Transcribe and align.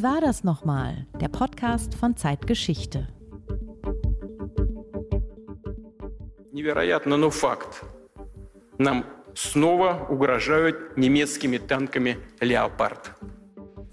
Wie 0.00 0.02
war 0.02 0.20
das 0.20 0.44
nochmal? 0.44 1.06
Der 1.20 1.28
Podcast 1.28 1.94
von 1.94 2.16
Zeitgeschichte. 2.16 3.08
Невероятно, 6.52 7.16
но 7.16 7.30
факт. 7.30 7.84
Нам 8.78 9.04
снова 9.34 10.06
угрожают 10.08 10.96
немецкими 10.96 11.58
танками 11.58 12.18
«Леопард». 12.40 13.14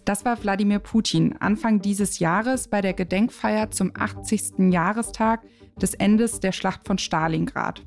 Das 0.06 0.26
war 0.26 0.38
Wladimir 0.44 0.80
Putin 0.80 1.36
Anfang 1.40 1.80
dieses 1.80 2.20
Jahres 2.20 2.68
bei 2.68 2.82
der 2.82 2.94
Gedenkfeier 2.94 3.72
zum 3.72 3.92
80. 3.96 4.72
Jahrestag 4.72 5.42
des 5.82 5.94
Endes 5.94 6.42
der 6.42 6.52
Schlacht 6.52 6.86
von 6.86 6.98
Stalingrad. 6.98 7.86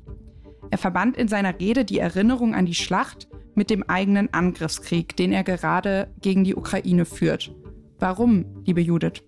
Er 0.71 0.77
verband 0.77 1.15
in 1.15 1.27
seiner 1.27 1.59
Rede 1.59 1.85
die 1.85 1.99
Erinnerung 1.99 2.55
an 2.55 2.65
die 2.65 2.73
Schlacht 2.73 3.27
mit 3.55 3.69
dem 3.69 3.83
eigenen 3.83 4.33
Angriffskrieg, 4.33 5.15
den 5.15 5.31
er 5.31 5.43
gerade 5.43 6.09
gegen 6.21 6.43
die 6.43 6.55
Ukraine 6.55 7.05
führt. 7.05 7.53
Warum, 8.02 8.64
liebe 8.66 8.80
Judith? 8.80 9.22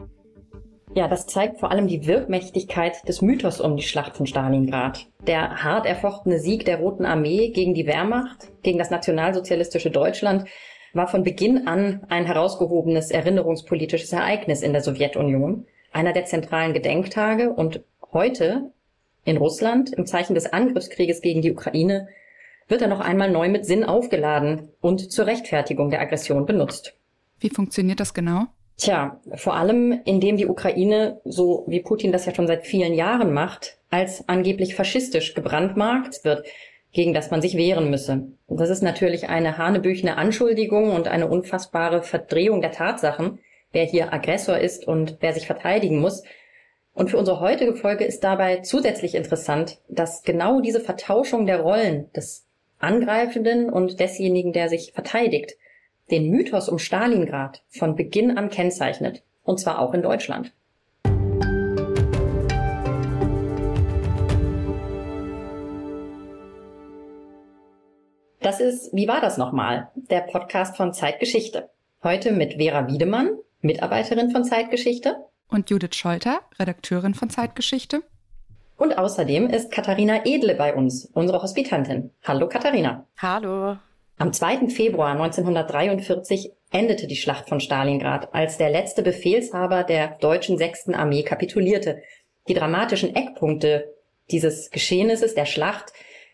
Ja, 0.96 1.06
das 1.06 1.28
zeigt 1.28 1.60
vor 1.60 1.70
allem 1.70 1.87
die 1.87 2.09
Wirkmächtigkeit 2.09 3.06
des 3.06 3.23
Mythos 3.23 3.60
um 3.60 3.77
die 3.77 3.84
Schlacht 3.84 4.16
von 4.16 4.27
Stalingrad. 4.27 5.06
Der 5.28 5.62
hart 5.62 5.87
erfochtene 5.87 6.41
Sieg 6.41 6.65
der 6.65 6.80
Roten 6.80 7.06
Armee 7.06 7.51
gegen 7.51 7.74
die 7.74 7.87
Wehrmacht, 7.87 8.48
gegen 8.65 8.79
das 8.80 8.91
nationalsozialistische 8.91 9.92
Deutschland, 9.92 10.46
war 10.92 11.06
von 11.06 11.23
Beginn 11.23 11.68
an 11.68 12.05
ein 12.09 12.24
herausgehobenes 12.24 13.12
erinnerungspolitisches 13.12 14.12
Ereignis 14.12 14.60
in 14.60 14.73
der 14.73 14.82
Sowjetunion, 14.82 15.66
einer 15.93 16.12
der 16.12 16.24
zentralen 16.24 16.74
Gedenktage 16.74 17.51
und 17.51 17.84
heute 18.12 18.73
in 19.24 19.37
Russland 19.37 19.93
im 19.93 20.04
Zeichen 20.04 20.34
des 20.34 20.52
Angriffskrieges 20.52 21.20
gegen 21.20 21.43
die 21.43 21.52
Ukraine 21.52 22.09
wird 22.66 22.82
er 22.82 22.88
noch 22.88 23.01
einmal 23.01 23.30
neu 23.30 23.48
mit 23.48 23.66
Sinn 23.66 23.84
aufgeladen 23.84 24.70
und 24.80 25.12
zur 25.12 25.27
Rechtfertigung 25.27 25.91
der 25.91 26.01
Aggression 26.01 26.45
benutzt. 26.45 26.96
Wie 27.38 27.51
funktioniert 27.51 28.01
das 28.01 28.15
genau? 28.15 28.46
Tja, 28.77 29.21
vor 29.37 29.55
allem 29.55 30.01
indem 30.05 30.37
die 30.37 30.47
Ukraine, 30.47 31.21
so 31.25 31.65
wie 31.69 31.80
Putin 31.80 32.11
das 32.11 32.27
ja 32.27 32.35
schon 32.35 32.49
seit 32.49 32.67
vielen 32.67 32.93
Jahren 32.95 33.33
macht, 33.33 33.79
als 33.91 34.29
angeblich 34.29 34.75
faschistisch 34.75 35.35
gebrandmarkt 35.35 36.25
wird, 36.25 36.45
gegen 36.93 37.15
das 37.15 37.30
man 37.30 37.43
sich 37.43 37.57
wehren 37.57 37.91
müsse. 37.91 38.29
Das 38.49 38.71
ist 38.71 38.83
natürlich 38.83 39.29
eine 39.29 39.59
hanebüchene 39.59 40.17
Anschuldigung 40.17 40.91
und 40.91 41.09
eine 41.09 41.29
unfassbare 41.29 42.02
Verdrehung 42.02 42.61
der 42.61 42.73
Tatsachen, 42.73 43.39
wer 43.73 43.85
hier 43.85 44.13
Aggressor 44.13 44.59
ist 44.59 44.87
und 44.87 45.19
wer 45.21 45.33
sich 45.33 45.47
verteidigen 45.47 46.01
muss. 46.01 46.23
Und 46.95 47.11
für 47.11 47.19
unsere 47.19 47.41
heutige 47.41 47.75
Folge 47.75 48.05
ist 48.05 48.23
dabei 48.23 48.59
zusätzlich 48.59 49.17
interessant, 49.17 49.79
dass 49.89 50.23
genau 50.23 50.61
diese 50.61 50.80
Vertauschung 50.80 51.47
der 51.47 51.61
Rollen 51.61 52.13
des 52.13 52.47
Angreifenden 52.79 53.71
und 53.71 53.99
desjenigen, 53.99 54.52
der 54.52 54.69
sich 54.69 54.93
verteidigt, 54.93 55.57
den 56.10 56.30
Mythos 56.30 56.69
um 56.69 56.79
Stalingrad 56.79 57.63
von 57.69 57.97
Beginn 57.97 58.37
an 58.37 58.51
kennzeichnet, 58.51 59.23
und 59.43 59.59
zwar 59.59 59.79
auch 59.79 59.95
in 59.95 60.02
Deutschland. 60.02 60.52
Das 68.41 68.61
ist 68.61 68.93
Wie 68.93 69.09
war 69.09 69.22
das 69.22 69.38
nochmal? 69.38 69.91
Der 69.94 70.21
Podcast 70.21 70.77
von 70.77 70.93
Zeitgeschichte. 70.93 71.71
Heute 72.03 72.33
mit 72.33 72.55
Vera 72.55 72.87
Wiedemann, 72.89 73.39
Mitarbeiterin 73.62 74.31
von 74.31 74.44
Zeitgeschichte. 74.44 75.16
Und 75.49 75.71
Judith 75.71 75.94
Scholter, 75.94 76.41
Redakteurin 76.59 77.15
von 77.15 77.31
Zeitgeschichte. 77.31 78.03
Und 78.77 78.99
außerdem 78.99 79.49
ist 79.49 79.71
Katharina 79.71 80.27
Edle 80.27 80.56
bei 80.56 80.75
uns, 80.75 81.06
unsere 81.15 81.41
Hospitantin. 81.41 82.11
Hallo 82.25 82.47
Katharina. 82.49 83.06
Hallo. 83.16 83.78
Am 84.16 84.32
2. 84.32 84.69
Februar 84.69 85.10
1943 85.10 86.53
endete 86.70 87.09
die 87.09 87.16
Schlacht 87.16 87.48
von 87.48 87.59
Stalingrad, 87.59 88.32
als 88.32 88.59
der 88.59 88.71
letzte 88.71 89.03
Befehlshaber 89.03 89.82
der 89.82 90.16
deutschen 90.21 90.56
sechsten 90.56 90.94
Armee 90.94 91.25
kapitulierte. 91.25 92.03
Die 92.47 92.55
dramatischen 92.55 93.16
Eckpunkte 93.16 93.93
dieses 94.31 94.71
Geschehnisses 94.71 95.34
der 95.34 95.47
Schlacht, 95.47 95.93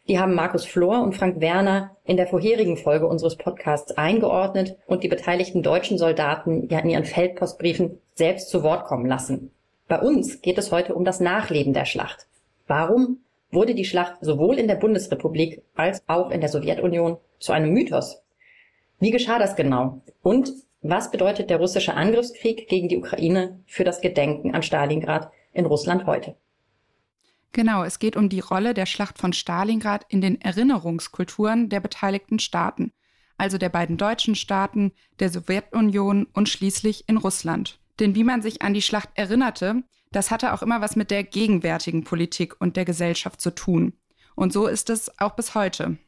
die 0.09 0.19
haben 0.19 0.34
Markus 0.34 0.66
Flor 0.66 1.03
und 1.03 1.16
Frank 1.16 1.41
Werner 1.41 1.97
in 2.05 2.16
der 2.19 2.27
vorherigen 2.27 2.77
Folge 2.77 3.06
unseres 3.06 3.37
Podcasts 3.37 3.93
eingeordnet 3.93 4.76
und 4.87 5.03
die 5.03 5.09
beteiligten 5.09 5.62
deutschen 5.62 5.97
Soldaten 5.97 6.69
ja 6.69 6.81
in 6.81 6.91
ihren 6.91 7.05
Feldpostbriefen 7.05 7.99
selbst 8.15 8.50
zu 8.50 8.62
Wort 8.62 8.84
kommen 8.84 9.06
lassen. 9.06 9.53
Bei 9.88 10.00
uns 10.00 10.43
geht 10.43 10.59
es 10.59 10.71
heute 10.71 10.94
um 10.94 11.05
das 11.05 11.21
Nachleben 11.21 11.72
der 11.72 11.87
Schlacht. 11.87 12.26
Warum 12.66 13.21
wurde 13.50 13.75
die 13.75 13.84
Schlacht 13.84 14.16
sowohl 14.21 14.59
in 14.59 14.69
der 14.69 14.77
Bundesrepublik 14.77 15.62
als 15.75 16.03
auch 16.06 16.31
in 16.31 16.41
der 16.41 16.49
Sowjetunion 16.49 17.19
zu 17.38 17.53
einem 17.53 17.72
Mythos. 17.72 18.22
Wie 18.99 19.11
geschah 19.11 19.38
das 19.38 19.56
genau? 19.56 20.03
Und 20.22 20.53
was 20.83 21.11
bedeutet 21.11 21.50
der 21.50 21.59
russische 21.59 21.94
Angriffskrieg 21.94 22.69
gegen 22.69 22.88
die 22.88 22.97
Ukraine 22.97 23.61
für 23.66 23.84
das 23.84 24.00
Gedenken 24.00 24.55
an 24.55 24.62
Stalingrad 24.62 25.31
in 25.53 25.66
Russland 25.66 26.06
heute? 26.06 26.37
Genau, 27.53 27.83
es 27.83 27.99
geht 27.99 28.16
um 28.16 28.28
die 28.28 28.41
Rolle 28.41 28.75
der 28.75 28.87
Schlacht 28.87 29.19
von 29.19 29.33
Stalingrad 29.33 30.06
in 30.09 30.21
den 30.21 30.41
Erinnerungskulturen 30.41 31.69
der 31.69 31.81
beteiligten 31.81 32.38
Staaten, 32.38 32.93
also 33.37 33.59
der 33.59 33.71
beiden 33.71 33.97
deutschen 33.97 34.37
Staaten, 34.37 34.93
der 35.19 35.31
Sowjetunion 35.31 36.27
und 36.32 36.49
schließlich 36.49 37.09
in 37.09 37.17
Russland. 37.17 37.81
Denn 37.99 38.15
wie 38.15 38.25
man 38.25 38.41
sich 38.41 38.62
an 38.62 38.72
die 38.72 38.82
Schlacht 38.82 39.11
erinnerte, 39.15 39.82
das 40.12 40.31
hatte 40.31 40.53
auch 40.53 40.62
immer 40.62 40.81
was 40.81 40.97
mit 40.97 41.10
der 41.10 41.25
gegenwärtigen 41.25 42.04
Politik 42.04 42.60
und 42.60 42.76
der 42.76 42.84
Gesellschaft 42.84 43.41
zu 43.41 43.54
tun. 43.54 43.94
Und 44.34 44.53
so 44.53 44.66
ist 44.66 44.91
es 44.91 45.19
auch 45.21 45.37
bis 45.37 45.54
heute. 45.54 45.98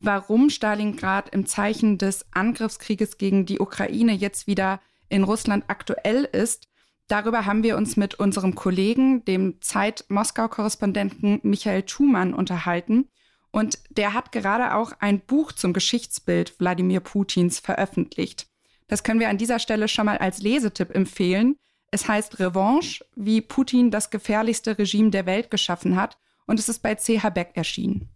Warum 0.00 0.48
Stalingrad 0.48 1.28
im 1.30 1.46
Zeichen 1.46 1.98
des 1.98 2.26
Angriffskrieges 2.32 3.18
gegen 3.18 3.44
die 3.44 3.60
Ukraine 3.60 4.12
jetzt 4.12 4.46
wieder 4.46 4.80
in 5.10 5.24
Russland 5.24 5.64
aktuell 5.68 6.24
ist, 6.24 6.68
darüber 7.08 7.44
haben 7.44 7.62
wir 7.62 7.76
uns 7.76 7.96
mit 7.96 8.14
unserem 8.14 8.54
Kollegen, 8.54 9.24
dem 9.26 9.60
Zeit-Moskau-Korrespondenten 9.60 11.40
Michael 11.42 11.82
Thumann 11.82 12.32
unterhalten. 12.32 13.08
Und 13.50 13.78
der 13.90 14.14
hat 14.14 14.32
gerade 14.32 14.74
auch 14.74 14.92
ein 15.00 15.20
Buch 15.20 15.52
zum 15.52 15.72
Geschichtsbild 15.72 16.58
Wladimir 16.60 17.00
Putins 17.00 17.58
veröffentlicht. 17.58 18.46
Das 18.88 19.02
können 19.02 19.20
wir 19.20 19.28
an 19.28 19.38
dieser 19.38 19.58
Stelle 19.58 19.88
schon 19.88 20.06
mal 20.06 20.18
als 20.18 20.40
Lesetipp 20.40 20.94
empfehlen. 20.94 21.56
Es 21.90 22.06
heißt 22.06 22.38
Revanche, 22.38 23.04
wie 23.16 23.40
Putin 23.40 23.90
das 23.90 24.10
gefährlichste 24.10 24.78
Regime 24.78 25.10
der 25.10 25.26
Welt 25.26 25.50
geschaffen 25.50 25.96
hat 25.96 26.18
und 26.46 26.58
es 26.58 26.68
ist 26.68 26.82
bei 26.82 26.94
CH 26.94 27.30
Beck 27.30 27.50
erschienen. 27.54 28.08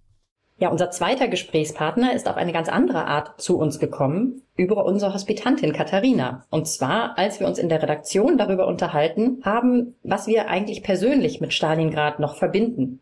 Ja, 0.57 0.69
unser 0.69 0.93
zweiter 0.93 1.27
Gesprächspartner 1.27 2.15
ist 2.15 2.29
auf 2.29 2.37
eine 2.37 2.53
ganz 2.53 2.69
andere 2.69 3.07
Art 3.07 3.41
zu 3.41 3.59
uns 3.59 3.81
gekommen, 3.81 4.43
über 4.57 4.85
unsere 4.85 5.12
Hospitantin 5.12 5.73
Katharina. 5.73 6.45
Und 6.49 6.69
zwar, 6.69 7.19
als 7.19 7.41
wir 7.41 7.49
uns 7.49 7.59
in 7.59 7.69
der 7.69 7.83
Redaktion 7.83 8.39
darüber 8.39 8.69
unterhalten 8.69 9.43
haben, 9.45 9.97
was 10.05 10.29
wir 10.29 10.47
eigentlich 10.47 10.85
persönlich 10.85 11.41
mit 11.41 11.53
Stalingrad 11.53 12.21
noch 12.21 12.37
verbinden. 12.37 13.01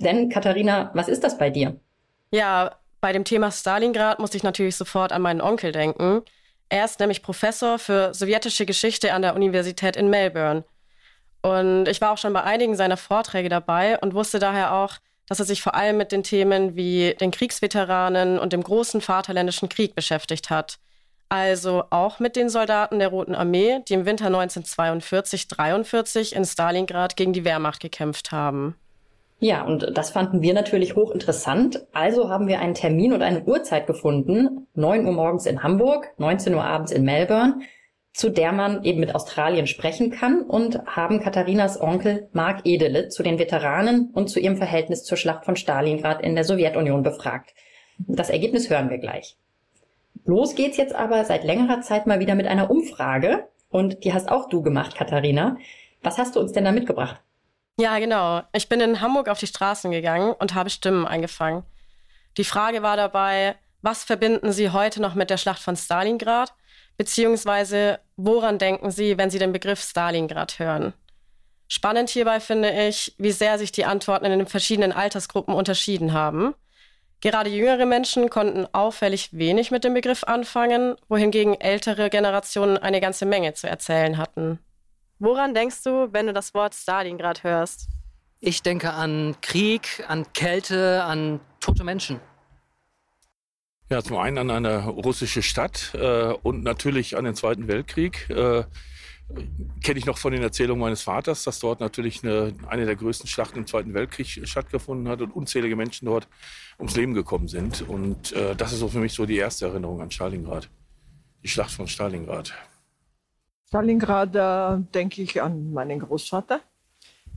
Denn, 0.00 0.28
Katharina, 0.28 0.90
was 0.94 1.08
ist 1.08 1.22
das 1.22 1.38
bei 1.38 1.50
dir? 1.50 1.78
Ja, 2.32 2.74
bei 3.00 3.12
dem 3.12 3.24
Thema 3.24 3.52
Stalingrad 3.52 4.18
muss 4.18 4.34
ich 4.34 4.42
natürlich 4.42 4.74
sofort 4.74 5.12
an 5.12 5.22
meinen 5.22 5.40
Onkel 5.40 5.70
denken. 5.70 6.22
Er 6.68 6.84
ist 6.84 7.00
nämlich 7.00 7.22
Professor 7.22 7.78
für 7.78 8.12
sowjetische 8.12 8.66
Geschichte 8.66 9.12
an 9.12 9.22
der 9.22 9.34
Universität 9.34 9.96
in 9.96 10.10
Melbourne. 10.10 10.64
Und 11.40 11.88
ich 11.88 12.00
war 12.00 12.12
auch 12.12 12.18
schon 12.18 12.32
bei 12.32 12.42
einigen 12.42 12.76
seiner 12.76 12.96
Vorträge 12.96 13.48
dabei 13.48 13.98
und 13.98 14.14
wusste 14.14 14.38
daher 14.38 14.74
auch, 14.74 14.94
dass 15.26 15.38
er 15.38 15.44
sich 15.44 15.62
vor 15.62 15.74
allem 15.74 15.96
mit 15.96 16.12
den 16.12 16.22
Themen 16.22 16.74
wie 16.74 17.14
den 17.20 17.30
Kriegsveteranen 17.30 18.38
und 18.38 18.52
dem 18.52 18.62
großen 18.62 19.00
Vaterländischen 19.00 19.68
Krieg 19.68 19.94
beschäftigt 19.94 20.50
hat. 20.50 20.78
Also 21.28 21.84
auch 21.90 22.20
mit 22.20 22.36
den 22.36 22.48
Soldaten 22.48 22.98
der 22.98 23.08
Roten 23.08 23.34
Armee, 23.34 23.80
die 23.88 23.94
im 23.94 24.06
Winter 24.06 24.28
1942-43 24.28 26.34
in 26.34 26.46
Stalingrad 26.46 27.16
gegen 27.16 27.34
die 27.34 27.44
Wehrmacht 27.44 27.80
gekämpft 27.80 28.32
haben. 28.32 28.76
Ja, 29.40 29.62
und 29.62 29.96
das 29.96 30.10
fanden 30.10 30.42
wir 30.42 30.52
natürlich 30.52 30.96
hochinteressant. 30.96 31.86
Also 31.92 32.28
haben 32.28 32.48
wir 32.48 32.58
einen 32.58 32.74
Termin 32.74 33.12
und 33.12 33.22
eine 33.22 33.44
Uhrzeit 33.44 33.86
gefunden. 33.86 34.66
9 34.74 35.06
Uhr 35.06 35.12
morgens 35.12 35.46
in 35.46 35.62
Hamburg, 35.62 36.12
19 36.18 36.54
Uhr 36.54 36.64
abends 36.64 36.90
in 36.90 37.04
Melbourne, 37.04 37.60
zu 38.12 38.30
der 38.30 38.50
man 38.50 38.82
eben 38.82 38.98
mit 38.98 39.14
Australien 39.14 39.68
sprechen 39.68 40.10
kann 40.10 40.42
und 40.42 40.84
haben 40.86 41.20
Katharinas 41.20 41.80
Onkel 41.80 42.28
Mark 42.32 42.62
Edele 42.64 43.10
zu 43.10 43.22
den 43.22 43.38
Veteranen 43.38 44.10
und 44.12 44.28
zu 44.28 44.40
ihrem 44.40 44.56
Verhältnis 44.56 45.04
zur 45.04 45.16
Schlacht 45.16 45.44
von 45.44 45.54
Stalingrad 45.54 46.20
in 46.20 46.34
der 46.34 46.42
Sowjetunion 46.42 47.04
befragt. 47.04 47.54
Das 47.98 48.30
Ergebnis 48.30 48.70
hören 48.70 48.90
wir 48.90 48.98
gleich. 48.98 49.36
Los 50.24 50.56
geht's 50.56 50.76
jetzt 50.76 50.96
aber 50.96 51.24
seit 51.24 51.44
längerer 51.44 51.80
Zeit 51.80 52.08
mal 52.08 52.18
wieder 52.18 52.34
mit 52.34 52.48
einer 52.48 52.72
Umfrage. 52.72 53.46
Und 53.70 54.02
die 54.02 54.12
hast 54.12 54.28
auch 54.28 54.48
du 54.48 54.62
gemacht, 54.62 54.96
Katharina. 54.96 55.58
Was 56.02 56.18
hast 56.18 56.34
du 56.34 56.40
uns 56.40 56.52
denn 56.52 56.64
da 56.64 56.72
mitgebracht? 56.72 57.20
Ja, 57.80 57.98
genau. 58.00 58.42
Ich 58.52 58.68
bin 58.68 58.80
in 58.80 59.00
Hamburg 59.00 59.28
auf 59.28 59.38
die 59.38 59.46
Straßen 59.46 59.92
gegangen 59.92 60.32
und 60.32 60.54
habe 60.54 60.68
Stimmen 60.68 61.06
eingefangen. 61.06 61.62
Die 62.36 62.44
Frage 62.44 62.82
war 62.82 62.96
dabei, 62.96 63.54
was 63.82 64.02
verbinden 64.02 64.52
Sie 64.52 64.70
heute 64.70 65.00
noch 65.00 65.14
mit 65.14 65.30
der 65.30 65.36
Schlacht 65.36 65.62
von 65.62 65.76
Stalingrad? 65.76 66.52
Beziehungsweise, 66.96 68.00
woran 68.16 68.58
denken 68.58 68.90
Sie, 68.90 69.16
wenn 69.16 69.30
Sie 69.30 69.38
den 69.38 69.52
Begriff 69.52 69.80
Stalingrad 69.80 70.58
hören? 70.58 70.92
Spannend 71.68 72.10
hierbei 72.10 72.40
finde 72.40 72.70
ich, 72.88 73.14
wie 73.18 73.30
sehr 73.30 73.58
sich 73.58 73.70
die 73.70 73.84
Antworten 73.84 74.24
in 74.24 74.38
den 74.38 74.48
verschiedenen 74.48 74.90
Altersgruppen 74.90 75.54
unterschieden 75.54 76.12
haben. 76.12 76.54
Gerade 77.20 77.50
jüngere 77.50 77.86
Menschen 77.86 78.28
konnten 78.28 78.66
auffällig 78.72 79.30
wenig 79.38 79.70
mit 79.70 79.84
dem 79.84 79.94
Begriff 79.94 80.24
anfangen, 80.24 80.96
wohingegen 81.08 81.60
ältere 81.60 82.10
Generationen 82.10 82.78
eine 82.78 83.00
ganze 83.00 83.26
Menge 83.26 83.54
zu 83.54 83.68
erzählen 83.68 84.18
hatten. 84.18 84.58
Woran 85.18 85.54
denkst 85.54 85.82
du, 85.82 86.12
wenn 86.12 86.26
du 86.26 86.32
das 86.32 86.54
Wort 86.54 86.74
Stalingrad 86.74 87.42
hörst? 87.42 87.88
Ich 88.40 88.62
denke 88.62 88.92
an 88.92 89.36
Krieg, 89.40 90.04
an 90.06 90.32
Kälte, 90.32 91.02
an 91.02 91.40
tote 91.60 91.82
Menschen. 91.82 92.20
Ja, 93.90 94.02
zum 94.02 94.18
einen 94.18 94.38
an 94.38 94.50
eine 94.50 94.86
russische 94.86 95.42
Stadt 95.42 95.94
äh, 95.94 96.32
und 96.42 96.62
natürlich 96.62 97.16
an 97.16 97.24
den 97.24 97.34
Zweiten 97.34 97.68
Weltkrieg. 97.68 98.28
Äh, 98.30 98.64
Kenne 99.82 99.98
ich 99.98 100.06
noch 100.06 100.16
von 100.16 100.32
den 100.32 100.42
Erzählungen 100.42 100.80
meines 100.80 101.02
Vaters, 101.02 101.44
dass 101.44 101.58
dort 101.58 101.80
natürlich 101.80 102.24
eine, 102.24 102.54
eine 102.66 102.86
der 102.86 102.96
größten 102.96 103.28
Schlachten 103.28 103.58
im 103.58 103.66
Zweiten 103.66 103.92
Weltkrieg 103.92 104.26
stattgefunden 104.48 105.06
hat 105.08 105.20
und 105.20 105.32
unzählige 105.32 105.76
Menschen 105.76 106.06
dort 106.06 106.26
ums 106.78 106.96
Leben 106.96 107.12
gekommen 107.12 107.46
sind. 107.46 107.82
Und 107.86 108.32
äh, 108.32 108.56
das 108.56 108.72
ist 108.72 108.78
so 108.78 108.88
für 108.88 109.00
mich 109.00 109.12
so 109.12 109.26
die 109.26 109.36
erste 109.36 109.66
Erinnerung 109.66 110.00
an 110.00 110.10
Stalingrad. 110.10 110.70
Die 111.42 111.48
Schlacht 111.48 111.72
von 111.72 111.86
Stalingrad. 111.86 112.54
Stalingrad 113.68 114.34
äh, 114.34 114.82
denke 114.94 115.20
ich 115.20 115.42
an 115.42 115.74
meinen 115.74 116.00
Großvater. 116.00 116.60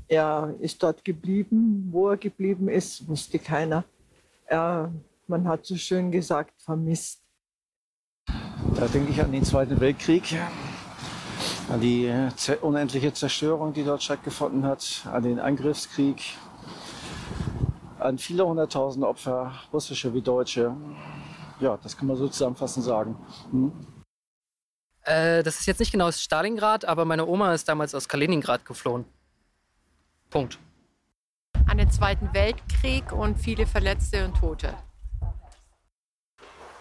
Er 0.07 0.55
ist 0.61 0.81
dort 0.81 1.03
geblieben. 1.03 1.89
Wo 1.91 2.07
er 2.07 2.17
geblieben 2.17 2.69
ist, 2.69 3.05
wusste 3.07 3.37
keiner. 3.37 3.83
Er, 4.45 4.93
man 5.27 5.45
hat 5.45 5.65
so 5.65 5.75
schön 5.75 6.09
gesagt, 6.09 6.53
vermisst. 6.61 7.21
Da 8.75 8.87
denke 8.87 9.11
ich 9.11 9.21
an 9.21 9.33
den 9.33 9.43
Zweiten 9.43 9.77
Weltkrieg, 9.81 10.23
an 11.69 11.81
die 11.81 12.05
äh, 12.05 12.29
unendliche 12.61 13.11
Zerstörung, 13.11 13.73
die 13.73 13.83
dort 13.83 14.01
stattgefunden 14.01 14.63
hat, 14.63 15.05
an 15.11 15.23
den 15.23 15.37
Angriffskrieg, 15.37 16.21
an 17.99 18.17
viele 18.17 18.47
hunderttausend 18.47 19.03
Opfer, 19.03 19.51
russische 19.73 20.13
wie 20.13 20.21
deutsche. 20.21 20.73
Ja, 21.59 21.77
das 21.83 21.97
kann 21.97 22.07
man 22.07 22.15
so 22.15 22.29
zusammenfassend 22.29 22.85
sagen. 22.85 23.17
Hm? 23.51 23.73
Äh, 25.03 25.43
das 25.43 25.59
ist 25.59 25.65
jetzt 25.65 25.79
nicht 25.79 25.91
genau 25.91 26.07
aus 26.07 26.21
Stalingrad, 26.21 26.85
aber 26.85 27.05
meine 27.05 27.25
Oma 27.25 27.53
ist 27.53 27.67
damals 27.67 27.95
aus 27.95 28.07
Kaliningrad 28.07 28.65
geflohen. 28.65 29.05
Punkt. 30.29 30.59
An 31.67 31.77
den 31.77 31.89
Zweiten 31.89 32.29
Weltkrieg 32.33 33.11
und 33.11 33.37
viele 33.37 33.65
Verletzte 33.65 34.25
und 34.25 34.35
Tote. 34.37 34.73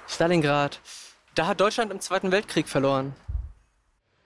Stalingrad. 0.06 0.80
Da 1.34 1.46
hat 1.46 1.60
Deutschland 1.60 1.92
im 1.92 2.00
Zweiten 2.00 2.32
Weltkrieg 2.32 2.68
verloren. 2.68 3.14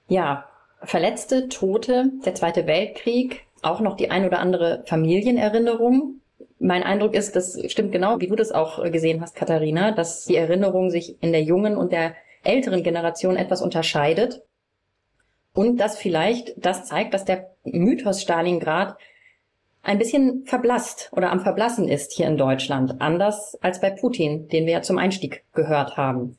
Ja, 0.09 0.49
Verletzte, 0.83 1.49
Tote, 1.49 2.11
der 2.25 2.35
Zweite 2.35 2.67
Weltkrieg, 2.67 3.47
auch 3.63 3.81
noch 3.81 3.97
die 3.97 4.11
ein 4.11 4.27
oder 4.27 4.39
andere 4.39 4.83
Familienerinnerung. 4.87 6.21
Mein 6.59 6.83
Eindruck 6.83 7.15
ist, 7.15 7.37
das 7.37 7.59
stimmt 7.71 7.93
genau, 7.93 8.21
wie 8.21 8.27
du 8.27 8.37
das 8.37 8.53
auch 8.53 8.83
gesehen 8.91 9.21
hast, 9.21 9.35
Katharina, 9.35 9.93
dass 9.93 10.25
die 10.27 10.37
Erinnerung 10.37 10.91
sich 10.91 11.23
in 11.23 11.33
der 11.33 11.43
jungen 11.43 11.77
und 11.77 11.93
der 11.93 12.15
älteren 12.45 12.83
Generation 12.83 13.37
etwas 13.37 13.63
unterscheidet. 13.63 14.43
Und 15.53 15.79
dass 15.79 15.99
vielleicht 15.99 16.55
das 16.57 16.87
zeigt, 16.87 17.15
dass 17.15 17.25
der 17.25 17.51
Mythos 17.65 18.23
Stalingrad 18.23 18.97
ein 19.83 19.99
bisschen 19.99 20.45
verblasst 20.47 21.11
oder 21.13 21.31
am 21.31 21.41
Verblassen 21.41 21.89
ist 21.89 22.13
hier 22.13 22.27
in 22.27 22.39
Deutschland, 22.39 23.01
anders 23.01 23.57
als 23.61 23.81
bei 23.81 23.91
Putin, 23.91 24.49
den 24.49 24.67
wir 24.67 24.73
ja 24.73 24.83
zum 24.83 24.99
Einstieg 24.99 25.45
gehört 25.53 25.97
haben. 25.97 26.37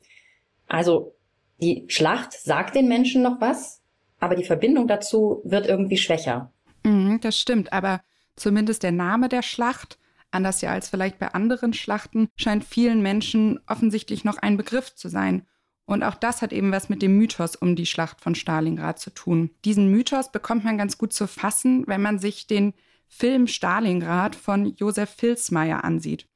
Also 0.66 1.14
die 1.62 1.84
Schlacht 1.88 2.32
sagt 2.32 2.74
den 2.74 2.88
Menschen 2.88 3.22
noch 3.22 3.40
was, 3.40 3.80
aber 4.18 4.34
die 4.34 4.44
Verbindung 4.44 4.88
dazu 4.88 5.40
wird 5.44 5.66
irgendwie 5.66 5.96
schwächer. 5.96 6.50
Mhm, 6.82 7.20
das 7.20 7.38
stimmt, 7.38 7.72
aber 7.72 8.00
zumindest 8.34 8.82
der 8.82 8.92
Name 8.92 9.28
der 9.28 9.42
Schlacht, 9.42 9.98
anders 10.30 10.60
ja 10.60 10.70
als 10.70 10.88
vielleicht 10.88 11.18
bei 11.18 11.28
anderen 11.28 11.72
Schlachten, 11.72 12.28
scheint 12.36 12.64
vielen 12.64 13.00
Menschen 13.00 13.60
offensichtlich 13.66 14.24
noch 14.24 14.38
ein 14.38 14.56
Begriff 14.56 14.94
zu 14.94 15.08
sein. 15.08 15.46
Und 15.86 16.02
auch 16.02 16.16
das 16.16 16.42
hat 16.42 16.52
eben 16.52 16.72
was 16.72 16.88
mit 16.88 17.00
dem 17.00 17.16
Mythos 17.16 17.54
um 17.54 17.76
die 17.76 17.86
Schlacht 17.86 18.20
von 18.20 18.34
Stalingrad 18.34 18.98
zu 18.98 19.10
tun. 19.10 19.50
Diesen 19.64 19.88
Mythos 19.88 20.32
bekommt 20.32 20.64
man 20.64 20.76
ganz 20.76 20.98
gut 20.98 21.12
zu 21.12 21.28
fassen, 21.28 21.84
wenn 21.86 22.02
man 22.02 22.18
sich 22.18 22.48
den 22.48 22.74
Film 23.08 23.46
Stalingrad 23.46 24.34
von 24.34 24.74
Josef 24.76 25.10
Filsmeier 25.10 25.84
ansieht. 25.84 26.26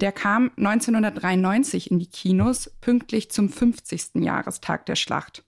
Der 0.00 0.10
kam 0.10 0.50
1993 0.56 1.90
in 1.90 1.98
die 1.98 2.08
Kinos, 2.08 2.70
pünktlich 2.80 3.30
zum 3.30 3.48
50. 3.48 4.16
Jahrestag 4.16 4.86
der 4.86 4.96
Schlacht. 4.96 5.44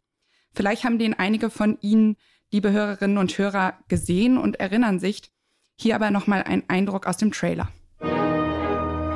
Vielleicht 0.55 0.85
haben 0.85 0.99
den 0.99 1.15
einige 1.15 1.51
von 1.51 1.79
Ihnen, 1.81 2.17
liebe 2.53 2.71
Hörerinnen 2.71 3.19
und 3.19 3.37
Hörer, 3.37 3.79
gesehen 3.89 4.39
und 4.39 4.61
erinnern 4.61 5.01
sich. 5.01 5.23
Hier 5.79 5.95
aber 5.95 6.11
nochmal 6.11 6.45
ein 6.45 6.63
Eindruck 6.69 7.07
aus 7.07 7.17
dem 7.17 7.33
Trailer. 7.33 7.71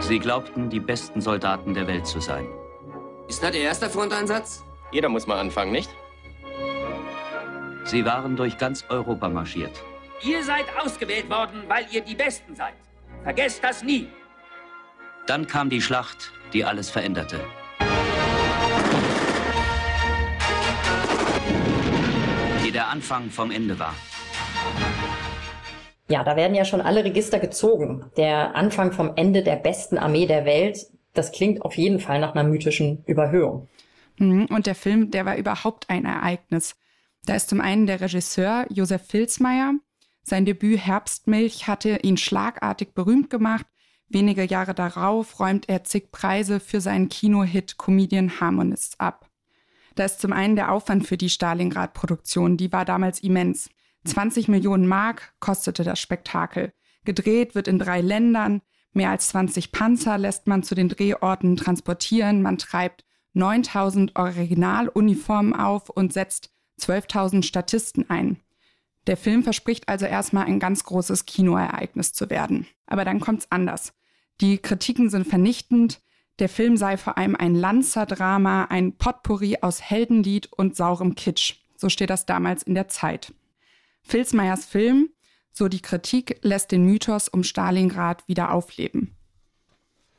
Sie 0.01 0.19
glaubten, 0.19 0.71
die 0.71 0.81
besten 0.81 1.21
Soldaten 1.21 1.75
der 1.75 1.87
Welt 1.87 2.07
zu 2.07 2.21
sein. 2.21 2.47
Ist 3.31 3.45
das 3.45 3.55
Ihr 3.55 3.61
erster 3.61 3.89
Fronteinsatz? 3.89 4.65
Jeder 4.91 5.09
muss 5.09 5.29
mal 5.29 5.39
anfangen, 5.39 5.71
nicht? 5.71 5.89
Sie 7.85 8.05
waren 8.05 8.35
durch 8.35 8.59
ganz 8.59 8.85
Europa 8.89 9.29
marschiert. 9.29 9.71
Ihr 10.21 10.43
seid 10.43 10.65
ausgewählt 10.77 11.31
worden, 11.31 11.63
weil 11.69 11.87
ihr 11.93 12.01
die 12.01 12.17
Besten 12.17 12.57
seid. 12.57 12.75
Vergesst 13.23 13.63
das 13.63 13.85
nie. 13.85 14.09
Dann 15.29 15.47
kam 15.47 15.71
die 15.71 15.81
Schlacht, 15.81 16.33
die 16.53 16.65
alles 16.65 16.91
veränderte. 16.91 17.39
Die 22.65 22.73
der 22.73 22.89
Anfang 22.89 23.31
vom 23.31 23.53
Ende 23.53 23.79
war. 23.79 23.95
Ja, 26.09 26.25
da 26.25 26.35
werden 26.35 26.57
ja 26.57 26.65
schon 26.65 26.81
alle 26.81 27.05
Register 27.05 27.39
gezogen. 27.39 28.11
Der 28.17 28.57
Anfang 28.57 28.91
vom 28.91 29.13
Ende 29.15 29.45
der 29.45 29.55
besten 29.55 29.99
Armee 29.99 30.27
der 30.27 30.45
Welt, 30.45 30.79
das 31.13 31.33
klingt 31.33 31.63
auf 31.63 31.77
jeden 31.77 32.01
Fall 32.01 32.21
nach 32.21 32.35
einer 32.35 32.49
mythischen 32.49 33.05
Überhöhung. 33.07 33.69
Mhm, 34.19 34.47
und 34.47 34.67
der 34.67 34.75
Film, 34.75 35.11
der 35.11 35.27
war 35.27 35.37
überhaupt 35.37 35.91
ein 35.91 36.05
Ereignis. 36.05 36.77
Da 37.27 37.35
ist 37.35 37.49
zum 37.49 37.61
einen 37.61 37.87
der 37.87 38.01
Regisseur 38.01 38.67
Josef 38.71 39.07
Filzmeier. 39.07 39.75
Sein 40.23 40.45
Debüt 40.45 40.79
Herbstmilch 40.79 41.67
hatte 41.67 41.99
ihn 42.03 42.17
schlagartig 42.17 42.95
berühmt 42.95 43.31
gemacht. 43.31 43.67
Wenige 44.09 44.45
Jahre 44.45 44.75
darauf 44.75 45.39
räumt 45.39 45.69
er 45.69 45.85
zig 45.85 46.11
Preise 46.11 46.61
für 46.61 46.81
seinen 46.81 47.09
Kinohit 47.09 47.79
Comedian 47.79 48.41
Harmonists 48.41 48.99
ab. 48.99 49.29
Da 49.95 50.05
ist 50.05 50.21
zum 50.21 50.33
einen 50.33 50.57
der 50.57 50.73
Aufwand 50.73 51.07
für 51.07 51.17
die 51.17 51.31
Stalingrad-Produktion, 51.31 52.57
die 52.57 52.73
war 52.73 52.85
damals 52.85 53.21
immens. 53.23 53.71
20 54.05 54.49
Millionen 54.49 54.87
Mark 54.87 55.35
kostete 55.41 55.85
das 55.85 56.01
Spektakel. 56.01 56.73
Gedreht 57.05 57.55
wird 57.55 57.69
in 57.69 57.79
drei 57.79 58.01
Ländern. 58.01 58.63
Mehr 58.93 59.11
als 59.11 59.29
20 59.29 59.73
Panzer 59.73 60.19
lässt 60.19 60.47
man 60.47 60.63
zu 60.63 60.75
den 60.75 60.89
Drehorten 60.89 61.57
transportieren. 61.57 62.43
Man 62.43 62.59
treibt 62.59 63.05
9000 63.35 64.17
Originaluniformen 64.17 65.55
auf 65.55 65.91
und 65.91 66.13
setzt 66.13 66.51
12.000 66.81 67.43
Statisten 67.43 68.11
ein. 68.11 68.39
Der 69.07 69.17
Film 69.17 69.43
verspricht 69.43 69.89
also 69.89 70.07
erstmal 70.07 70.47
ein 70.47 70.59
ganz 70.59 70.85
großes 70.85 71.27
Kinoereignis 71.27 72.13
zu 72.13 72.31
werden. 72.31 72.67
Aber 72.87 73.05
dann 73.05 73.21
kommt's 73.21 73.47
anders. 73.51 73.93
Die 74.41 74.59
Kritiken 74.59 75.09
sind 75.11 75.27
vernichtend. 75.27 76.01
Der 76.39 76.49
Film 76.49 76.77
sei 76.77 76.97
vor 76.97 77.19
allem 77.19 77.37
ein 77.37 77.55
Lanzerdrama, 77.55 78.65
ein 78.65 78.97
Potpourri 78.97 79.59
aus 79.61 79.83
Heldenlied 79.83 80.53
und 80.53 80.77
saurem 80.77 81.15
Kitsch. 81.15 81.57
So 81.77 81.89
steht 81.89 82.11
das 82.11 82.27
damals 82.27 82.63
in 82.63 82.75
der 82.75 82.89
Zeit. 82.89 83.33
Filsmeyers 84.03 84.65
Film, 84.65 85.11
so 85.61 85.69
die 85.69 85.83
Kritik, 85.83 86.39
lässt 86.41 86.73
den 86.73 86.85
Mythos 86.85 87.29
um 87.29 87.45
Stalingrad 87.45 88.27
wieder 88.27 88.53
aufleben. 88.53 89.15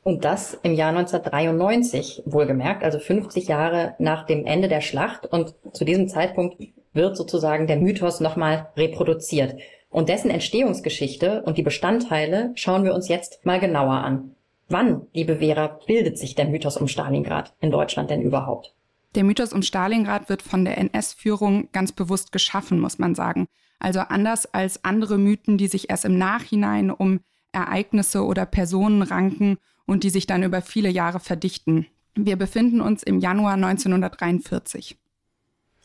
Und 0.04 0.24
das 0.24 0.54
im 0.62 0.72
Jahr 0.74 0.90
1993, 0.90 2.22
wohlgemerkt, 2.26 2.84
also 2.84 3.00
50 3.00 3.48
Jahre 3.48 3.94
nach 3.98 4.24
dem 4.24 4.46
Ende 4.46 4.68
der 4.68 4.80
Schlacht. 4.80 5.26
Und 5.26 5.54
zu 5.72 5.84
diesem 5.84 6.08
Zeitpunkt 6.08 6.56
wird 6.92 7.16
sozusagen 7.16 7.66
der 7.66 7.76
Mythos 7.76 8.20
nochmal 8.20 8.68
reproduziert. 8.76 9.56
Und 9.90 10.08
dessen 10.08 10.30
Entstehungsgeschichte 10.30 11.42
und 11.42 11.58
die 11.58 11.62
Bestandteile 11.62 12.52
schauen 12.54 12.84
wir 12.84 12.94
uns 12.94 13.08
jetzt 13.08 13.44
mal 13.44 13.58
genauer 13.58 13.94
an. 13.94 14.36
Wann, 14.68 15.06
liebe 15.12 15.36
Vera, 15.38 15.80
bildet 15.86 16.18
sich 16.18 16.36
der 16.36 16.46
Mythos 16.46 16.76
um 16.76 16.86
Stalingrad 16.86 17.52
in 17.60 17.72
Deutschland 17.72 18.10
denn 18.10 18.22
überhaupt? 18.22 18.74
Der 19.16 19.24
Mythos 19.24 19.52
um 19.52 19.62
Stalingrad 19.62 20.28
wird 20.28 20.40
von 20.40 20.64
der 20.64 20.78
NS-Führung 20.78 21.68
ganz 21.72 21.92
bewusst 21.92 22.30
geschaffen, 22.30 22.80
muss 22.80 22.98
man 22.98 23.14
sagen. 23.14 23.48
Also 23.82 23.98
anders 23.98 24.46
als 24.54 24.84
andere 24.84 25.18
Mythen, 25.18 25.58
die 25.58 25.66
sich 25.66 25.90
erst 25.90 26.04
im 26.04 26.16
Nachhinein 26.16 26.88
um 26.92 27.18
Ereignisse 27.50 28.24
oder 28.24 28.46
Personen 28.46 29.02
ranken 29.02 29.58
und 29.86 30.04
die 30.04 30.10
sich 30.10 30.28
dann 30.28 30.44
über 30.44 30.62
viele 30.62 30.88
Jahre 30.88 31.18
verdichten. 31.18 31.88
Wir 32.14 32.36
befinden 32.36 32.80
uns 32.80 33.02
im 33.02 33.18
Januar 33.18 33.54
1943. 33.54 34.96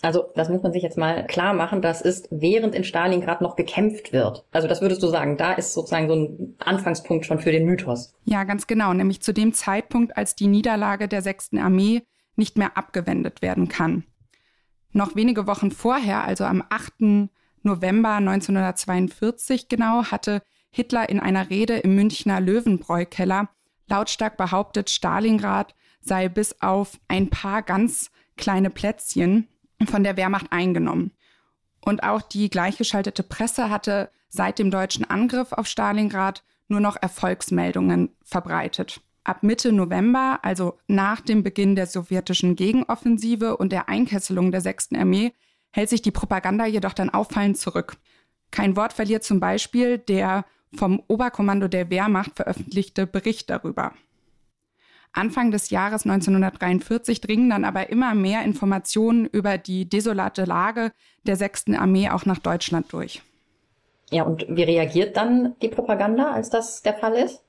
Also 0.03 0.25
das 0.35 0.47
muss 0.47 0.61
man 0.61 0.73
sich 0.73 0.83
jetzt 0.83 0.99
mal 0.99 1.25
klar 1.25 1.55
machen, 1.55 1.81
das 1.81 2.01
ist 2.01 2.27
während 2.29 2.75
in 2.75 2.83
Stalingrad 2.83 3.41
noch 3.41 3.55
gekämpft 3.55 4.13
wird. 4.13 4.45
Also 4.51 4.67
das 4.67 4.79
würdest 4.79 5.01
du 5.01 5.07
sagen, 5.07 5.37
da 5.37 5.53
ist 5.53 5.73
sozusagen 5.73 6.07
so 6.07 6.13
ein 6.13 6.55
Anfangspunkt 6.59 7.25
schon 7.25 7.39
für 7.39 7.51
den 7.51 7.65
Mythos. 7.65 8.13
Ja, 8.25 8.43
ganz 8.43 8.67
genau, 8.67 8.93
nämlich 8.93 9.23
zu 9.23 9.33
dem 9.33 9.53
Zeitpunkt, 9.53 10.15
als 10.15 10.35
die 10.35 10.45
Niederlage 10.45 11.07
der 11.07 11.23
6. 11.23 11.53
Armee 11.55 12.03
nicht 12.35 12.59
mehr 12.59 12.77
abgewendet 12.77 13.41
werden 13.41 13.69
kann. 13.69 14.03
Noch 14.91 15.15
wenige 15.15 15.47
Wochen 15.47 15.71
vorher, 15.71 16.23
also 16.25 16.43
am 16.43 16.63
8. 16.69 17.29
November 17.67 18.15
1942 18.15 19.67
genau, 19.69 20.05
hatte 20.05 20.41
Hitler 20.71 21.09
in 21.09 21.19
einer 21.19 21.49
Rede 21.49 21.77
im 21.77 21.95
Münchner 21.95 22.39
Löwenbräu-Keller 22.39 23.49
Lautstark 23.87 24.37
behauptet, 24.37 24.89
Stalingrad 24.89 25.75
sei 26.01 26.29
bis 26.29 26.61
auf 26.61 26.99
ein 27.07 27.29
paar 27.29 27.61
ganz 27.61 28.11
kleine 28.35 28.69
Plätzchen 28.69 29.47
von 29.85 30.03
der 30.03 30.17
Wehrmacht 30.17 30.51
eingenommen. 30.51 31.11
Und 31.81 32.03
auch 32.03 32.21
die 32.21 32.49
gleichgeschaltete 32.49 33.23
Presse 33.23 33.69
hatte 33.69 34.09
seit 34.29 34.59
dem 34.59 34.71
deutschen 34.71 35.09
Angriff 35.09 35.53
auf 35.53 35.67
Stalingrad 35.67 36.43
nur 36.67 36.79
noch 36.79 36.97
Erfolgsmeldungen 37.01 38.09
verbreitet. 38.23 39.01
Ab 39.23 39.43
Mitte 39.43 39.71
November, 39.71 40.39
also 40.43 40.77
nach 40.87 41.21
dem 41.21 41.43
Beginn 41.43 41.75
der 41.75 41.87
sowjetischen 41.87 42.55
Gegenoffensive 42.55 43.57
und 43.57 43.71
der 43.71 43.89
Einkesselung 43.89 44.51
der 44.51 44.61
6. 44.61 44.93
Armee, 44.95 45.33
hält 45.77 45.89
sich 45.89 46.01
die 46.01 46.11
Propaganda 46.11 46.65
jedoch 46.65 46.93
dann 46.93 47.11
auffallend 47.11 47.55
zurück. 47.55 47.97
Kein 48.49 48.75
Wort 48.75 48.93
verliert 48.93 49.23
zum 49.23 49.39
Beispiel 49.39 49.99
der 49.99 50.43
vom 50.73 51.03
Oberkommando 51.07 51.67
der 51.67 51.91
Wehrmacht 51.91 52.35
veröffentlichte 52.35 53.05
Bericht 53.05 53.51
darüber. 53.51 53.93
Anfang 55.13 55.51
des 55.51 55.69
Jahres 55.69 56.03
1943 56.03 57.21
dringen 57.21 57.51
dann 57.51 57.63
aber 57.63 57.91
immer 57.91 58.15
mehr 58.15 58.43
Informationen 58.43 59.27
über 59.27 59.59
die 59.59 59.87
desolate 59.87 60.45
Lage 60.45 60.91
der 61.27 61.35
6. 61.35 61.65
Armee 61.77 62.09
auch 62.09 62.25
nach 62.25 62.39
Deutschland 62.39 62.91
durch. 62.91 63.21
Ja, 64.09 64.23
und 64.23 64.47
wie 64.49 64.63
reagiert 64.63 65.15
dann 65.15 65.55
die 65.61 65.69
Propaganda, 65.69 66.31
als 66.31 66.49
das 66.49 66.81
der 66.81 66.95
Fall 66.95 67.13
ist? 67.13 67.43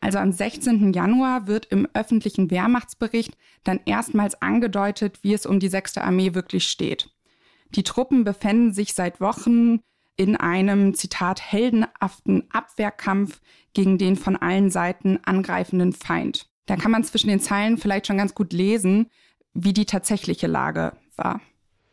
Also 0.00 0.18
am 0.18 0.32
16. 0.32 0.92
Januar 0.92 1.46
wird 1.46 1.66
im 1.66 1.86
öffentlichen 1.94 2.50
Wehrmachtsbericht 2.50 3.36
dann 3.62 3.78
erstmals 3.84 4.42
angedeutet, 4.42 5.22
wie 5.22 5.32
es 5.32 5.46
um 5.46 5.60
die 5.60 5.68
6. 5.68 5.98
Armee 5.98 6.34
wirklich 6.34 6.66
steht. 6.66 7.10
Die 7.74 7.82
Truppen 7.82 8.24
befänden 8.24 8.72
sich 8.72 8.94
seit 8.94 9.20
Wochen 9.20 9.80
in 10.16 10.36
einem, 10.36 10.94
Zitat, 10.94 11.40
heldenhaften 11.40 12.48
Abwehrkampf 12.52 13.40
gegen 13.72 13.98
den 13.98 14.16
von 14.16 14.36
allen 14.36 14.70
Seiten 14.70 15.20
angreifenden 15.24 15.92
Feind. 15.92 16.48
Da 16.66 16.76
kann 16.76 16.90
man 16.90 17.04
zwischen 17.04 17.28
den 17.28 17.40
Zeilen 17.40 17.78
vielleicht 17.78 18.06
schon 18.06 18.18
ganz 18.18 18.34
gut 18.34 18.52
lesen, 18.52 19.10
wie 19.54 19.72
die 19.72 19.86
tatsächliche 19.86 20.46
Lage 20.46 20.92
war. 21.16 21.40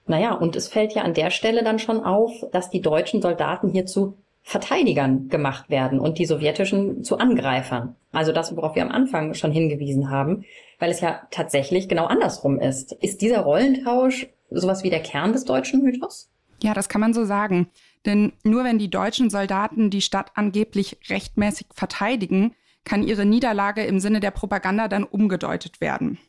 Naja, 0.07 0.33
und 0.33 0.55
es 0.55 0.67
fällt 0.67 0.93
ja 0.93 1.03
an 1.03 1.13
der 1.13 1.31
Stelle 1.31 1.63
dann 1.63 1.79
schon 1.79 2.03
auf, 2.03 2.31
dass 2.51 2.69
die 2.69 2.81
deutschen 2.81 3.21
Soldaten 3.21 3.69
hier 3.69 3.85
zu 3.85 4.17
Verteidigern 4.43 5.27
gemacht 5.29 5.71
werden 5.71 5.99
und 5.99 6.19
die 6.19 6.27
sowjetischen 6.27 7.03
zu 7.03 7.17
Angreifern. 7.17 7.95
Also 8.11 8.31
das, 8.31 8.55
worauf 8.55 8.75
wir 8.75 8.83
am 8.83 8.91
Anfang 8.91 9.33
schon 9.33 9.51
hingewiesen 9.51 10.11
haben, 10.11 10.45
weil 10.77 10.91
es 10.91 11.01
ja 11.01 11.21
tatsächlich 11.31 11.89
genau 11.89 12.05
andersrum 12.05 12.59
ist. 12.59 12.91
Ist 12.91 13.21
dieser 13.21 13.39
Rollentausch 13.39 14.27
sowas 14.59 14.83
wie 14.83 14.89
der 14.89 15.01
Kern 15.01 15.33
des 15.33 15.45
deutschen 15.45 15.83
Mythos? 15.83 16.29
Ja, 16.61 16.73
das 16.73 16.89
kann 16.89 17.01
man 17.01 17.13
so 17.13 17.25
sagen. 17.25 17.67
Denn 18.05 18.33
nur 18.43 18.63
wenn 18.63 18.79
die 18.79 18.89
deutschen 18.89 19.29
Soldaten 19.29 19.89
die 19.89 20.01
Stadt 20.01 20.31
angeblich 20.35 20.97
rechtmäßig 21.09 21.67
verteidigen, 21.73 22.55
kann 22.83 23.03
ihre 23.03 23.25
Niederlage 23.25 23.83
im 23.83 23.99
Sinne 23.99 24.19
der 24.19 24.31
Propaganda 24.31 24.87
dann 24.87 25.03
umgedeutet 25.03 25.81
werden. 25.81 26.19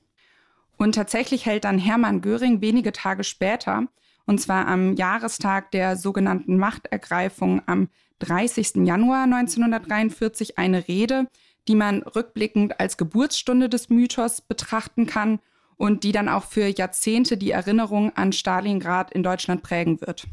Und 0.78 0.94
tatsächlich 0.94 1.46
hält 1.46 1.64
dann 1.64 1.78
Hermann 1.78 2.20
Göring 2.20 2.60
wenige 2.60 2.92
Tage 2.92 3.24
später, 3.24 3.86
und 4.26 4.40
zwar 4.40 4.66
am 4.66 4.94
Jahrestag 4.94 5.70
der 5.70 5.96
sogenannten 5.96 6.58
Machtergreifung 6.58 7.62
am 7.66 7.88
30. 8.18 8.86
Januar 8.86 9.24
1943, 9.24 10.58
eine 10.58 10.88
Rede, 10.88 11.28
die 11.68 11.76
man 11.76 12.02
rückblickend 12.02 12.80
als 12.80 12.96
Geburtsstunde 12.96 13.68
des 13.68 13.88
Mythos 13.90 14.40
betrachten 14.40 15.06
kann 15.06 15.38
und 15.76 16.04
die 16.04 16.12
dann 16.12 16.28
auch 16.28 16.44
für 16.44 16.66
Jahrzehnte 16.66 17.36
die 17.36 17.50
Erinnerung 17.50 18.14
an 18.16 18.32
Stalingrad 18.32 19.12
in 19.12 19.22
Deutschland 19.22 19.62
prägen 19.62 20.00
wird. 20.00 20.26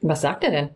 Was 0.00 0.20
sagt 0.20 0.44
er 0.44 0.50
denn? 0.50 0.70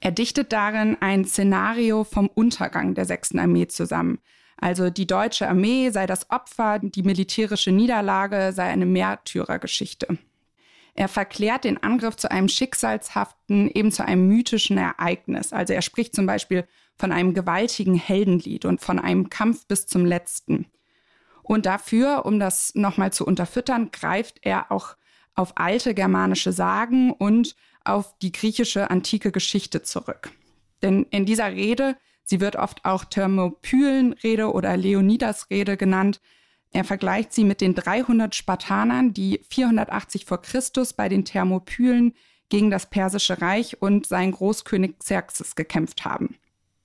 Er 0.00 0.10
dichtet 0.10 0.52
darin 0.52 0.96
ein 1.00 1.24
Szenario 1.24 2.04
vom 2.04 2.28
Untergang 2.28 2.94
der 2.94 3.04
6. 3.04 3.36
Armee 3.36 3.68
zusammen. 3.68 4.18
Also 4.56 4.90
die 4.90 5.06
deutsche 5.06 5.48
Armee 5.48 5.90
sei 5.90 6.06
das 6.06 6.30
Opfer, 6.30 6.78
die 6.78 7.02
militärische 7.02 7.72
Niederlage 7.72 8.52
sei 8.52 8.64
eine 8.64 8.86
Märtyrergeschichte. 8.86 10.18
Er 10.94 11.08
verklärt 11.08 11.64
den 11.64 11.82
Angriff 11.82 12.16
zu 12.16 12.30
einem 12.30 12.48
schicksalshaften, 12.48 13.68
eben 13.70 13.90
zu 13.90 14.04
einem 14.04 14.28
mythischen 14.28 14.78
Ereignis. 14.78 15.52
Also 15.52 15.72
er 15.72 15.82
spricht 15.82 16.14
zum 16.14 16.26
Beispiel 16.26 16.66
von 16.96 17.10
einem 17.10 17.34
gewaltigen 17.34 17.96
Heldenlied 17.96 18.64
und 18.64 18.80
von 18.80 19.00
einem 19.00 19.28
Kampf 19.28 19.66
bis 19.66 19.86
zum 19.86 20.06
letzten. 20.06 20.66
Und 21.44 21.66
dafür, 21.66 22.26
um 22.26 22.40
das 22.40 22.74
nochmal 22.74 23.12
zu 23.12 23.24
unterfüttern, 23.26 23.90
greift 23.92 24.38
er 24.42 24.72
auch 24.72 24.96
auf 25.34 25.52
alte 25.56 25.94
germanische 25.94 26.52
Sagen 26.52 27.12
und 27.12 27.54
auf 27.84 28.16
die 28.18 28.32
griechische 28.32 28.90
antike 28.90 29.30
Geschichte 29.30 29.82
zurück. 29.82 30.32
Denn 30.82 31.04
in 31.10 31.26
dieser 31.26 31.52
Rede, 31.52 31.96
sie 32.24 32.40
wird 32.40 32.56
oft 32.56 32.84
auch 32.84 33.04
Thermopylenrede 33.04 34.50
oder 34.50 34.76
Leonidas-Rede 34.76 35.76
genannt, 35.76 36.20
er 36.74 36.82
vergleicht 36.82 37.32
sie 37.32 37.44
mit 37.44 37.60
den 37.60 37.76
300 37.76 38.34
Spartanern, 38.34 39.14
die 39.14 39.40
480 39.48 40.24
vor 40.24 40.42
Christus 40.42 40.92
bei 40.92 41.08
den 41.08 41.24
Thermopylen 41.24 42.14
gegen 42.48 42.68
das 42.68 42.90
Persische 42.90 43.40
Reich 43.40 43.80
und 43.80 44.06
seinen 44.06 44.32
Großkönig 44.32 44.98
Xerxes 44.98 45.54
gekämpft 45.54 46.04
haben. 46.04 46.36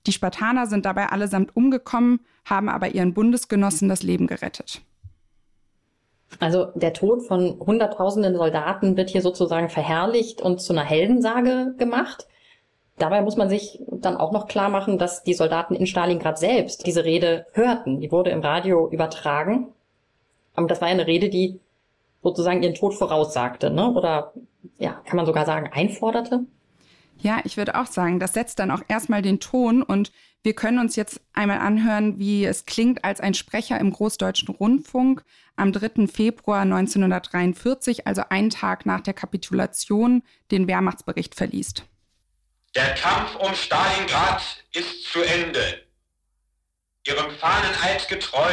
Die 0.06 0.12
Spartaner 0.12 0.66
sind 0.66 0.86
dabei 0.86 1.06
allesamt 1.06 1.54
umgekommen, 1.56 2.20
haben 2.44 2.68
aber 2.68 2.88
ihren 2.88 3.14
Bundesgenossen 3.14 3.88
das 3.88 4.02
Leben 4.02 4.26
gerettet. 4.26 4.82
Also 6.38 6.66
der 6.74 6.92
Tod 6.92 7.26
von 7.26 7.58
Hunderttausenden 7.58 8.36
Soldaten 8.36 8.96
wird 8.96 9.10
hier 9.10 9.20
sozusagen 9.20 9.68
verherrlicht 9.68 10.40
und 10.40 10.60
zu 10.60 10.72
einer 10.72 10.84
Heldensage 10.84 11.74
gemacht. 11.76 12.28
Dabei 12.98 13.22
muss 13.22 13.36
man 13.36 13.48
sich 13.48 13.80
dann 13.88 14.16
auch 14.16 14.30
noch 14.30 14.46
klar 14.46 14.68
machen, 14.68 14.98
dass 14.98 15.22
die 15.22 15.34
Soldaten 15.34 15.74
in 15.74 15.86
Stalingrad 15.86 16.38
selbst 16.38 16.86
diese 16.86 17.04
Rede 17.04 17.46
hörten. 17.52 18.00
Die 18.00 18.12
wurde 18.12 18.30
im 18.30 18.40
Radio 18.40 18.88
übertragen. 18.90 19.68
Aber 20.54 20.66
das 20.66 20.80
war 20.80 20.88
eine 20.88 21.06
Rede, 21.06 21.30
die 21.30 21.58
sozusagen 22.22 22.62
ihren 22.62 22.74
Tod 22.74 22.94
voraussagte, 22.94 23.70
ne? 23.70 23.90
Oder 23.90 24.32
ja, 24.78 25.00
kann 25.06 25.16
man 25.16 25.26
sogar 25.26 25.46
sagen, 25.46 25.70
einforderte. 25.72 26.40
Ja, 27.22 27.40
ich 27.44 27.56
würde 27.56 27.78
auch 27.78 27.86
sagen, 27.86 28.18
das 28.18 28.32
setzt 28.32 28.58
dann 28.58 28.70
auch 28.70 28.82
erstmal 28.88 29.22
den 29.22 29.40
Ton 29.40 29.82
und 29.82 30.10
wir 30.42 30.54
können 30.54 30.78
uns 30.78 30.96
jetzt 30.96 31.20
einmal 31.34 31.58
anhören, 31.58 32.18
wie 32.18 32.46
es 32.46 32.64
klingt, 32.64 33.04
als 33.04 33.20
ein 33.20 33.34
Sprecher 33.34 33.78
im 33.78 33.92
Großdeutschen 33.92 34.48
Rundfunk 34.48 35.22
am 35.54 35.72
3. 35.72 36.06
Februar 36.06 36.62
1943, 36.62 38.06
also 38.06 38.22
einen 38.30 38.48
Tag 38.48 38.86
nach 38.86 39.02
der 39.02 39.12
Kapitulation, 39.12 40.22
den 40.50 40.66
Wehrmachtsbericht 40.66 41.34
verliest. 41.34 41.84
Der 42.74 42.94
Kampf 42.94 43.36
um 43.36 43.54
Stalingrad 43.54 44.42
ist 44.72 45.04
zu 45.04 45.20
Ende. 45.20 45.82
Ihrem 47.06 47.30
Fahneneid 47.32 48.08
getreu 48.08 48.52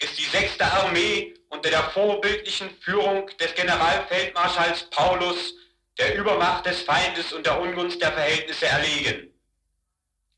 ist 0.00 0.18
die 0.18 0.24
6. 0.24 0.60
Armee 0.60 1.34
unter 1.50 1.68
der 1.68 1.82
vorbildlichen 1.90 2.70
Führung 2.80 3.28
des 3.38 3.54
Generalfeldmarschalls 3.54 4.84
Paulus 4.90 5.57
der 5.98 6.14
Übermacht 6.16 6.66
des 6.66 6.82
Feindes 6.82 7.32
und 7.32 7.44
der 7.44 7.60
Ungunst 7.60 8.00
der 8.00 8.12
Verhältnisse 8.12 8.66
erlegen. 8.66 9.34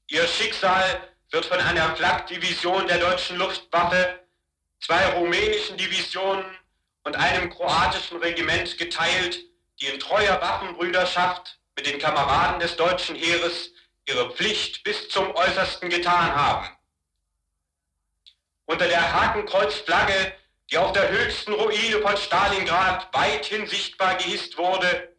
Ihr 0.09 0.27
Schicksal 0.27 1.09
wird 1.31 1.45
von 1.45 1.61
einer 1.61 1.95
Flak-Division 1.95 2.87
der 2.89 2.99
deutschen 2.99 3.37
Luftwaffe, 3.37 4.21
zwei 4.81 5.07
rumänischen 5.15 5.77
Divisionen 5.77 6.45
und 7.05 7.15
einem 7.17 7.51
kroatischen 7.51 8.19
Regiment 8.19 8.77
geteilt, 8.79 9.39
die 9.81 9.87
in 9.87 10.01
treuer 10.01 10.41
Waffenbrüderschaft 10.41 11.59
mit 11.77 11.87
den 11.87 11.99
Kameraden 11.99 12.61
des 12.61 12.77
deutschen 12.77 13.15
Heeres 13.15 13.71
ihre 14.07 14.31
Pflicht 14.33 14.83
bis 14.83 15.09
zum 15.09 15.35
Äußersten 15.35 15.89
getan 15.91 16.35
haben. 16.35 16.69
Unter 18.65 18.89
der 18.89 19.13
Hakenkreuzflagge, 19.13 20.35
die 20.71 20.79
auf 20.79 20.93
der 20.93 21.09
höchsten 21.11 21.53
Ruine 21.53 22.01
von 22.01 22.17
Stalingrad 22.17 23.09
weithin 23.13 23.67
sichtbar 23.67 24.17
gehisst 24.17 24.57
wurde, 24.57 25.10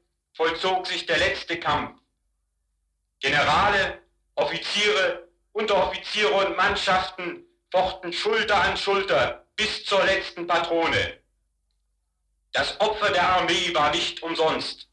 vollzog 0.42 0.88
sich 0.88 1.06
der 1.06 1.20
letzte 1.20 1.60
Kampf. 1.60 2.00
Generale, 3.20 4.02
Offiziere, 4.34 5.28
Unteroffiziere 5.52 6.32
und 6.34 6.58
Mannschaften 6.58 7.46
fochten 7.72 8.12
Schulter 8.12 8.60
an 8.60 8.76
Schulter 8.76 9.46
bis 9.56 9.86
zur 9.86 10.04
letzten 10.04 10.48
Patrone. 10.48 11.20
Das 12.54 12.80
Opfer 12.82 13.12
der 13.12 13.30
Armee 13.30 13.72
war 13.76 13.92
nicht 13.92 14.24
umsonst. 14.24 14.90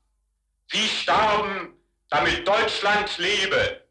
Sie 0.70 0.86
starben, 0.86 1.74
damit 2.10 2.46
Deutschland 2.46 3.16
lebe. 3.16 3.88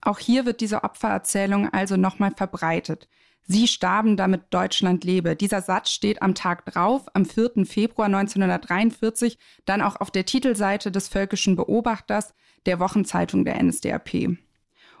Auch 0.00 0.18
hier 0.18 0.46
wird 0.46 0.60
diese 0.60 0.82
Opfererzählung 0.82 1.72
also 1.72 1.96
nochmal 1.96 2.32
verbreitet. 2.36 3.08
Sie 3.48 3.68
starben, 3.68 4.16
damit 4.16 4.42
Deutschland 4.50 5.04
lebe. 5.04 5.36
Dieser 5.36 5.62
Satz 5.62 5.90
steht 5.90 6.20
am 6.20 6.34
Tag 6.34 6.66
drauf, 6.66 7.06
am 7.14 7.24
4. 7.24 7.64
Februar 7.64 8.06
1943, 8.06 9.38
dann 9.64 9.82
auch 9.82 9.96
auf 10.00 10.10
der 10.10 10.26
Titelseite 10.26 10.90
des 10.90 11.06
Völkischen 11.08 11.54
Beobachters 11.54 12.34
der 12.66 12.80
Wochenzeitung 12.80 13.44
der 13.44 13.62
NSDAP. 13.62 14.36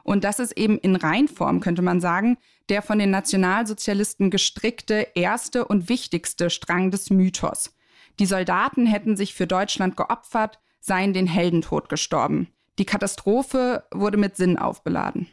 Und 0.04 0.22
das 0.22 0.38
ist 0.38 0.56
eben 0.56 0.78
in 0.78 0.94
Reinform, 0.94 1.58
könnte 1.58 1.82
man 1.82 2.00
sagen, 2.00 2.38
der 2.68 2.82
von 2.82 3.00
den 3.00 3.10
Nationalsozialisten 3.10 4.30
gestrickte 4.30 5.08
erste 5.16 5.64
und 5.64 5.88
wichtigste 5.88 6.48
Strang 6.48 6.92
des 6.92 7.10
Mythos. 7.10 7.74
Die 8.20 8.26
Soldaten 8.26 8.86
hätten 8.86 9.16
sich 9.16 9.34
für 9.34 9.48
Deutschland 9.48 9.96
geopfert, 9.96 10.60
seien 10.80 11.12
den 11.12 11.26
Heldentod 11.26 11.88
gestorben. 11.88 12.46
Die 12.78 12.84
Katastrophe 12.84 13.84
wurde 13.90 14.16
mit 14.16 14.36
Sinn 14.36 14.56
aufbeladen. 14.56 15.26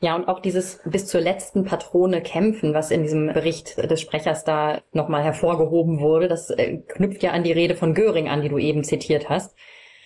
Ja, 0.00 0.14
und 0.14 0.28
auch 0.28 0.38
dieses 0.38 0.80
bis 0.84 1.06
zur 1.06 1.20
letzten 1.20 1.64
Patrone 1.64 2.22
kämpfen, 2.22 2.72
was 2.72 2.92
in 2.92 3.02
diesem 3.02 3.32
Bericht 3.32 3.76
des 3.78 4.00
Sprechers 4.00 4.44
da 4.44 4.80
nochmal 4.92 5.24
hervorgehoben 5.24 5.98
wurde, 5.98 6.28
das 6.28 6.50
äh, 6.50 6.78
knüpft 6.86 7.22
ja 7.24 7.32
an 7.32 7.42
die 7.42 7.52
Rede 7.52 7.74
von 7.74 7.94
Göring 7.94 8.28
an, 8.28 8.42
die 8.42 8.48
du 8.48 8.58
eben 8.58 8.84
zitiert 8.84 9.28
hast. 9.28 9.56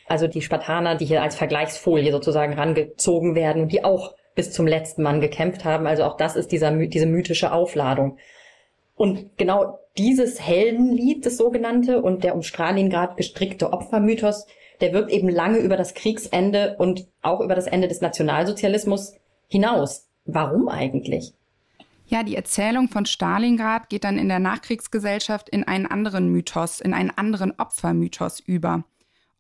Also 0.06 0.28
die 0.28 0.40
Spartaner, 0.40 0.94
die 0.94 1.04
hier 1.04 1.22
als 1.22 1.36
Vergleichsfolie 1.36 2.10
sozusagen 2.10 2.54
rangezogen 2.54 3.34
werden 3.34 3.68
die 3.68 3.84
auch 3.84 4.14
bis 4.34 4.50
zum 4.50 4.66
letzten 4.66 5.02
Mann 5.02 5.20
gekämpft 5.20 5.64
haben. 5.64 5.86
Also 5.86 6.04
auch 6.04 6.16
das 6.16 6.36
ist 6.36 6.52
dieser, 6.52 6.70
diese 6.70 7.06
mythische 7.06 7.52
Aufladung. 7.52 8.18
Und 8.94 9.36
genau 9.36 9.78
dieses 9.98 10.40
Heldenlied, 10.40 11.26
das 11.26 11.36
sogenannte, 11.36 12.00
und 12.00 12.24
der 12.24 12.34
um 12.34 12.42
Stalingrad 12.42 13.16
gestrickte 13.16 13.72
Opfermythos, 13.72 14.46
der 14.80 14.92
wirkt 14.92 15.10
eben 15.10 15.28
lange 15.28 15.58
über 15.58 15.76
das 15.76 15.94
Kriegsende 15.94 16.76
und 16.78 17.06
auch 17.20 17.40
über 17.40 17.54
das 17.54 17.66
Ende 17.66 17.88
des 17.88 18.00
Nationalsozialismus 18.00 19.14
hinaus. 19.52 20.08
Warum 20.24 20.68
eigentlich? 20.68 21.34
Ja, 22.06 22.22
die 22.22 22.36
Erzählung 22.36 22.88
von 22.88 23.06
Stalingrad 23.06 23.88
geht 23.88 24.04
dann 24.04 24.18
in 24.18 24.28
der 24.28 24.38
Nachkriegsgesellschaft 24.38 25.48
in 25.48 25.64
einen 25.64 25.86
anderen 25.86 26.28
Mythos, 26.28 26.80
in 26.80 26.94
einen 26.94 27.10
anderen 27.10 27.52
Opfermythos 27.58 28.40
über. 28.40 28.84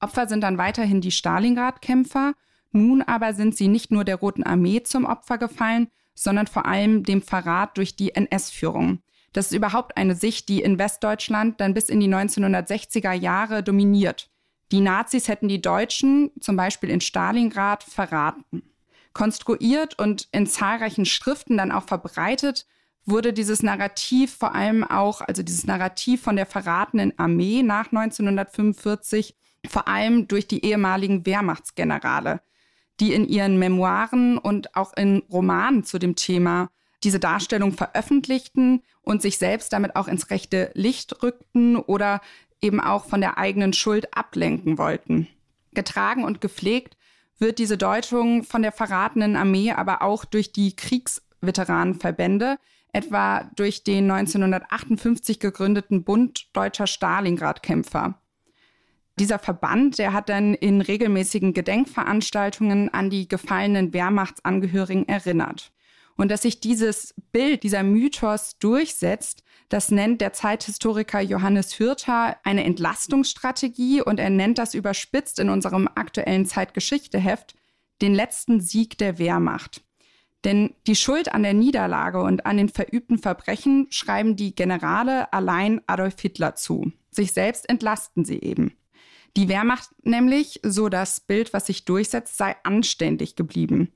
Opfer 0.00 0.28
sind 0.28 0.42
dann 0.42 0.58
weiterhin 0.58 1.00
die 1.00 1.10
Stalingrad-Kämpfer, 1.10 2.34
nun 2.72 3.02
aber 3.02 3.34
sind 3.34 3.56
sie 3.56 3.68
nicht 3.68 3.90
nur 3.90 4.04
der 4.04 4.16
Roten 4.16 4.42
Armee 4.42 4.82
zum 4.82 5.04
Opfer 5.04 5.38
gefallen, 5.38 5.88
sondern 6.14 6.46
vor 6.46 6.66
allem 6.66 7.04
dem 7.04 7.22
Verrat 7.22 7.76
durch 7.76 7.96
die 7.96 8.14
NS-Führung. 8.14 9.00
Das 9.32 9.46
ist 9.46 9.56
überhaupt 9.56 9.96
eine 9.96 10.14
Sicht, 10.14 10.48
die 10.48 10.60
in 10.60 10.78
Westdeutschland 10.78 11.60
dann 11.60 11.74
bis 11.74 11.88
in 11.88 12.00
die 12.00 12.08
1960er 12.08 13.12
Jahre 13.12 13.62
dominiert. 13.62 14.30
Die 14.72 14.80
Nazis 14.80 15.28
hätten 15.28 15.48
die 15.48 15.62
Deutschen 15.62 16.30
zum 16.40 16.56
Beispiel 16.56 16.90
in 16.90 17.00
Stalingrad 17.00 17.82
verraten. 17.82 18.62
Konstruiert 19.12 19.98
und 19.98 20.28
in 20.32 20.46
zahlreichen 20.46 21.04
Schriften 21.04 21.56
dann 21.56 21.72
auch 21.72 21.84
verbreitet 21.84 22.66
wurde 23.04 23.32
dieses 23.32 23.62
Narrativ 23.62 24.36
vor 24.36 24.54
allem 24.54 24.84
auch, 24.84 25.20
also 25.20 25.42
dieses 25.42 25.66
Narrativ 25.66 26.22
von 26.22 26.36
der 26.36 26.46
verratenen 26.46 27.18
Armee 27.18 27.62
nach 27.62 27.86
1945, 27.86 29.34
vor 29.68 29.88
allem 29.88 30.28
durch 30.28 30.46
die 30.46 30.64
ehemaligen 30.64 31.26
Wehrmachtsgenerale, 31.26 32.40
die 33.00 33.12
in 33.12 33.26
ihren 33.26 33.58
Memoiren 33.58 34.38
und 34.38 34.76
auch 34.76 34.92
in 34.96 35.22
Romanen 35.30 35.84
zu 35.84 35.98
dem 35.98 36.16
Thema 36.16 36.70
diese 37.02 37.18
Darstellung 37.18 37.72
veröffentlichten 37.72 38.82
und 39.02 39.22
sich 39.22 39.38
selbst 39.38 39.72
damit 39.72 39.96
auch 39.96 40.06
ins 40.06 40.30
rechte 40.30 40.70
Licht 40.74 41.22
rückten 41.22 41.76
oder 41.76 42.20
eben 42.60 42.80
auch 42.80 43.06
von 43.06 43.20
der 43.20 43.38
eigenen 43.38 43.72
Schuld 43.72 44.16
ablenken 44.16 44.78
wollten. 44.78 45.26
Getragen 45.74 46.24
und 46.24 46.40
gepflegt 46.40 46.96
wird 47.38 47.58
diese 47.58 47.78
Deutung 47.78 48.44
von 48.44 48.62
der 48.62 48.72
verratenen 48.72 49.36
Armee 49.36 49.72
aber 49.72 50.02
auch 50.02 50.24
durch 50.24 50.52
die 50.52 50.76
Kriegsveteranenverbände, 50.76 52.58
etwa 52.92 53.50
durch 53.56 53.84
den 53.84 54.10
1958 54.10 55.40
gegründeten 55.40 56.04
Bund 56.04 56.48
deutscher 56.52 56.86
Stalingrad-Kämpfer. 56.86 58.18
Dieser 59.18 59.38
Verband, 59.38 59.98
der 59.98 60.12
hat 60.12 60.28
dann 60.28 60.54
in 60.54 60.80
regelmäßigen 60.80 61.52
Gedenkveranstaltungen 61.52 62.92
an 62.92 63.10
die 63.10 63.28
gefallenen 63.28 63.92
Wehrmachtsangehörigen 63.92 65.06
erinnert. 65.06 65.72
Und 66.16 66.30
dass 66.30 66.42
sich 66.42 66.60
dieses 66.60 67.14
Bild, 67.32 67.62
dieser 67.62 67.82
Mythos 67.82 68.58
durchsetzt, 68.58 69.42
das 69.68 69.90
nennt 69.90 70.20
der 70.20 70.32
Zeithistoriker 70.32 71.20
Johannes 71.20 71.78
Hürter 71.78 72.36
eine 72.44 72.64
Entlastungsstrategie 72.64 74.02
und 74.02 74.20
er 74.20 74.30
nennt 74.30 74.58
das 74.58 74.74
überspitzt 74.74 75.38
in 75.38 75.48
unserem 75.48 75.88
aktuellen 75.94 76.46
Zeitgeschichteheft 76.46 77.54
den 78.02 78.14
letzten 78.14 78.60
Sieg 78.60 78.98
der 78.98 79.18
Wehrmacht. 79.18 79.82
Denn 80.44 80.74
die 80.86 80.96
Schuld 80.96 81.32
an 81.32 81.44
der 81.44 81.54
Niederlage 81.54 82.20
und 82.20 82.46
an 82.46 82.56
den 82.56 82.68
verübten 82.68 83.18
Verbrechen 83.18 83.86
schreiben 83.90 84.34
die 84.34 84.54
Generale 84.54 85.32
allein 85.32 85.80
Adolf 85.86 86.20
Hitler 86.20 86.56
zu. 86.56 86.92
Sich 87.10 87.32
selbst 87.32 87.68
entlasten 87.68 88.24
sie 88.24 88.40
eben. 88.40 88.76
Die 89.36 89.48
Wehrmacht 89.48 89.90
nämlich, 90.02 90.60
so 90.62 90.88
das 90.88 91.20
Bild, 91.20 91.52
was 91.52 91.66
sich 91.66 91.84
durchsetzt, 91.84 92.36
sei 92.36 92.56
anständig 92.64 93.36
geblieben. 93.36 93.92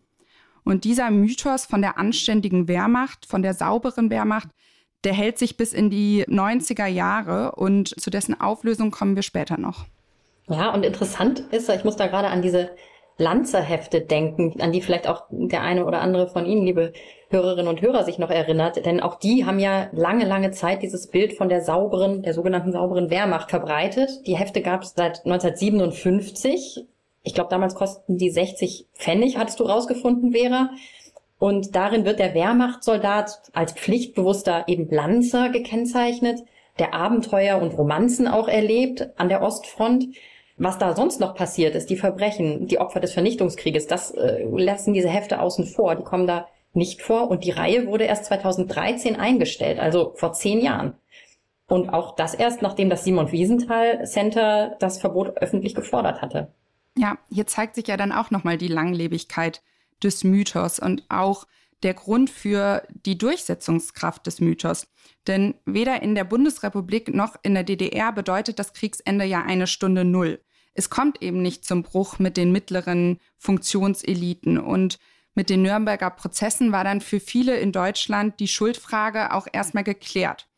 Und 0.67 0.83
dieser 0.83 1.13
Mythos 1.13 1.65
von 1.65 1.81
der 1.81 1.97
anständigen 1.97 2.67
Wehrmacht, 2.67 3.25
von 3.27 3.41
der 3.41 3.55
sauberen 3.55 4.11
Wehrmacht, 4.11 4.49
der 5.05 5.13
hält 5.13 5.39
sich 5.39 5.57
bis 5.57 5.73
in 5.73 5.91
die 5.91 6.25
90er 6.25 6.87
Jahre 6.87 7.53
und 7.53 7.99
zu 8.01 8.11
dessen 8.11 8.39
Auflösung 8.41 8.91
kommen 8.91 9.15
wir 9.15 9.23
später 9.23 9.59
noch. 9.59 9.87
Ja, 10.49 10.75
und 10.75 10.85
interessant 10.85 11.39
ist, 11.53 11.69
ich 11.69 11.85
muss 11.85 11.95
da 11.95 12.09
gerade 12.09 12.29
an 12.29 12.43
diese 12.43 12.73
Lanzerhefte 13.17 14.01
denken, 14.01 14.61
an 14.61 14.73
die 14.73 14.83
vielleicht 14.83 15.07
auch 15.07 15.23
der 15.31 15.63
eine 15.63 15.87
oder 15.87 16.01
andere 16.01 16.29
von 16.29 16.45
Ihnen, 16.45 16.67
liebe 16.67 16.93
Hörerinnen 17.31 17.69
und 17.69 17.81
Hörer, 17.81 18.05
sich 18.05 18.19
noch 18.19 18.31
erinnert. 18.31 18.85
Denn 18.85 19.01
auch 19.01 19.21
die 19.21 19.47
haben 19.47 19.61
ja 19.61 19.89
lange, 19.93 20.27
lange 20.27 20.51
Zeit 20.51 20.83
dieses 20.83 21.07
Bild 21.07 21.35
von 21.35 21.49
der 21.49 21.63
sauberen, 21.63 22.23
der 22.23 22.35
sogenannten 22.35 22.73
sauberen 22.73 23.09
Wehrmacht 23.09 23.51
verbreitet. 23.51 24.11
Die 24.27 24.37
Hefte 24.37 24.63
gab 24.63 24.83
es 24.83 24.95
seit 24.97 25.25
1957 25.25 26.87
ich 27.27 27.35
glaube, 27.35 27.51
damals 27.51 27.75
kosten 27.75 28.19
die 28.19 28.31
60 28.31 28.87
Pfennig, 28.95 29.37
hattest 29.37 29.59
du 29.59 29.65
rausgefunden, 29.65 30.31
Vera. 30.31 30.71
Und 31.41 31.75
darin 31.75 32.05
wird 32.05 32.21
der 32.21 32.35
Wehrmachtssoldat 32.35 33.43
als 33.53 33.73
pflichtbewusster 33.73 34.65
eben 34.69 34.89
Lanzer 34.89 35.49
gekennzeichnet, 35.49 36.45
der 36.79 36.95
Abenteuer 36.95 37.61
und 37.61 37.77
Romanzen 37.77 38.29
auch 38.29 38.47
erlebt 38.47 39.11
an 39.17 39.29
der 39.29 39.43
Ostfront. 39.43 40.07
Was 40.57 40.79
da 40.79 40.95
sonst 40.95 41.19
noch 41.19 41.35
passiert 41.35 41.75
ist, 41.75 41.91
die 41.91 41.97
Verbrechen, 41.97 42.69
die 42.69 42.79
Opfer 42.79 43.01
des 43.01 43.13
Vernichtungskrieges, 43.13 43.89
das 43.89 44.13
äh, 44.13 44.45
lassen 44.45 44.95
diese 44.95 45.09
Hefte 45.09 45.41
außen 45.41 45.67
vor, 45.67 45.97
die 45.97 46.05
kommen 46.05 46.29
da 46.29 46.47
nicht 46.75 47.03
vor. 47.03 47.29
Und 47.29 47.43
die 47.43 47.51
Reihe 47.51 47.89
wurde 47.89 48.05
erst 48.05 48.27
2013 48.27 49.17
eingestellt, 49.17 49.81
also 49.81 50.13
vor 50.15 50.33
zehn 50.33 50.61
Jahren. 50.61 50.95
Und 51.67 51.89
auch 51.89 52.15
das 52.15 52.35
erst, 52.35 52.63
nachdem 52.63 52.89
das 52.89 53.03
Simon 53.03 53.33
Wiesenthal 53.33 54.07
Center 54.07 54.77
das 54.79 54.99
Verbot 54.99 55.37
öffentlich 55.39 55.75
gefordert 55.75 56.23
hatte. 56.23 56.53
Ja, 56.97 57.19
hier 57.31 57.47
zeigt 57.47 57.75
sich 57.75 57.89
ja 57.89 57.97
dann 57.97 58.13
auch 58.13 58.31
nochmal 58.31 58.57
die 58.57 58.69
Langlebigkeit 58.69 59.63
des 60.03 60.25
Mythos 60.25 60.79
und 60.79 61.05
auch 61.09 61.47
der 61.83 61.95
Grund 61.95 62.31
für 62.31 62.87
die 63.05 63.19
Durchsetzungskraft 63.19 64.27
des 64.27 64.41
Mythos. 64.41 64.87
Denn 65.27 65.55
weder 65.67 66.03
in 66.03 66.15
der 66.15 66.25
Bundesrepublik 66.25 67.15
noch 67.15 67.37
in 67.43 67.55
der 67.55 67.65
DDR 67.65 68.13
bedeutet 68.13 68.59
das 68.59 68.73
Kriegsende 68.73 69.25
ja 69.25 69.43
eine 69.43 69.67
Stunde 69.67 70.05
Null. 70.05 70.41
Es 70.75 70.91
kommt 70.91 71.23
eben 71.23 71.43
nicht 71.43 71.65
zum 71.65 71.83
Bruch 71.83 72.19
mit 72.19 72.37
den 72.37 72.53
mittleren 72.53 73.19
Funktionseliten. 73.37 74.59
Und 74.59 74.99
mit 75.35 75.51
den 75.51 75.63
Nürnberger 75.63 76.11
Prozessen 76.11 76.73
war 76.73 76.85
dann 76.85 77.01
für 77.01 77.21
viele 77.21 77.57
in 77.57 77.73
Deutschland 77.73 78.41
die 78.41 78.49
Schuldfrage 78.49 79.33
auch 79.33 79.47
erstmal 79.53 79.85
geklärt. 79.85 80.49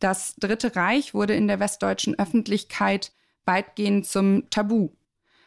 Das 0.00 0.34
Dritte 0.36 0.74
Reich 0.76 1.14
wurde 1.14 1.34
in 1.34 1.48
der 1.48 1.60
westdeutschen 1.60 2.18
Öffentlichkeit 2.18 3.12
weitgehend 3.44 4.06
zum 4.06 4.48
Tabu. 4.50 4.90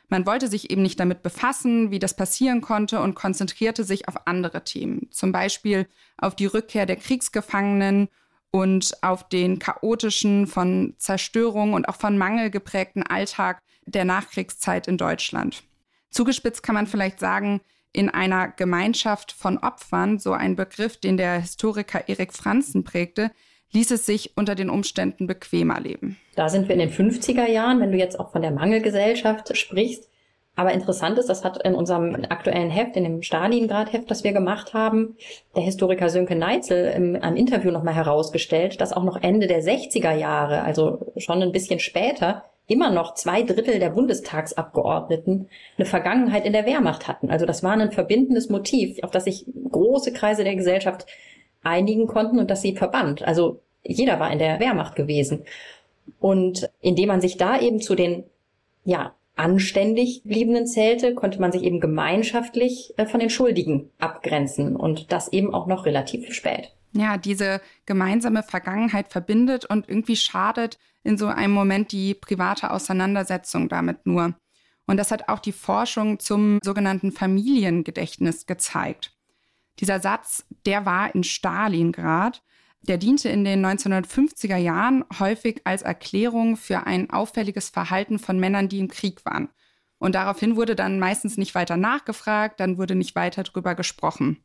Man 0.10 0.26
wollte 0.26 0.48
sich 0.48 0.70
eben 0.72 0.82
nicht 0.82 1.00
damit 1.00 1.22
befassen, 1.22 1.92
wie 1.92 2.00
das 2.00 2.16
passieren 2.16 2.62
konnte 2.62 3.02
und 3.02 3.16
konzentrierte 3.16 3.84
sich 3.84 4.08
auf 4.08 4.26
andere 4.26 4.64
Themen, 4.64 5.08
zum 5.12 5.32
Beispiel 5.32 5.88
auf 6.18 6.36
die 6.36 6.46
Rückkehr 6.46 6.86
der 6.86 6.96
Kriegsgefangenen 6.96 8.08
und 8.52 9.04
auf 9.04 9.28
den 9.28 9.60
chaotischen, 9.60 10.48
von 10.48 10.96
Zerstörung 10.98 11.74
und 11.74 11.90
auch 11.90 11.98
von 11.98 12.18
Mangel 12.18 12.50
geprägten 12.50 13.04
Alltag 13.04 13.62
der 13.86 14.06
Nachkriegszeit 14.06 14.88
in 14.88 14.98
Deutschland. 14.98 15.64
Zugespitzt 16.10 16.64
kann 16.64 16.76
man 16.76 16.88
vielleicht 16.88 17.20
sagen, 17.20 17.62
in 17.92 18.10
einer 18.10 18.50
Gemeinschaft 18.50 19.32
von 19.32 19.58
Opfern, 19.58 20.20
so 20.20 20.34
ein 20.34 20.56
Begriff, 20.56 20.98
den 20.98 21.18
der 21.18 21.40
Historiker 21.40 22.08
Erik 22.08 22.34
Franzen 22.34 22.84
prägte, 22.84 23.32
ließ 23.74 23.92
es 23.92 24.06
sich 24.06 24.32
unter 24.36 24.56
den 24.56 24.70
Umständen 24.70 25.28
bequemer 25.28 25.80
leben. 25.80 26.18
Da 26.36 26.50
sind 26.50 26.68
wir 26.68 26.74
in 26.76 26.80
den 26.80 26.92
50er 26.92 27.48
Jahren, 27.50 27.80
wenn 27.80 27.92
du 27.92 27.98
jetzt 27.98 28.20
auch 28.20 28.32
von 28.32 28.42
der 28.42 28.52
Mangelgesellschaft 28.52 29.56
sprichst. 29.58 30.10
Aber 30.56 30.72
interessant 30.72 31.20
ist, 31.20 31.30
das 31.30 31.44
hat 31.44 31.64
in 31.64 31.76
unserem 31.76 32.16
aktuellen 32.30 32.72
Heft, 32.72 32.96
in 32.96 33.04
dem 33.04 33.22
Stalingrad-Heft, 33.22 34.10
das 34.10 34.24
wir 34.24 34.34
gemacht 34.34 34.74
haben, 34.74 35.16
der 35.56 35.62
Historiker 35.62 36.10
Sönke 36.10 36.36
Neitzel 36.36 36.92
im 36.96 37.16
einem 37.16 37.38
Interview 37.38 37.70
nochmal 37.70 37.94
herausgestellt, 37.94 38.82
dass 38.82 38.92
auch 38.92 39.04
noch 39.04 39.22
Ende 39.22 39.46
der 39.46 39.62
60er 39.62 40.16
Jahre, 40.16 40.64
also 40.64 41.12
schon 41.18 41.44
ein 41.44 41.52
bisschen 41.52 41.80
später, 41.80 42.44
immer 42.66 42.90
noch 42.90 43.14
zwei 43.14 43.44
Drittel 43.44 43.80
der 43.80 43.92
Bundestagsabgeordneten 43.92 45.48
eine 45.78 45.86
Vergangenheit 45.86 46.46
in 46.46 46.54
der 46.54 46.66
Wehrmacht 46.66 47.08
hatten. 47.08 47.30
Also 47.30 47.46
das 47.46 47.62
war 47.62 47.74
ein 47.74 47.92
verbindendes 47.92 48.50
Motiv, 48.50 48.98
auf 49.04 49.12
das 49.12 49.26
sich 49.26 49.46
große 49.72 50.12
Kreise 50.12 50.44
der 50.44 50.56
Gesellschaft 50.56 51.06
einigen 51.68 52.08
konnten 52.08 52.40
und 52.40 52.50
das 52.50 52.62
sie 52.62 52.76
verband. 52.76 53.24
Also 53.24 53.62
jeder 53.84 54.20
war 54.20 54.32
in 54.32 54.40
der 54.40 54.60
Wehrmacht 54.60 54.96
gewesen. 54.96 55.44
Und 56.20 56.70
indem 56.82 57.10
man 57.10 57.22
sich 57.22 57.38
da 57.38 57.60
eben 57.60 57.82
zu 57.82 57.96
den, 57.96 58.24
ja, 58.84 59.14
anständig 59.36 60.24
bliebenen 60.24 60.66
zählte, 60.66 61.14
konnte 61.14 61.40
man 61.40 61.52
sich 61.52 61.64
eben 61.64 61.80
gemeinschaftlich 61.80 62.94
äh, 62.98 63.06
von 63.06 63.20
den 63.20 63.30
Schuldigen 63.30 63.92
abgrenzen 64.00 64.76
und 64.76 65.12
das 65.12 65.32
eben 65.32 65.54
auch 65.54 65.68
noch 65.68 65.86
relativ 65.86 66.34
spät. 66.34 66.74
Ja, 66.94 67.18
diese 67.18 67.62
gemeinsame 67.86 68.42
Vergangenheit 68.42 69.10
verbindet 69.10 69.66
und 69.66 69.88
irgendwie 69.88 70.16
schadet 70.16 70.80
in 71.04 71.18
so 71.18 71.28
einem 71.28 71.54
Moment 71.54 71.92
die 71.92 72.16
private 72.16 72.72
Auseinandersetzung 72.72 73.70
damit 73.70 74.06
nur. 74.08 74.34
Und 74.88 74.98
das 74.98 75.12
hat 75.12 75.30
auch 75.30 75.40
die 75.40 75.52
Forschung 75.52 76.20
zum 76.20 76.60
sogenannten 76.64 77.12
Familiengedächtnis 77.12 78.46
gezeigt. 78.46 79.17
Dieser 79.80 80.00
Satz, 80.00 80.46
der 80.66 80.86
war 80.86 81.14
in 81.14 81.24
Stalingrad. 81.24 82.44
Der 82.82 82.98
diente 82.98 83.30
in 83.30 83.44
den 83.44 83.66
1950er 83.66 84.56
Jahren 84.56 85.04
häufig 85.20 85.62
als 85.66 85.82
Erklärung 85.82 86.56
für 86.56 86.88
ein 86.88 87.10
auffälliges 87.10 87.70
Verhalten 87.70 88.18
von 88.18 88.40
Männern, 88.40 88.70
die 88.70 88.80
im 88.80 88.88
Krieg 88.88 89.26
waren. 89.26 89.50
Und 90.00 90.16
daraufhin 90.16 90.56
wurde 90.56 90.76
dann 90.76 91.00
meistens 91.00 91.38
nicht 91.38 91.56
weiter 91.56 91.76
nachgefragt, 91.76 92.60
dann 92.60 92.78
wurde 92.78 92.96
nicht 92.96 93.16
weiter 93.16 93.44
darüber 93.44 93.76
gesprochen. 93.76 94.44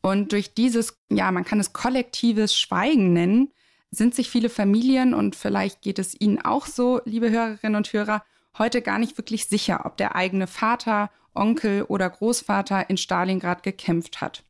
Und 0.00 0.32
durch 0.32 0.54
dieses, 0.54 0.98
ja, 1.10 1.30
man 1.30 1.44
kann 1.44 1.60
es 1.60 1.72
kollektives 1.72 2.56
Schweigen 2.56 3.12
nennen, 3.12 3.52
sind 3.90 4.14
sich 4.14 4.30
viele 4.30 4.48
Familien, 4.48 5.14
und 5.14 5.36
vielleicht 5.36 5.82
geht 5.82 5.98
es 5.98 6.18
Ihnen 6.18 6.40
auch 6.40 6.66
so, 6.66 7.00
liebe 7.04 7.30
Hörerinnen 7.30 7.76
und 7.76 7.92
Hörer, 7.92 8.22
heute 8.56 8.82
gar 8.82 8.98
nicht 8.98 9.16
wirklich 9.18 9.46
sicher, 9.46 9.84
ob 9.84 9.96
der 9.96 10.14
eigene 10.14 10.46
Vater, 10.46 11.10
Onkel 11.34 11.82
oder 11.82 12.08
Großvater 12.08 12.90
in 12.90 12.96
Stalingrad 12.96 13.62
gekämpft 13.62 14.20
hat. 14.20 14.44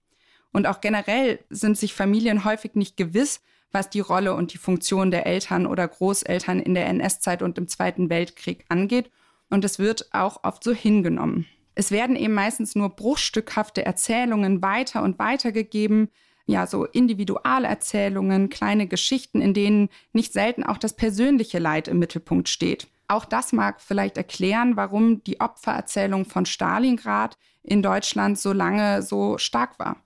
Und 0.53 0.67
auch 0.67 0.81
generell 0.81 1.41
sind 1.51 1.77
sich 1.77 1.95
Familien 1.95 2.45
häufig 2.45 2.75
nicht 2.75 2.97
gewiss, 2.97 3.41
was 3.71 3.91
die 3.91 4.01
Rolle 4.01 4.35
und 4.35 4.53
die 4.55 4.59
Funktion 4.59 5.11
der 5.11 5.27
Eltern 5.27 5.67
oder 5.67 5.87
Großeltern 5.87 6.61
in 6.61 6.75
der 6.75 6.87
NS-Zeit 6.87 7.43
und 7.43 7.59
im 7.59 7.69
Zweiten 7.69 8.09
Weltkrieg 8.11 8.65
angeht. 8.69 9.11
Und 9.51 9.65
es 9.65 9.79
wird 9.79 10.09
auch 10.13 10.45
oft 10.45 10.65
so 10.65 10.73
hingenommen. 10.73 11.47
Es 11.75 11.91
werden 11.91 12.17
eben 12.17 12.35
meistens 12.35 12.75
nur 12.75 12.91
bruchstückhafte 12.91 13.85
Erzählungen 13.85 14.63
weiter 14.63 15.03
und 15.03 15.19
weiter 15.19 15.53
gegeben, 15.53 16.09
ja, 16.47 16.67
so 16.67 16.87
Individualerzählungen, 16.87 18.49
kleine 18.49 18.87
Geschichten, 18.87 19.43
in 19.43 19.53
denen 19.53 19.91
nicht 20.15 20.33
selten 20.33 20.65
auch 20.65 20.79
das 20.79 20.97
persönliche 20.97 21.59
Leid 21.59 21.89
im 21.89 21.99
Mittelpunkt 21.99 22.49
steht. 22.49 22.89
Auch 23.07 23.27
das 23.27 23.53
mag 23.53 23.83
vielleicht 23.83 24.17
erklären, 24.17 24.77
warum 24.77 25.23
die 25.25 25.41
Opfererzählung 25.41 26.25
von 26.25 26.47
Stalingrad 26.47 27.37
in 27.63 27.83
Deutschland 27.83 28.39
so 28.39 28.53
lange 28.53 29.03
so 29.03 29.37
stark 29.37 29.79
war. 29.79 30.03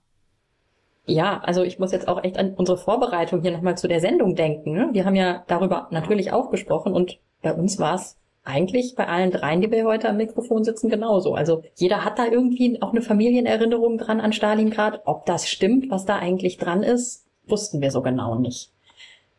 Ja, 1.05 1.41
also 1.43 1.63
ich 1.63 1.79
muss 1.79 1.91
jetzt 1.91 2.07
auch 2.07 2.23
echt 2.23 2.37
an 2.37 2.53
unsere 2.53 2.77
Vorbereitung 2.77 3.41
hier 3.41 3.51
nochmal 3.51 3.77
zu 3.77 3.87
der 3.87 3.99
Sendung 3.99 4.35
denken. 4.35 4.71
Ne? 4.71 4.89
Wir 4.93 5.05
haben 5.05 5.15
ja 5.15 5.43
darüber 5.47 5.87
natürlich 5.91 6.31
auch 6.31 6.49
gesprochen 6.49 6.93
und 6.93 7.19
bei 7.41 7.53
uns 7.53 7.77
war 7.77 7.95
es 7.95 8.17
eigentlich 8.45 8.95
bei 8.95 9.07
allen 9.07 9.31
dreien, 9.31 9.61
die 9.61 9.71
wir 9.71 9.85
heute 9.85 10.09
am 10.09 10.17
Mikrofon 10.17 10.63
sitzen, 10.63 10.89
genauso. 10.89 11.33
Also 11.33 11.63
jeder 11.75 12.03
hat 12.03 12.19
da 12.19 12.25
irgendwie 12.25 12.81
auch 12.81 12.91
eine 12.91 13.01
Familienerinnerung 13.01 13.97
dran 13.97 14.21
an 14.21 14.33
Stalingrad. 14.33 15.01
Ob 15.05 15.25
das 15.25 15.47
stimmt, 15.49 15.89
was 15.89 16.05
da 16.05 16.17
eigentlich 16.17 16.57
dran 16.57 16.83
ist, 16.83 17.25
wussten 17.47 17.81
wir 17.81 17.91
so 17.91 18.01
genau 18.01 18.35
nicht. 18.35 18.71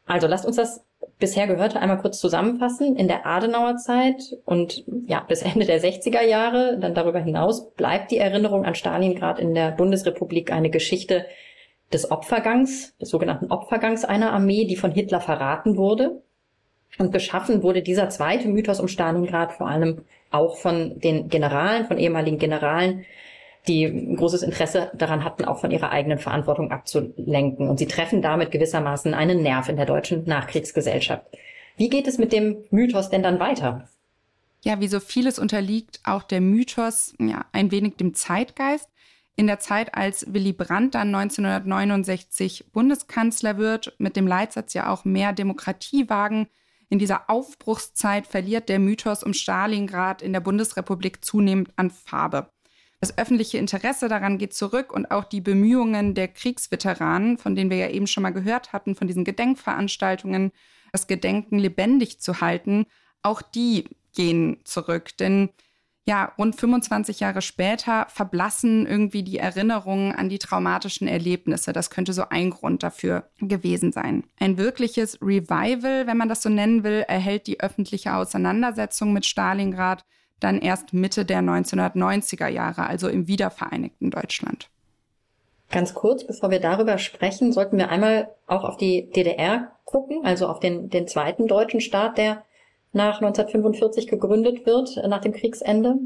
Also 0.06 0.26
lasst 0.26 0.46
uns 0.46 0.56
das 0.56 0.84
bisher 1.18 1.46
Gehörte 1.46 1.80
einmal 1.80 1.98
kurz 1.98 2.18
zusammenfassen. 2.18 2.96
In 2.96 3.08
der 3.08 3.26
Adenauer 3.26 3.76
Zeit 3.76 4.36
und 4.44 4.84
ja, 5.06 5.20
bis 5.20 5.42
Ende 5.42 5.66
der 5.66 5.82
60er 5.82 6.22
Jahre, 6.22 6.78
dann 6.78 6.94
darüber 6.94 7.20
hinaus, 7.20 7.70
bleibt 7.72 8.10
die 8.10 8.18
Erinnerung 8.18 8.64
an 8.64 8.74
Stalingrad 8.74 9.38
in 9.38 9.54
der 9.54 9.70
Bundesrepublik 9.70 10.52
eine 10.52 10.70
Geschichte, 10.70 11.26
des 11.94 12.10
Opfergangs, 12.10 12.94
des 12.98 13.08
sogenannten 13.08 13.50
Opfergangs 13.50 14.04
einer 14.04 14.32
Armee, 14.32 14.66
die 14.66 14.76
von 14.76 14.90
Hitler 14.90 15.20
verraten 15.20 15.76
wurde. 15.76 16.22
Und 16.98 17.12
geschaffen 17.12 17.62
wurde 17.62 17.82
dieser 17.82 18.10
zweite 18.10 18.48
Mythos 18.48 18.80
um 18.80 18.88
Stalingrad 18.88 19.52
vor 19.52 19.68
allem 19.68 20.02
auch 20.30 20.56
von 20.58 20.98
den 21.00 21.28
Generalen, 21.28 21.86
von 21.86 21.98
ehemaligen 21.98 22.38
Generalen, 22.38 23.04
die 23.66 23.84
ein 23.84 24.16
großes 24.16 24.42
Interesse 24.42 24.90
daran 24.94 25.24
hatten, 25.24 25.44
auch 25.44 25.58
von 25.58 25.70
ihrer 25.70 25.90
eigenen 25.90 26.18
Verantwortung 26.18 26.70
abzulenken. 26.70 27.68
Und 27.68 27.78
sie 27.78 27.86
treffen 27.86 28.20
damit 28.20 28.50
gewissermaßen 28.50 29.14
einen 29.14 29.42
Nerv 29.42 29.68
in 29.68 29.76
der 29.76 29.86
deutschen 29.86 30.24
Nachkriegsgesellschaft. 30.24 31.24
Wie 31.76 31.88
geht 31.88 32.06
es 32.06 32.18
mit 32.18 32.32
dem 32.32 32.58
Mythos 32.70 33.10
denn 33.10 33.22
dann 33.22 33.40
weiter? 33.40 33.88
Ja, 34.62 34.80
wie 34.80 34.88
so 34.88 35.00
vieles 35.00 35.38
unterliegt 35.38 36.00
auch 36.04 36.22
der 36.22 36.40
Mythos 36.40 37.14
ja, 37.18 37.46
ein 37.52 37.70
wenig 37.70 37.96
dem 37.96 38.14
Zeitgeist 38.14 38.88
in 39.36 39.46
der 39.46 39.58
Zeit, 39.58 39.94
als 39.94 40.32
Willy 40.32 40.52
Brandt 40.52 40.94
dann 40.94 41.14
1969 41.14 42.66
Bundeskanzler 42.72 43.58
wird, 43.58 43.94
mit 43.98 44.16
dem 44.16 44.26
Leitsatz 44.26 44.74
ja 44.74 44.90
auch 44.90 45.04
mehr 45.04 45.32
Demokratie 45.32 46.08
wagen, 46.08 46.48
in 46.88 46.98
dieser 46.98 47.28
Aufbruchszeit 47.28 48.26
verliert 48.26 48.68
der 48.68 48.78
Mythos 48.78 49.24
um 49.24 49.34
Stalingrad 49.34 50.22
in 50.22 50.32
der 50.32 50.40
Bundesrepublik 50.40 51.24
zunehmend 51.24 51.70
an 51.76 51.90
Farbe. 51.90 52.50
Das 53.00 53.18
öffentliche 53.18 53.58
Interesse 53.58 54.08
daran 54.08 54.38
geht 54.38 54.54
zurück 54.54 54.92
und 54.92 55.10
auch 55.10 55.24
die 55.24 55.40
Bemühungen 55.40 56.14
der 56.14 56.28
Kriegsveteranen, 56.28 57.36
von 57.38 57.56
denen 57.56 57.70
wir 57.70 57.76
ja 57.78 57.88
eben 57.88 58.06
schon 58.06 58.22
mal 58.22 58.32
gehört 58.32 58.72
hatten, 58.72 58.94
von 58.94 59.08
diesen 59.08 59.24
Gedenkveranstaltungen, 59.24 60.52
das 60.92 61.06
Gedenken 61.06 61.58
lebendig 61.58 62.20
zu 62.20 62.40
halten, 62.40 62.86
auch 63.22 63.42
die 63.42 63.84
gehen 64.14 64.60
zurück. 64.64 65.16
Denn 65.16 65.50
ja, 66.06 66.32
rund 66.36 66.54
25 66.56 67.20
Jahre 67.20 67.40
später 67.40 68.06
verblassen 68.10 68.86
irgendwie 68.86 69.22
die 69.22 69.38
Erinnerungen 69.38 70.12
an 70.12 70.28
die 70.28 70.38
traumatischen 70.38 71.08
Erlebnisse. 71.08 71.72
Das 71.72 71.88
könnte 71.88 72.12
so 72.12 72.24
ein 72.28 72.50
Grund 72.50 72.82
dafür 72.82 73.30
gewesen 73.38 73.90
sein. 73.90 74.24
Ein 74.38 74.58
wirkliches 74.58 75.20
Revival, 75.22 76.06
wenn 76.06 76.16
man 76.18 76.28
das 76.28 76.42
so 76.42 76.50
nennen 76.50 76.84
will, 76.84 77.04
erhält 77.08 77.46
die 77.46 77.60
öffentliche 77.60 78.14
Auseinandersetzung 78.14 79.14
mit 79.14 79.24
Stalingrad 79.24 80.04
dann 80.40 80.58
erst 80.58 80.92
Mitte 80.92 81.24
der 81.24 81.40
1990er 81.40 82.48
Jahre, 82.48 82.86
also 82.86 83.08
im 83.08 83.26
wiedervereinigten 83.26 84.10
Deutschland. 84.10 84.68
Ganz 85.70 85.94
kurz, 85.94 86.26
bevor 86.26 86.50
wir 86.50 86.60
darüber 86.60 86.98
sprechen, 86.98 87.52
sollten 87.52 87.78
wir 87.78 87.88
einmal 87.88 88.28
auch 88.46 88.64
auf 88.64 88.76
die 88.76 89.10
DDR 89.10 89.72
gucken, 89.86 90.20
also 90.24 90.48
auf 90.48 90.60
den, 90.60 90.90
den 90.90 91.08
zweiten 91.08 91.48
deutschen 91.48 91.80
Staat, 91.80 92.18
der 92.18 92.44
nach 92.94 93.20
1945 93.20 94.06
gegründet 94.06 94.66
wird, 94.66 94.96
äh, 94.96 95.08
nach 95.08 95.20
dem 95.20 95.32
Kriegsende. 95.32 95.96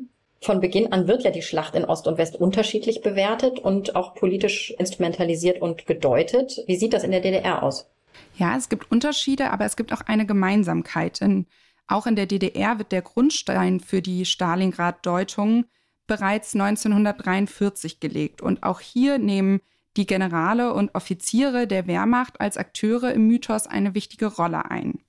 Von 0.41 0.61
Beginn 0.61 0.93
an 0.93 1.09
wird 1.09 1.25
ja 1.25 1.31
die 1.31 1.43
Schlacht 1.43 1.75
in 1.75 1.85
Ost 1.85 2.07
und 2.07 2.17
West 2.17 2.37
unterschiedlich 2.37 3.03
bewertet 3.03 3.59
und 3.59 3.97
auch 3.97 4.15
politisch 4.15 4.73
instrumentalisiert 4.79 5.61
und 5.61 5.87
gedeutet. 5.87 6.63
Wie 6.67 6.77
sieht 6.77 6.93
das 6.93 7.03
in 7.03 7.11
der 7.11 7.21
DDR 7.21 7.63
aus? 7.63 7.91
Ja, 8.37 8.57
es 8.57 8.69
gibt 8.69 8.91
Unterschiede, 8.91 9.51
aber 9.51 9.65
es 9.65 9.77
gibt 9.77 9.93
auch 9.93 10.03
eine 10.03 10.27
Gemeinsamkeit. 10.27 11.21
Denn 11.21 11.47
auch 11.89 12.07
in 12.07 12.15
der 12.15 12.27
DDR 12.27 12.79
wird 12.79 12.93
der 12.93 13.03
Grundstein 13.03 13.81
für 13.81 14.01
die 14.01 14.25
Stalingrad-Deutung 14.25 15.65
bereits 16.07 16.55
1943 16.55 17.99
gelegt. 17.99 18.41
Und 18.41 18.63
auch 18.63 18.81
hier 18.81 19.19
nehmen 19.19 19.61
die 19.97 20.07
Generale 20.07 20.73
und 20.73 20.95
Offiziere 20.95 21.67
der 21.67 21.89
Wehrmacht 21.89 22.41
als 22.41 22.57
Akteure 22.57 23.13
im 23.13 23.27
Mythos 23.27 23.67
eine 23.67 23.95
wichtige 23.95 24.27
Rolle 24.27 24.71
ein. 24.71 25.01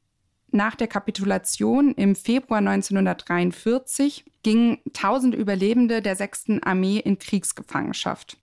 Nach 0.52 0.76
der 0.76 0.88
Kapitulation 0.88 1.94
im 1.94 2.16
Februar 2.16 2.60
1943 2.60 4.26
gingen 4.42 4.80
tausend 4.94 5.36
Überlebende 5.36 6.02
der 6.02 6.16
6. 6.16 6.62
Armee 6.64 6.98
in 6.98 7.20
Kriegsgefangenschaft. 7.20 8.38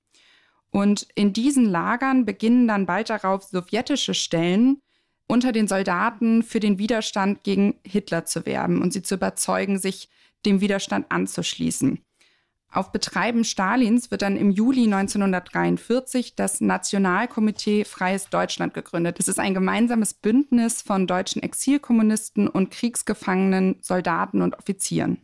Und 0.70 1.08
in 1.14 1.32
diesen 1.32 1.64
Lagern 1.64 2.24
beginnen 2.24 2.68
dann 2.68 2.86
bald 2.86 3.10
darauf 3.10 3.44
sowjetische 3.44 4.14
Stellen 4.14 4.82
unter 5.26 5.50
den 5.50 5.66
Soldaten 5.66 6.42
für 6.42 6.60
den 6.60 6.78
Widerstand 6.78 7.42
gegen 7.42 7.80
Hitler 7.84 8.24
zu 8.24 8.46
werben 8.46 8.82
und 8.82 8.92
sie 8.92 9.02
zu 9.02 9.16
überzeugen, 9.16 9.78
sich 9.78 10.08
dem 10.44 10.60
Widerstand 10.60 11.06
anzuschließen. 11.10 12.00
Auf 12.72 12.92
Betreiben 12.92 13.44
Stalins 13.44 14.10
wird 14.10 14.22
dann 14.22 14.36
im 14.36 14.50
Juli 14.50 14.84
1943 14.84 16.34
das 16.34 16.60
Nationalkomitee 16.60 17.84
Freies 17.84 18.28
Deutschland 18.28 18.74
gegründet. 18.74 19.18
Es 19.18 19.28
ist 19.28 19.38
ein 19.38 19.54
gemeinsames 19.54 20.12
Bündnis 20.12 20.82
von 20.82 21.06
deutschen 21.06 21.42
Exilkommunisten 21.42 22.48
und 22.48 22.70
Kriegsgefangenen, 22.70 23.78
Soldaten 23.80 24.42
und 24.42 24.58
Offizieren. 24.58 25.22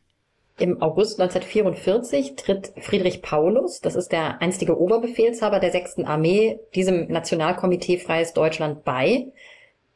Im 0.59 0.81
August 0.81 1.20
1944 1.20 2.37
tritt 2.37 2.72
Friedrich 2.78 3.22
Paulus, 3.22 3.81
das 3.81 3.96
ist 3.96 4.12
der 4.12 4.40
einstige 4.40 4.78
Oberbefehlshaber 4.78 5.61
der 5.61 5.72
6. 5.72 6.05
Armee, 6.05 6.59
diesem 6.74 7.09
Nationalkomitee 7.09 7.98
Freies 7.98 8.33
Deutschland 8.33 8.85
bei. 8.85 9.33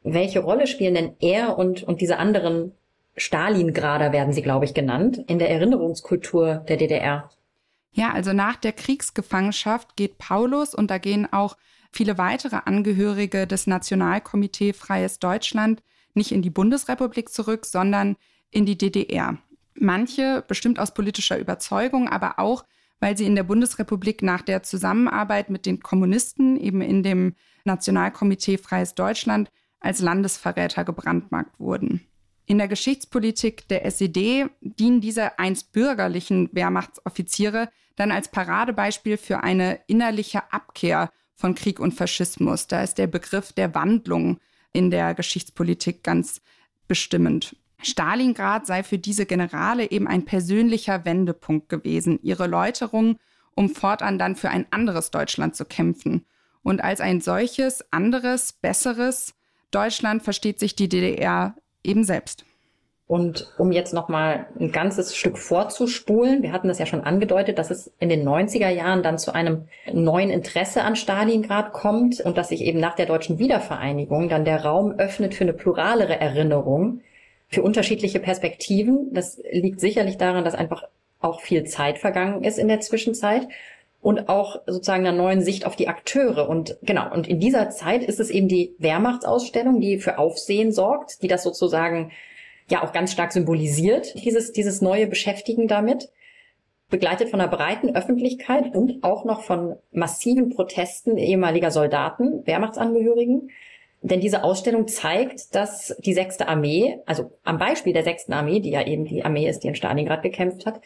Welche 0.03 0.41
Rolle 0.41 0.67
spielen 0.67 0.95
denn 0.95 1.17
er 1.21 1.59
und, 1.59 1.83
und 1.83 2.01
diese 2.01 2.19
anderen 2.19 2.73
Stalingrader 3.17 4.13
werden 4.13 4.33
sie, 4.33 4.43
glaube 4.43 4.65
ich, 4.65 4.75
genannt, 4.75 5.23
in 5.27 5.39
der 5.39 5.51
Erinnerungskultur 5.51 6.57
der 6.69 6.77
DDR? 6.77 7.31
Ja, 7.93 8.13
also 8.13 8.33
nach 8.33 8.57
der 8.57 8.73
Kriegsgefangenschaft 8.73 9.97
geht 9.97 10.19
Paulus 10.19 10.75
und 10.75 10.91
da 10.91 10.99
gehen 10.99 11.33
auch 11.33 11.57
viele 11.93 12.19
weitere 12.19 12.61
Angehörige 12.67 13.47
des 13.47 13.67
Nationalkomitee 13.67 14.75
Freies 14.75 15.19
Deutschland 15.19 15.83
nicht 16.13 16.33
in 16.33 16.43
die 16.43 16.51
Bundesrepublik 16.51 17.31
zurück, 17.31 17.65
sondern 17.65 18.17
in 18.51 18.67
die 18.67 18.77
DDR. 18.77 19.39
Manche 19.75 20.45
bestimmt 20.47 20.79
aus 20.79 20.95
politischer 20.95 21.39
Überzeugung, 21.39 22.09
aber 22.09 22.39
auch, 22.39 22.65
weil 23.01 23.17
sie 23.17 23.27
in 23.27 23.35
der 23.35 23.43
Bundesrepublik 23.43 24.23
nach 24.23 24.43
der 24.43 24.63
Zusammenarbeit 24.63 25.51
mit 25.51 25.67
den 25.67 25.81
Kommunisten 25.81 26.59
eben 26.59 26.81
in 26.81 27.03
dem 27.03 27.35
Nationalkomitee 27.65 28.59
Freies 28.59 28.95
Deutschland 28.95 29.51
als 29.81 30.01
Landesverräter 30.01 30.85
gebrandmarkt 30.85 31.59
wurden. 31.61 32.07
In 32.47 32.59
der 32.59 32.69
Geschichtspolitik 32.69 33.69
der 33.69 33.85
SED 33.85 34.47
dienen 34.61 35.01
diese 35.01 35.39
einst 35.39 35.73
bürgerlichen 35.73 36.49
Wehrmachtsoffiziere 36.53 37.69
dann 37.97 38.13
als 38.13 38.31
Paradebeispiel 38.31 39.17
für 39.17 39.43
eine 39.43 39.81
innerliche 39.87 40.53
Abkehr 40.53 41.11
von 41.35 41.55
Krieg 41.55 41.81
und 41.81 41.93
Faschismus. 41.93 42.67
Da 42.67 42.83
ist 42.83 42.99
der 42.99 43.09
Begriff 43.09 43.53
der 43.53 43.75
Wandlung 43.75 44.39
in 44.73 44.91
der 44.91 45.15
Geschichtspolitik 45.15 46.03
ganz 46.03 46.41
bestimmend. 46.87 47.57
Stalingrad 47.83 48.67
sei 48.67 48.83
für 48.83 48.99
diese 48.99 49.27
Generale 49.27 49.91
eben 49.91 50.07
ein 50.07 50.25
persönlicher 50.25 51.05
Wendepunkt 51.05 51.69
gewesen. 51.69 52.19
Ihre 52.23 52.47
Läuterung 52.47 53.19
um 53.57 53.71
fortan 53.71 54.19
dann 54.19 54.37
für 54.37 54.51
ein 54.51 54.67
anderes 54.71 55.11
Deutschland 55.11 55.57
zu 55.57 55.65
kämpfen. 55.65 56.25
Und 56.63 56.85
als 56.85 57.01
ein 57.01 57.21
solches, 57.21 57.91
anderes, 57.91 58.53
besseres 58.53 59.35
Deutschland 59.71 60.23
versteht 60.23 60.61
sich 60.61 60.77
die 60.77 60.89
DDR 60.89 61.57
eben 61.87 62.05
selbst. 62.05 62.45
Und 63.09 63.53
um 63.57 63.71
jetzt 63.71 63.95
nochmal 63.95 64.47
ein 64.59 64.73
ganzes 64.73 65.15
Stück 65.15 65.39
vorzuspulen, 65.39 66.43
wir 66.43 66.51
hatten 66.51 66.67
das 66.67 66.81
ja 66.81 66.87
schon 66.87 67.03
angedeutet, 67.03 67.57
dass 67.57 67.71
es 67.71 67.93
in 68.01 68.09
den 68.09 68.27
90er 68.27 68.69
Jahren 68.69 69.05
dann 69.05 69.17
zu 69.17 69.33
einem 69.33 69.69
neuen 69.93 70.31
Interesse 70.31 70.83
an 70.83 70.97
Stalingrad 70.97 71.73
kommt 71.73 72.21
und 72.21 72.37
dass 72.37 72.49
sich 72.49 72.63
eben 72.63 72.81
nach 72.81 72.97
der 72.97 73.07
deutschen 73.07 73.39
Wiedervereinigung 73.39 74.29
dann 74.29 74.45
der 74.45 74.65
Raum 74.65 74.99
öffnet 74.99 75.35
für 75.35 75.45
eine 75.45 75.53
pluralere 75.53 76.19
Erinnerung, 76.19 77.01
für 77.49 77.63
unterschiedliche 77.63 78.19
Perspektiven. 78.19 79.13
Das 79.13 79.41
liegt 79.53 79.79
sicherlich 79.79 80.19
daran, 80.19 80.45
dass 80.45 80.57
einfach 80.57 80.83
auch 81.21 81.41
viel 81.41 81.63
Zeit 81.63 81.99
vergangen 81.99 82.43
ist 82.43 82.59
in 82.59 82.67
der 82.67 82.81
Zwischenzeit 82.81 83.47
und 84.01 84.29
auch 84.29 84.61
sozusagen 84.67 85.07
einer 85.07 85.17
neuen 85.17 85.43
Sicht 85.43 85.67
auf 85.67 85.77
die 85.77 85.89
Akteure. 85.89 86.49
Und 86.49 86.77
genau, 86.83 87.13
und 87.13 87.27
in 87.27 87.41
dieser 87.41 87.71
Zeit 87.71 88.03
ist 88.03 88.21
es 88.21 88.31
eben 88.31 88.49
die 88.49 88.75
Wehrmachtsausstellung, 88.79 89.81
die 89.81 89.99
für 89.99 90.19
Aufsehen 90.19 90.73
sorgt, 90.73 91.23
die 91.23 91.29
das 91.29 91.43
sozusagen 91.43 92.13
ja 92.69 92.83
auch 92.83 92.93
ganz 92.93 93.13
stark 93.13 93.33
symbolisiert, 93.33 94.15
dieses, 94.25 94.53
dieses 94.53 94.81
neue 94.81 95.07
Beschäftigen 95.07 95.69
damit, 95.69 96.09
begleitet 96.89 97.31
von 97.31 97.41
einer 97.41 97.51
breiten 97.51 97.97
Öffentlichkeit 97.97 98.75
und 98.75 99.03
auch 99.03 99.25
noch 99.25 99.43
von 99.43 99.77
massiven 99.91 100.51
Protesten 100.51 101.19
ehemaliger 101.19 101.71
Soldaten, 101.71 102.47
Wehrmachtsangehörigen. 102.47 103.51
Denn 104.03 104.21
diese 104.21 104.45
Ausstellung 104.45 104.87
zeigt, 104.87 105.55
dass 105.55 105.97
die 105.99 106.15
sechste 106.15 106.47
Armee, 106.47 107.01
also 107.07 107.33
am 107.43 107.59
Beispiel 107.59 107.93
der 107.93 108.05
sechsten 108.05 108.33
Armee, 108.35 108.61
die 108.61 108.71
ja 108.71 108.87
eben 108.87 109.05
die 109.05 109.25
Armee 109.25 109.49
ist, 109.49 109.65
die 109.65 109.69
in 109.69 109.75
Stalingrad 109.75 110.23
gekämpft 110.23 110.65
hat, 110.65 110.81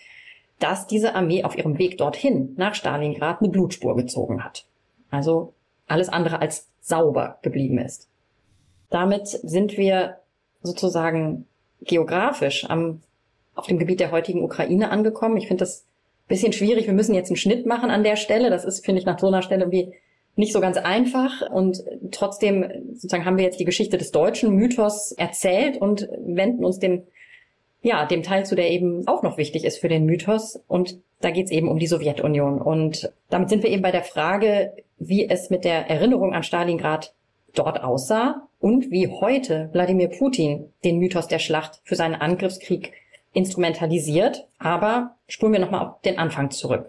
dass 0.60 0.86
diese 0.86 1.14
Armee 1.14 1.42
auf 1.44 1.56
ihrem 1.56 1.78
Weg 1.78 1.98
dorthin 1.98 2.54
nach 2.56 2.74
Stalingrad 2.74 3.40
eine 3.40 3.50
Blutspur 3.50 3.96
gezogen 3.96 4.44
hat. 4.44 4.66
Also 5.10 5.54
alles 5.86 6.08
andere 6.08 6.40
als 6.40 6.68
sauber 6.80 7.38
geblieben 7.42 7.78
ist. 7.78 8.08
Damit 8.90 9.26
sind 9.26 9.76
wir 9.76 10.18
sozusagen 10.62 11.46
geografisch 11.80 12.68
am, 12.68 13.00
auf 13.54 13.66
dem 13.66 13.78
Gebiet 13.78 14.00
der 14.00 14.12
heutigen 14.12 14.44
Ukraine 14.44 14.90
angekommen. 14.90 15.36
Ich 15.36 15.48
finde 15.48 15.62
das 15.62 15.86
bisschen 16.30 16.52
schwierig. 16.52 16.86
Wir 16.86 16.94
müssen 16.94 17.14
jetzt 17.14 17.28
einen 17.28 17.36
Schnitt 17.36 17.66
machen 17.66 17.90
an 17.90 18.04
der 18.04 18.16
Stelle. 18.16 18.48
Das 18.48 18.64
ist, 18.64 18.84
finde 18.84 19.00
ich, 19.00 19.06
nach 19.06 19.18
so 19.18 19.26
einer 19.26 19.42
Stelle 19.42 19.70
wie 19.70 19.92
nicht 20.36 20.52
so 20.52 20.60
ganz 20.60 20.78
einfach. 20.78 21.50
Und 21.50 21.82
trotzdem 22.12 22.64
sozusagen 22.94 23.26
haben 23.26 23.36
wir 23.36 23.44
jetzt 23.44 23.60
die 23.60 23.64
Geschichte 23.64 23.98
des 23.98 24.12
deutschen 24.12 24.54
Mythos 24.54 25.12
erzählt 25.12 25.78
und 25.78 26.08
wenden 26.18 26.64
uns 26.64 26.78
dem, 26.78 27.02
ja, 27.82 28.04
dem 28.04 28.22
Teil 28.22 28.44
zu, 28.44 28.54
der 28.54 28.70
eben 28.70 29.06
auch 29.08 29.22
noch 29.22 29.38
wichtig 29.38 29.64
ist 29.64 29.78
für 29.78 29.88
den 29.88 30.04
Mythos. 30.04 30.62
Und 30.68 30.98
da 31.20 31.30
geht 31.30 31.46
es 31.46 31.50
eben 31.50 31.68
um 31.68 31.78
die 31.78 31.86
Sowjetunion. 31.86 32.60
Und 32.60 33.12
damit 33.28 33.48
sind 33.48 33.62
wir 33.62 33.70
eben 33.70 33.82
bei 33.82 33.90
der 33.90 34.04
Frage, 34.04 34.72
wie 34.98 35.28
es 35.28 35.50
mit 35.50 35.64
der 35.64 35.88
Erinnerung 35.88 36.34
an 36.34 36.42
Stalingrad 36.42 37.14
dort 37.54 37.82
aussah 37.82 38.46
und 38.60 38.90
wie 38.90 39.08
heute 39.08 39.70
Wladimir 39.72 40.08
Putin 40.08 40.72
den 40.84 40.98
Mythos 40.98 41.26
der 41.26 41.38
Schlacht 41.38 41.80
für 41.84 41.96
seinen 41.96 42.14
Angriffskrieg 42.14 42.92
instrumentalisiert. 43.32 44.46
Aber 44.58 45.16
spulen 45.26 45.54
wir 45.54 45.60
nochmal 45.60 45.86
auf 45.86 46.00
den 46.02 46.18
Anfang 46.18 46.50
zurück. 46.50 46.86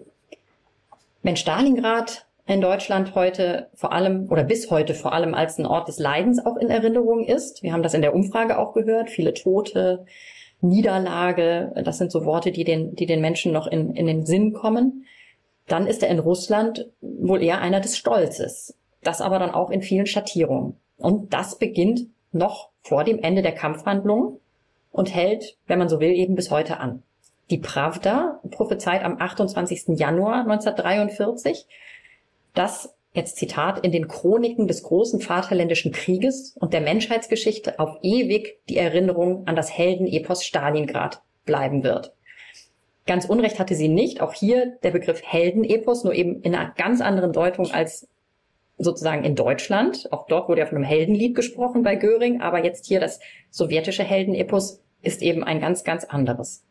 Wenn 1.23 1.37
Stalingrad 1.37 2.25
in 2.47 2.59
Deutschland 2.59 3.15
heute 3.15 3.69
vor 3.75 3.93
allem 3.93 4.27
oder 4.29 4.43
bis 4.43 4.69
heute 4.69 4.93
vor 4.93 5.13
allem 5.13 5.33
als 5.33 5.57
ein 5.57 5.65
Ort 5.65 5.87
des 5.87 5.99
Leidens 5.99 6.43
auch 6.45 6.57
in 6.57 6.69
Erinnerung 6.69 7.23
ist, 7.23 7.63
wir 7.63 7.71
haben 7.71 7.83
das 7.83 7.93
in 7.93 8.01
der 8.01 8.13
Umfrage 8.13 8.57
auch 8.57 8.73
gehört, 8.73 9.09
viele 9.09 9.33
Tote, 9.33 10.05
Niederlage, 10.61 11.73
das 11.83 11.97
sind 11.97 12.11
so 12.11 12.25
Worte, 12.25 12.51
die 12.51 12.63
den, 12.63 12.95
die 12.95 13.05
den 13.05 13.21
Menschen 13.21 13.51
noch 13.51 13.67
in, 13.67 13.95
in 13.95 14.05
den 14.05 14.25
Sinn 14.25 14.53
kommen, 14.53 15.05
dann 15.67 15.87
ist 15.87 16.03
er 16.03 16.09
in 16.09 16.19
Russland 16.19 16.89
wohl 17.01 17.41
eher 17.41 17.61
einer 17.61 17.79
des 17.79 17.97
Stolzes 17.97 18.75
das 19.03 19.21
aber 19.21 19.39
dann 19.39 19.51
auch 19.51 19.69
in 19.69 19.81
vielen 19.81 20.05
Schattierungen. 20.05 20.79
Und 20.97 21.33
das 21.33 21.57
beginnt 21.57 22.07
noch 22.31 22.69
vor 22.81 23.03
dem 23.03 23.19
Ende 23.19 23.41
der 23.41 23.53
Kampfhandlungen 23.53 24.39
und 24.91 25.13
hält, 25.13 25.57
wenn 25.67 25.79
man 25.79 25.89
so 25.89 25.99
will, 25.99 26.11
eben 26.11 26.35
bis 26.35 26.51
heute 26.51 26.79
an. 26.79 27.03
Die 27.49 27.57
Pravda 27.57 28.39
prophezeit 28.51 29.03
am 29.03 29.19
28. 29.19 29.99
Januar 29.99 30.41
1943, 30.41 31.65
dass, 32.53 32.93
jetzt 33.13 33.37
Zitat, 33.37 33.83
in 33.83 33.91
den 33.91 34.07
Chroniken 34.07 34.67
des 34.67 34.83
großen 34.83 35.19
Vaterländischen 35.19 35.91
Krieges 35.91 36.55
und 36.57 36.73
der 36.73 36.81
Menschheitsgeschichte 36.81 37.79
auf 37.79 37.97
ewig 38.01 38.59
die 38.69 38.77
Erinnerung 38.77 39.47
an 39.47 39.55
das 39.55 39.75
Heldenepos 39.75 40.45
Stalingrad 40.45 41.21
bleiben 41.45 41.83
wird. 41.83 42.13
Ganz 43.05 43.25
Unrecht 43.25 43.59
hatte 43.59 43.75
sie 43.75 43.89
nicht. 43.89 44.21
Auch 44.21 44.33
hier 44.33 44.77
der 44.83 44.91
Begriff 44.91 45.21
Heldenepos, 45.23 46.03
nur 46.03 46.13
eben 46.13 46.41
in 46.41 46.55
einer 46.55 46.71
ganz 46.71 47.01
anderen 47.01 47.33
Deutung 47.33 47.71
als 47.71 48.07
sozusagen 48.77 49.23
in 49.23 49.35
Deutschland. 49.35 50.07
Auch 50.11 50.27
dort 50.27 50.47
wurde 50.47 50.61
ja 50.61 50.67
von 50.67 50.77
einem 50.77 50.85
Heldenlied 50.85 51.35
gesprochen 51.35 51.83
bei 51.83 51.95
Göring, 51.95 52.41
aber 52.41 52.63
jetzt 52.63 52.85
hier 52.85 52.99
das 52.99 53.19
sowjetische 53.49 54.03
Heldenepos 54.03 54.81
ist 55.01 55.21
eben 55.21 55.43
ein 55.43 55.59
ganz, 55.59 55.83
ganz 55.83 56.05
anderes. 56.05 56.63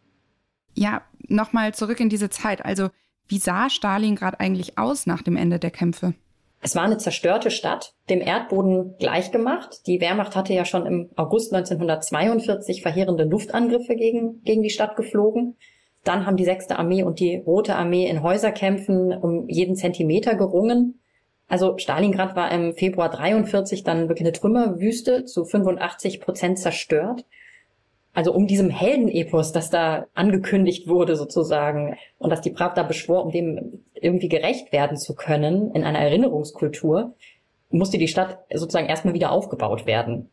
Ja, 0.75 1.03
nochmal 1.29 1.75
zurück 1.75 2.01
in 2.01 2.09
diese 2.09 2.31
Zeit. 2.31 2.65
Also, 2.65 2.89
wie 3.27 3.39
sah 3.39 3.69
Stalingrad 3.69 4.41
eigentlich 4.41 4.79
aus 4.79 5.07
nach 5.07 5.23
dem 5.23 5.37
Ende 5.37 5.59
der 5.59 5.71
Kämpfe? 5.71 6.15
Es 6.63 6.77
war 6.77 6.83
eine 6.83 6.99
zerstörte 6.99 7.51
Stadt, 7.51 7.95
dem 8.11 8.21
Erdboden 8.21 8.95
gleichgemacht. 8.99 9.87
Die 9.87 10.01
Wehrmacht 10.01 10.37
hatte 10.37 10.53
ja 10.53 10.67
schon 10.67 10.85
im 10.85 11.11
August 11.17 11.55
1942 11.55 12.83
verheerende 12.83 13.25
Luftangriffe 13.25 13.97
gegen, 13.97 14.43
gegen 14.45 14.63
die 14.63 14.71
Stadt 14.71 14.95
geflogen. 14.95 15.57
Dann 16.05 16.27
haben 16.27 16.37
die 16.37 16.45
sechste 16.45 16.79
Armee 16.79 17.03
und 17.03 17.19
die 17.19 17.37
rote 17.37 17.77
Armee 17.77 18.09
in 18.09 18.23
Häuserkämpfen 18.23 19.13
um 19.13 19.49
jeden 19.49 19.75
Zentimeter 19.75 20.35
gerungen. 20.35 21.01
Also 21.49 21.79
Stalingrad 21.79 22.37
war 22.37 22.53
im 22.53 22.75
Februar 22.75 23.11
43 23.11 23.83
dann 23.83 24.09
wirklich 24.09 24.27
eine 24.27 24.33
Trümmerwüste, 24.33 25.25
zu 25.25 25.45
85 25.45 26.21
Prozent 26.21 26.59
zerstört. 26.59 27.25
Also 28.13 28.33
um 28.33 28.47
diesem 28.47 28.71
Heldenepos, 28.71 29.53
das 29.53 29.71
da 29.71 30.07
angekündigt 30.15 30.89
wurde 30.89 31.15
sozusagen 31.15 31.97
und 32.19 32.31
dass 32.31 32.41
die 32.41 32.51
Pravda 32.51 32.83
beschwor, 32.83 33.25
um 33.25 33.31
dem 33.31 33.85
irgendwie 33.95 34.29
gerecht 34.29 34.73
werden 34.73 34.97
zu 34.97 35.15
können 35.15 35.73
in 35.75 35.85
einer 35.85 36.01
Erinnerungskultur, 36.01 37.15
musste 37.71 37.99
die 37.99 38.09
Stadt 38.09 38.39
sozusagen 38.53 38.89
erstmal 38.89 39.15
wieder 39.15 39.31
aufgebaut 39.31 39.87
werden. 39.87 40.31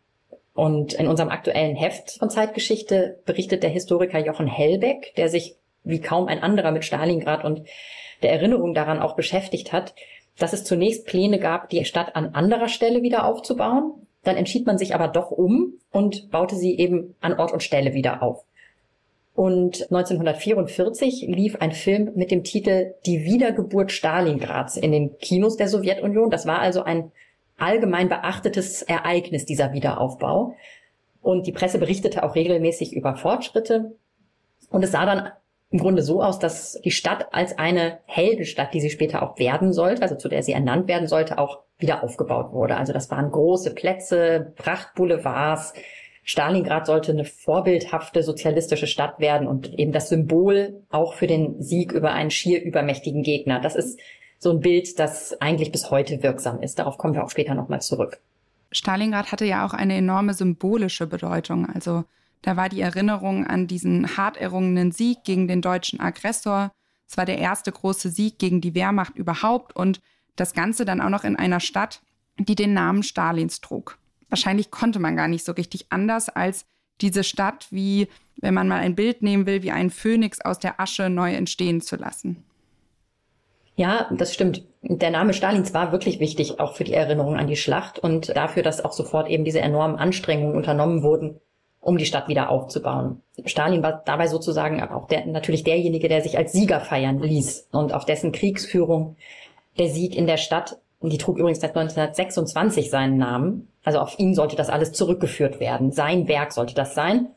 Und 0.56 0.94
in 0.94 1.08
unserem 1.08 1.30
aktuellen 1.30 1.76
Heft 1.76 2.18
von 2.18 2.32
Zeitgeschichte 2.32 3.20
berichtet 3.26 3.62
der 3.62 3.70
Historiker 3.70 4.18
Jochen 4.18 4.48
Hellbeck, 4.48 5.14
der 5.16 5.30
sich 5.30 5.56
wie 5.84 6.02
kaum 6.02 6.28
ein 6.28 6.42
anderer 6.42 6.72
mit 6.72 6.84
Stalingrad 6.84 7.46
und 7.46 7.62
der 8.24 8.32
Erinnerung 8.32 8.74
daran 8.74 9.00
auch 9.00 9.16
beschäftigt 9.16 9.72
hat, 9.72 9.94
dass 10.40 10.54
es 10.54 10.64
zunächst 10.64 11.06
Pläne 11.06 11.38
gab, 11.38 11.70
die 11.70 11.86
Stadt 11.86 12.16
an 12.16 12.34
anderer 12.34 12.70
Stelle 12.70 13.04
wieder 13.04 13.26
aufzubauen. 13.26 14.07
Dann 14.28 14.36
entschied 14.36 14.68
man 14.68 14.78
sich 14.78 14.94
aber 14.94 15.08
doch 15.08 15.32
um 15.32 15.76
und 15.90 16.30
baute 16.32 16.58
sie 16.58 16.78
eben 16.78 17.16
an 17.22 17.40
Ort 17.40 17.54
und 17.54 17.64
Stelle 17.64 17.94
wieder 17.94 18.22
auf. 18.22 18.44
Und 19.34 19.84
1944 19.84 21.28
lief 21.30 21.56
ein 21.62 21.72
Film 21.72 22.12
mit 22.16 22.30
dem 22.30 22.44
Titel 22.44 22.96
Die 23.06 23.24
Wiedergeburt 23.24 23.94
Stalingrads 23.94 24.76
in 24.76 24.92
den 24.92 25.18
Kinos 25.20 25.56
der 25.56 25.70
Sowjetunion. 25.70 26.30
Das 26.30 26.46
war 26.46 26.60
also 26.60 26.84
ein 26.84 27.14
allgemein 27.58 28.10
beachtetes 28.10 28.82
Ereignis, 28.82 29.46
dieser 29.46 29.72
Wiederaufbau. 29.72 30.56
Und 31.22 31.48
die 31.48 31.54
Presse 31.54 31.80
berichtete 31.80 32.24
auch 32.24 32.36
regelmäßig 32.36 32.94
über 32.94 33.16
Fortschritte. 33.16 33.96
Und 34.70 34.84
es 34.84 34.92
sah 34.92 35.06
dann 35.06 35.32
im 35.70 35.80
Grunde 35.80 36.02
so 36.02 36.22
aus, 36.22 36.38
dass 36.38 36.82
die 36.84 36.92
Stadt 36.92 37.28
als 37.32 37.58
eine 37.58 38.00
Heldenstadt, 38.08 38.74
die 38.74 38.82
sie 38.82 38.90
später 38.90 39.24
auch 39.24 39.40
werden 39.40 39.72
sollte, 39.72 40.02
also 40.02 40.16
zu 40.16 40.28
der 40.28 40.44
sie 40.44 40.52
ernannt 40.52 40.90
werden 40.90 41.08
sollte, 41.08 41.38
auch 41.38 41.60
wieder 41.80 42.04
aufgebaut 42.04 42.52
wurde. 42.54 42.78
Also 42.78 42.94
das 42.94 43.12
waren 43.12 43.32
große 43.32 43.74
Plätze, 43.74 44.54
Prachtboulevards. 44.56 45.74
Stalingrad 46.24 46.86
sollte 46.86 47.12
eine 47.12 47.24
vorbildhafte 47.24 48.24
sozialistische 48.24 48.88
Stadt 48.88 49.20
werden 49.20 49.48
und 49.48 49.74
eben 49.80 49.92
das 49.92 50.10
Symbol 50.10 50.82
auch 50.90 51.14
für 51.14 51.28
den 51.28 51.62
Sieg 51.62 51.92
über 51.92 52.12
einen 52.12 52.32
schier 52.32 52.62
übermächtigen 52.62 53.24
Gegner. 53.24 53.62
Das 53.62 53.76
ist 53.76 54.00
so 54.40 54.52
ein 54.52 54.60
Bild, 54.60 55.00
das 55.00 55.40
eigentlich 55.40 55.72
bis 55.72 55.90
heute 55.90 56.22
wirksam 56.24 56.62
ist. 56.62 56.80
Darauf 56.80 56.98
kommen 56.98 57.14
wir 57.14 57.24
auch 57.24 57.30
später 57.30 57.56
nochmal 57.56 57.82
zurück. 57.82 58.20
Stalingrad 58.72 59.32
hatte 59.32 59.46
ja 59.46 59.66
auch 59.66 59.74
eine 59.74 59.96
enorme 59.96 60.34
symbolische 60.34 61.08
Bedeutung. 61.08 61.68
Also 61.74 62.04
da 62.42 62.58
war 62.58 62.70
die 62.70 62.82
Erinnerung 62.82 63.48
an 63.48 63.68
diesen 63.68 64.18
hart 64.18 64.38
errungenen 64.38 64.92
Sieg 64.92 65.24
gegen 65.24 65.48
den 65.48 65.62
deutschen 65.62 66.00
Aggressor. 66.00 66.72
Es 67.08 67.18
war 67.18 67.26
der 67.26 67.38
erste 67.38 67.72
große 67.72 68.10
Sieg 68.10 68.38
gegen 68.38 68.62
die 68.62 68.76
Wehrmacht 68.76 69.16
überhaupt 69.16 69.76
und 69.76 70.02
das 70.38 70.54
Ganze 70.54 70.86
dann 70.86 71.02
auch 71.02 71.10
noch 71.10 71.24
in 71.24 71.36
einer 71.36 71.60
Stadt, 71.60 72.02
die 72.40 72.56
den 72.56 72.74
Namen 72.74 73.04
Stalins 73.04 73.60
trug. 73.60 73.98
Wahrscheinlich 74.30 74.72
konnte 74.72 75.00
man 75.00 75.16
gar 75.16 75.28
nicht 75.28 75.46
so 75.46 75.52
richtig 75.52 75.88
anders, 75.90 76.30
als 76.30 76.66
diese 77.02 77.24
Stadt, 77.24 77.68
wie, 77.70 78.08
wenn 78.38 78.54
man 78.54 78.68
mal 78.68 78.80
ein 78.80 78.96
Bild 78.96 79.22
nehmen 79.22 79.46
will, 79.46 79.64
wie 79.64 79.72
einen 79.72 79.90
Phönix 79.90 80.42
aus 80.42 80.60
der 80.60 80.80
Asche 80.80 81.10
neu 81.10 81.34
entstehen 81.34 81.82
zu 81.82 81.96
lassen. 81.96 82.44
Ja, 83.76 84.10
das 84.12 84.34
stimmt. 84.34 84.64
Der 84.82 85.12
Name 85.12 85.34
Stalins 85.34 85.74
war 85.74 85.92
wirklich 85.92 86.20
wichtig, 86.20 86.60
auch 86.60 86.76
für 86.76 86.84
die 86.84 86.94
Erinnerung 86.94 87.36
an 87.36 87.48
die 87.48 87.56
Schlacht 87.56 88.00
und 88.00 88.36
dafür, 88.36 88.64
dass 88.64 88.84
auch 88.84 88.92
sofort 88.92 89.30
eben 89.30 89.46
diese 89.46 89.60
enormen 89.60 89.98
Anstrengungen 89.98 90.56
unternommen 90.56 91.04
wurden, 91.04 91.40
um 91.80 91.98
die 91.98 92.08
Stadt 92.08 92.28
wieder 92.28 92.50
aufzubauen. 92.50 93.22
Stalin 93.46 93.84
war 93.84 94.02
dabei 94.04 94.28
sozusagen 94.28 94.82
auch 94.82 95.08
der, 95.08 95.28
natürlich 95.28 95.64
derjenige, 95.64 96.10
der 96.10 96.22
sich 96.22 96.40
als 96.40 96.54
Sieger 96.54 96.80
feiern 96.80 97.20
ließ 97.20 97.68
und 97.72 97.94
auf 97.94 98.06
dessen 98.06 98.32
Kriegsführung 98.32 99.16
der 99.78 99.90
Sieg 99.90 100.16
in 100.16 100.28
der 100.28 100.38
Stadt, 100.38 100.80
die 101.02 101.18
trug 101.18 101.38
übrigens 101.38 101.60
seit 101.60 101.76
1926 101.76 102.90
seinen 102.90 103.18
Namen, 103.18 103.68
also 103.84 104.00
auf 104.00 104.18
ihn 104.20 104.34
sollte 104.34 104.56
das 104.56 104.70
alles 104.70 104.92
zurückgeführt 104.94 105.60
werden. 105.60 105.92
Sein 105.92 106.28
Werk 106.28 106.52
sollte 106.52 106.76
das 106.76 106.96
sein. 106.96 107.30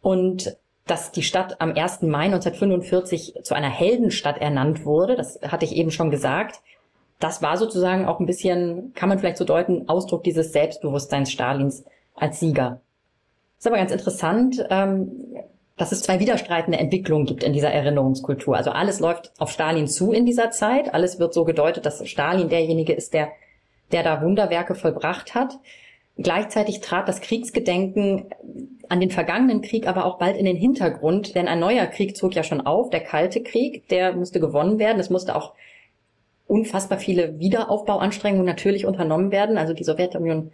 Und 0.00 0.56
dass 0.86 1.12
die 1.12 1.22
Stadt 1.22 1.60
am 1.60 1.72
1. 1.72 2.02
Mai 2.02 2.24
1945 2.24 3.34
zu 3.42 3.54
einer 3.54 3.68
Heldenstadt 3.68 4.38
ernannt 4.38 4.84
wurde, 4.84 5.14
das 5.14 5.40
hatte 5.42 5.64
ich 5.64 5.76
eben 5.76 5.90
schon 5.90 6.10
gesagt, 6.10 6.60
das 7.20 7.42
war 7.42 7.56
sozusagen 7.58 8.06
auch 8.06 8.18
ein 8.18 8.26
bisschen, 8.26 8.92
kann 8.94 9.08
man 9.08 9.18
vielleicht 9.18 9.36
so 9.36 9.44
deuten, 9.44 9.88
Ausdruck 9.88 10.24
dieses 10.24 10.52
Selbstbewusstseins 10.52 11.30
Stalins 11.30 11.84
als 12.14 12.40
Sieger. 12.40 12.80
Ist 13.58 13.66
aber 13.66 13.76
ganz 13.76 13.92
interessant, 13.92 14.64
ähm, 14.70 15.36
dass 15.80 15.92
es 15.92 16.02
zwei 16.02 16.20
widerstreitende 16.20 16.78
Entwicklungen 16.78 17.24
gibt 17.24 17.42
in 17.42 17.54
dieser 17.54 17.70
Erinnerungskultur. 17.70 18.54
Also 18.54 18.70
alles 18.70 19.00
läuft 19.00 19.32
auf 19.38 19.50
Stalin 19.50 19.88
zu 19.88 20.12
in 20.12 20.26
dieser 20.26 20.50
Zeit. 20.50 20.92
Alles 20.92 21.18
wird 21.18 21.32
so 21.32 21.46
gedeutet, 21.46 21.86
dass 21.86 22.06
Stalin 22.06 22.50
derjenige 22.50 22.92
ist, 22.92 23.14
der, 23.14 23.30
der 23.90 24.02
da 24.02 24.20
Wunderwerke 24.20 24.74
vollbracht 24.74 25.34
hat. 25.34 25.58
Gleichzeitig 26.18 26.80
trat 26.80 27.08
das 27.08 27.22
Kriegsgedenken 27.22 28.26
an 28.90 29.00
den 29.00 29.10
vergangenen 29.10 29.62
Krieg 29.62 29.88
aber 29.88 30.04
auch 30.04 30.18
bald 30.18 30.36
in 30.36 30.44
den 30.44 30.56
Hintergrund, 30.56 31.34
denn 31.34 31.48
ein 31.48 31.60
neuer 31.60 31.86
Krieg 31.86 32.14
zog 32.14 32.34
ja 32.34 32.42
schon 32.42 32.60
auf, 32.60 32.90
der 32.90 33.00
Kalte 33.00 33.42
Krieg, 33.42 33.88
der 33.88 34.12
musste 34.12 34.38
gewonnen 34.38 34.78
werden. 34.78 35.00
Es 35.00 35.08
musste 35.08 35.34
auch 35.34 35.54
unfassbar 36.46 36.98
viele 36.98 37.38
Wiederaufbauanstrengungen 37.38 38.44
natürlich 38.44 38.84
unternommen 38.84 39.32
werden. 39.32 39.56
Also 39.56 39.72
die 39.72 39.84
Sowjetunion 39.84 40.52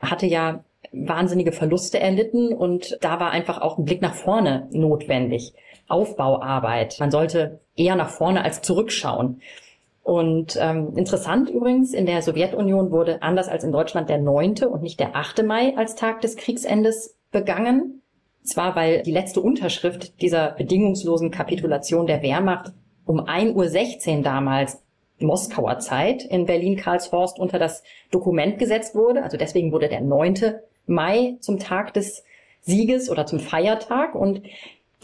hatte 0.00 0.26
ja 0.26 0.64
wahnsinnige 0.92 1.52
Verluste 1.52 2.00
erlitten 2.00 2.52
und 2.52 2.98
da 3.00 3.20
war 3.20 3.30
einfach 3.30 3.60
auch 3.60 3.78
ein 3.78 3.84
Blick 3.84 4.02
nach 4.02 4.14
vorne 4.14 4.68
notwendig. 4.72 5.54
Aufbauarbeit. 5.88 6.96
Man 6.98 7.10
sollte 7.10 7.60
eher 7.76 7.94
nach 7.94 8.10
vorne 8.10 8.42
als 8.42 8.60
zurückschauen. 8.62 9.40
Und 10.02 10.56
ähm, 10.60 10.96
interessant 10.96 11.50
übrigens, 11.50 11.92
in 11.92 12.06
der 12.06 12.22
Sowjetunion 12.22 12.90
wurde 12.90 13.22
anders 13.22 13.48
als 13.48 13.64
in 13.64 13.72
Deutschland 13.72 14.08
der 14.08 14.18
9. 14.18 14.64
und 14.70 14.82
nicht 14.82 15.00
der 15.00 15.16
8. 15.16 15.44
Mai 15.44 15.76
als 15.76 15.96
Tag 15.96 16.20
des 16.20 16.36
Kriegsendes 16.36 17.16
begangen. 17.32 18.02
Zwar, 18.44 18.76
weil 18.76 19.02
die 19.02 19.10
letzte 19.10 19.40
Unterschrift 19.40 20.20
dieser 20.22 20.52
bedingungslosen 20.52 21.32
Kapitulation 21.32 22.06
der 22.06 22.22
Wehrmacht 22.22 22.72
um 23.04 23.20
1.16 23.20 24.18
Uhr 24.18 24.22
damals 24.22 24.82
Moskauer 25.18 25.78
Zeit 25.78 26.24
in 26.24 26.46
Berlin-Karlshorst 26.46 27.38
unter 27.38 27.58
das 27.58 27.82
Dokument 28.10 28.58
gesetzt 28.58 28.94
wurde. 28.94 29.22
Also 29.22 29.36
deswegen 29.36 29.72
wurde 29.72 29.88
der 29.88 30.02
9. 30.02 30.54
Mai 30.86 31.36
zum 31.40 31.58
Tag 31.58 31.94
des 31.94 32.24
Sieges 32.62 33.10
oder 33.10 33.26
zum 33.26 33.40
Feiertag 33.40 34.14
und 34.14 34.42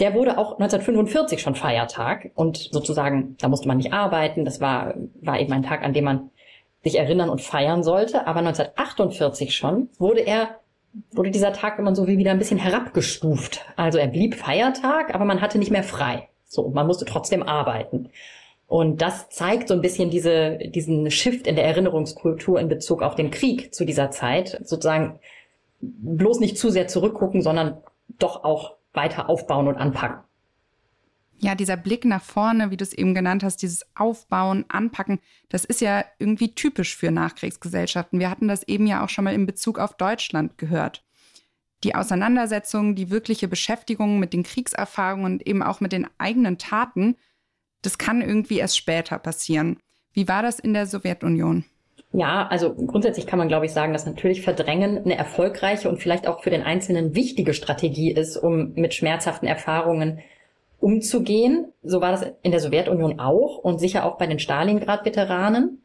der 0.01 0.15
wurde 0.15 0.39
auch 0.39 0.53
1945 0.53 1.41
schon 1.41 1.55
Feiertag 1.55 2.31
und 2.35 2.57
sozusagen, 2.73 3.37
da 3.41 3.49
musste 3.49 3.69
man 3.69 3.77
nicht 3.77 3.93
arbeiten, 3.93 4.45
das 4.45 4.61
war, 4.61 4.95
war 5.21 5.39
eben 5.39 5.53
ein 5.53 5.63
Tag, 5.63 5.83
an 5.83 5.93
dem 5.93 6.05
man 6.05 6.31
sich 6.83 6.99
erinnern 6.99 7.29
und 7.29 7.41
feiern 7.41 7.83
sollte, 7.83 8.27
aber 8.27 8.41
1948 8.41 9.55
schon 9.55 9.89
wurde 9.99 10.21
er 10.21 10.57
wurde 11.13 11.31
dieser 11.31 11.53
Tag 11.53 11.79
immer 11.79 11.95
so 11.95 12.07
wie 12.07 12.19
wieder 12.19 12.33
ein 12.33 12.39
bisschen 12.39 12.59
herabgestuft. 12.59 13.65
Also 13.77 13.99
er 13.99 14.09
blieb 14.09 14.35
Feiertag, 14.35 15.15
aber 15.15 15.25
man 15.25 15.41
hatte 15.41 15.59
nicht 15.59 15.71
mehr 15.71 15.85
frei. 15.85 16.29
So, 16.45 16.69
man 16.69 16.87
musste 16.87 17.07
trotzdem 17.07 17.43
arbeiten. 17.43 18.11
Und 18.67 19.03
das 19.03 19.29
zeigt 19.31 19.69
so 19.69 19.75
ein 19.75 19.81
bisschen 19.81 20.11
diese, 20.11 20.59
diesen 20.59 21.11
Shift 21.11 21.47
in 21.47 21.57
der 21.57 21.65
Erinnerungskultur 21.65 22.61
in 22.61 22.69
Bezug 22.69 23.03
auf 23.03 23.15
den 23.15 23.31
Krieg 23.31 23.75
zu 23.75 23.85
dieser 23.85 24.11
Zeit. 24.11 24.61
Sozusagen 24.65 25.19
bloß 25.83 26.41
nicht 26.41 26.57
zu 26.57 26.71
sehr 26.71 26.89
zurückgucken, 26.89 27.43
sondern 27.43 27.83
doch 28.19 28.45
auch 28.45 28.77
weiter 28.93 29.29
aufbauen 29.29 29.69
und 29.69 29.77
anpacken. 29.77 30.23
Ja, 31.39 31.57
dieser 31.57 31.77
Blick 31.77 32.05
nach 32.05 32.23
vorne, 32.23 32.71
wie 32.71 32.77
du 32.77 32.85
es 32.85 32.93
eben 32.93 33.15
genannt 33.15 33.43
hast, 33.43 33.63
dieses 33.63 33.85
Aufbauen, 33.97 34.65
Anpacken, 34.69 35.19
das 35.49 35.65
ist 35.65 35.81
ja 35.81 36.05
irgendwie 36.21 36.55
typisch 36.55 36.97
für 36.97 37.11
Nachkriegsgesellschaften. 37.11 38.21
Wir 38.21 38.31
hatten 38.31 38.47
das 38.47 38.63
eben 38.63 38.87
ja 38.87 39.05
auch 39.05 39.09
schon 39.09 39.25
mal 39.25 39.35
in 39.35 39.45
Bezug 39.45 39.81
auf 39.81 39.97
Deutschland 39.97 40.57
gehört. 40.57 41.03
Die 41.83 41.97
Auseinandersetzung, 41.97 42.95
die 42.95 43.11
wirkliche 43.11 43.49
Beschäftigung 43.49 44.21
mit 44.21 44.33
den 44.33 44.45
Kriegserfahrungen 44.45 45.33
und 45.33 45.47
eben 45.47 45.65
auch 45.65 45.81
mit 45.81 45.91
den 45.91 46.07
eigenen 46.17 46.59
Taten, 46.59 47.17
das 47.83 47.99
kann 47.99 48.23
irgendwie 48.23 48.59
erst 48.59 48.77
später 48.77 49.19
passieren. 49.19 49.81
Wie 50.13 50.29
war 50.29 50.43
das 50.43 50.61
in 50.61 50.75
der 50.75 50.87
Sowjetunion? 50.87 51.65
Ja, 52.13 52.47
also 52.49 52.75
grundsätzlich 52.75 53.27
kann 53.27 53.39
man, 53.39 53.49
glaube 53.49 53.65
ich, 53.65 53.73
sagen, 53.73 53.95
dass 53.95 54.05
natürlich 54.05 54.43
Verdrängen 54.43 54.99
eine 54.99 55.17
erfolgreiche 55.17 55.89
und 55.89 55.99
vielleicht 55.99 56.27
auch 56.27 56.43
für 56.43 56.51
den 56.51 56.63
Einzelnen 56.63 57.15
wichtige 57.15 57.55
Strategie 57.55 58.13
ist, 58.13 58.37
um 58.37 58.75
mit 58.75 58.93
schmerzhaften 58.93 59.49
Erfahrungen 59.49 60.21
umzugehen. 60.79 61.73
So 61.83 62.03
war 62.03 62.11
das 62.11 62.27
in 62.43 62.51
der 62.51 62.61
Sowjetunion 62.61 63.19
auch 63.19 63.59
und 63.59 63.79
sicher 63.79 64.05
auch 64.05 64.19
bei 64.19 64.27
den 64.27 64.39
Stalingrad-Veteranen. 64.39 65.79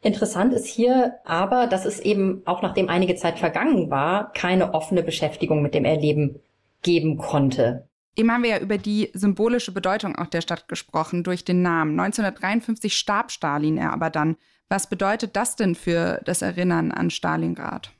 Interessant 0.00 0.54
ist 0.54 0.66
hier 0.66 1.16
aber, 1.24 1.66
dass 1.66 1.84
es 1.84 2.00
eben 2.00 2.42
auch 2.46 2.62
nachdem 2.62 2.88
einige 2.88 3.16
Zeit 3.16 3.38
vergangen 3.38 3.90
war, 3.90 4.32
keine 4.32 4.72
offene 4.72 5.02
Beschäftigung 5.02 5.60
mit 5.60 5.74
dem 5.74 5.84
Erleben 5.84 6.40
geben 6.82 7.18
konnte. 7.18 7.88
Eben 8.16 8.32
haben 8.32 8.42
wir 8.42 8.50
ja 8.50 8.58
über 8.58 8.78
die 8.78 9.10
symbolische 9.12 9.72
Bedeutung 9.72 10.16
auch 10.16 10.26
der 10.26 10.40
Stadt 10.40 10.68
gesprochen 10.68 11.24
durch 11.24 11.44
den 11.44 11.62
Namen. 11.62 11.98
1953 11.98 12.96
starb 12.96 13.30
Stalin 13.30 13.78
aber 13.80 14.08
dann. 14.08 14.36
Was 14.68 14.88
bedeutet 14.88 15.34
das 15.36 15.56
denn 15.56 15.74
für 15.74 16.20
das 16.24 16.42
Erinnern 16.42 16.92
an 16.92 17.10
Stalingrad? 17.10 17.90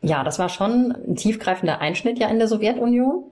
Ja, 0.00 0.24
das 0.24 0.38
war 0.38 0.48
schon 0.48 0.92
ein 0.92 1.16
tiefgreifender 1.16 1.80
Einschnitt 1.80 2.18
ja 2.18 2.28
in 2.28 2.38
der 2.38 2.48
Sowjetunion. 2.48 3.24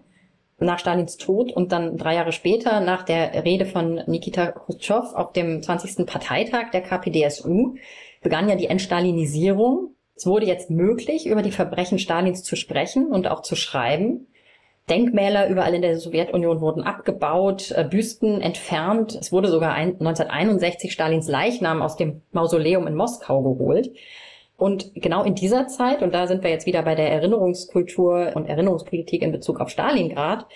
Nach 0.59 0.79
Stalins 0.79 1.19
Tod 1.19 1.53
und 1.53 1.71
dann 1.71 1.99
drei 1.99 2.15
Jahre 2.15 2.33
später 2.33 2.81
nach 2.81 3.03
der 3.03 3.45
Rede 3.45 3.67
von 3.67 4.01
Nikita 4.07 4.53
Khrushchev 4.53 5.15
auf 5.15 5.33
dem 5.33 5.63
20. 5.63 6.07
Parteitag 6.07 6.71
der 6.71 6.81
KPDSU 6.81 7.75
begann 8.23 8.49
ja 8.49 8.57
die 8.57 8.69
Entstalinisierung. 8.69 9.91
Es 10.15 10.25
wurde 10.25 10.47
jetzt 10.47 10.71
möglich, 10.71 11.27
über 11.27 11.43
die 11.43 11.53
Verbrechen 11.53 11.99
Stalins 11.99 12.43
zu 12.43 12.57
sprechen 12.57 13.09
und 13.09 13.29
auch 13.29 13.43
zu 13.43 13.55
schreiben. 13.55 14.29
Denkmäler 14.89 15.49
überall 15.49 15.75
in 15.75 15.83
der 15.83 15.99
Sowjetunion 15.99 16.61
wurden 16.61 16.83
abgebaut, 16.83 17.73
äh, 17.73 17.85
Büsten 17.85 18.41
entfernt. 18.41 19.17
Es 19.21 19.33
wurde 19.33 19.49
sogar 19.49 19.75
1961 19.75 20.93
Stalins 20.93 21.29
Leichnam 21.29 21.83
aus 21.83 21.97
dem 21.97 22.23
Mausoleum 22.33 22.87
in 22.87 22.95
Moskau 22.95 23.43
geholt. 23.43 23.91
Und 24.57 24.95
genau 24.95 25.25
in 25.25 25.35
dieser 25.35 25.67
Zeit, 25.67 26.03
und 26.03 26.15
da 26.15 26.27
sind 26.27 26.43
wir 26.43 26.51
jetzt 26.51 26.67
wieder 26.67 26.83
bei 26.83 26.95
der 26.95 27.11
Erinnerungskultur 27.11 28.33
und 28.35 28.47
Erinnerungspolitik 28.47 29.23
in 29.23 29.33
Bezug 29.33 29.61
auf 29.61 29.71
Stalingrad, 29.71 30.47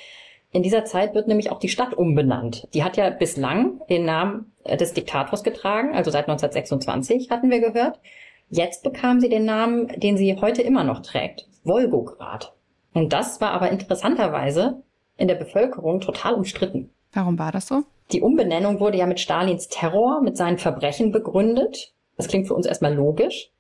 in 0.52 0.62
dieser 0.62 0.84
Zeit 0.84 1.14
wird 1.14 1.28
nämlich 1.28 1.50
auch 1.50 1.58
die 1.58 1.68
Stadt 1.68 1.94
umbenannt. 1.94 2.66
Die 2.74 2.82
hat 2.82 2.96
ja 2.96 3.10
bislang 3.10 3.80
den 3.88 4.04
Namen 4.04 4.52
äh, 4.64 4.76
des 4.76 4.94
Diktators 4.94 5.42
getragen, 5.42 5.94
also 5.94 6.10
seit 6.10 6.28
1926 6.28 7.30
hatten 7.30 7.50
wir 7.50 7.60
gehört. 7.60 8.00
Jetzt 8.48 8.82
bekam 8.82 9.20
sie 9.20 9.28
den 9.28 9.44
Namen, 9.44 9.88
den 10.00 10.16
sie 10.16 10.36
heute 10.40 10.62
immer 10.62 10.82
noch 10.82 11.02
trägt, 11.02 11.48
Wolgograd. 11.62 12.52
Und 12.92 13.12
das 13.12 13.40
war 13.40 13.52
aber 13.52 13.70
interessanterweise 13.70 14.82
in 15.16 15.28
der 15.28 15.34
Bevölkerung 15.36 16.00
total 16.00 16.34
umstritten. 16.34 16.90
Warum 17.12 17.38
war 17.38 17.52
das 17.52 17.68
so? 17.68 17.84
Die 18.12 18.22
Umbenennung 18.22 18.80
wurde 18.80 18.98
ja 18.98 19.06
mit 19.06 19.20
Stalins 19.20 19.68
Terror, 19.68 20.20
mit 20.22 20.36
seinen 20.36 20.58
Verbrechen 20.58 21.12
begründet. 21.12 21.92
Das 22.16 22.28
klingt 22.28 22.48
für 22.48 22.54
uns 22.54 22.66
erstmal 22.66 22.94
logisch. 22.94 23.50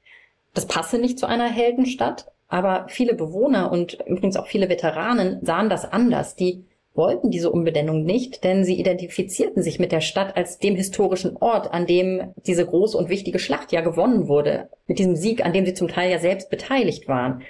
Das 0.54 0.66
passe 0.66 0.98
nicht 0.98 1.18
zu 1.18 1.26
einer 1.26 1.48
Heldenstadt. 1.48 2.26
Aber 2.48 2.86
viele 2.88 3.14
Bewohner 3.14 3.70
und 3.70 3.98
übrigens 4.06 4.36
auch 4.36 4.48
viele 4.48 4.68
Veteranen 4.68 5.38
sahen 5.44 5.70
das 5.70 5.84
anders. 5.84 6.34
Die 6.34 6.64
wollten 6.94 7.30
diese 7.30 7.52
Umbenennung 7.52 8.02
nicht, 8.02 8.42
denn 8.42 8.64
sie 8.64 8.78
identifizierten 8.78 9.62
sich 9.62 9.78
mit 9.78 9.92
der 9.92 10.00
Stadt 10.00 10.36
als 10.36 10.58
dem 10.58 10.74
historischen 10.74 11.36
Ort, 11.36 11.72
an 11.72 11.86
dem 11.86 12.34
diese 12.46 12.66
große 12.66 12.98
und 12.98 13.08
wichtige 13.08 13.38
Schlacht 13.38 13.70
ja 13.70 13.80
gewonnen 13.80 14.26
wurde. 14.26 14.68
Mit 14.88 14.98
diesem 14.98 15.14
Sieg, 15.14 15.44
an 15.44 15.52
dem 15.52 15.64
sie 15.64 15.74
zum 15.74 15.86
Teil 15.86 16.10
ja 16.10 16.18
selbst 16.18 16.50
beteiligt 16.50 17.06
waren. 17.06 17.42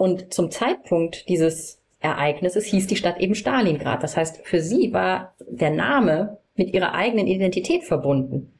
Und 0.00 0.32
zum 0.32 0.50
Zeitpunkt 0.50 1.28
dieses 1.28 1.78
Ereignisses 1.98 2.64
hieß 2.64 2.86
die 2.86 2.96
Stadt 2.96 3.20
eben 3.20 3.34
Stalingrad. 3.34 4.02
Das 4.02 4.16
heißt, 4.16 4.40
für 4.46 4.62
sie 4.62 4.94
war 4.94 5.34
der 5.46 5.68
Name 5.68 6.38
mit 6.54 6.72
ihrer 6.72 6.94
eigenen 6.94 7.26
Identität 7.26 7.84
verbunden. 7.84 8.50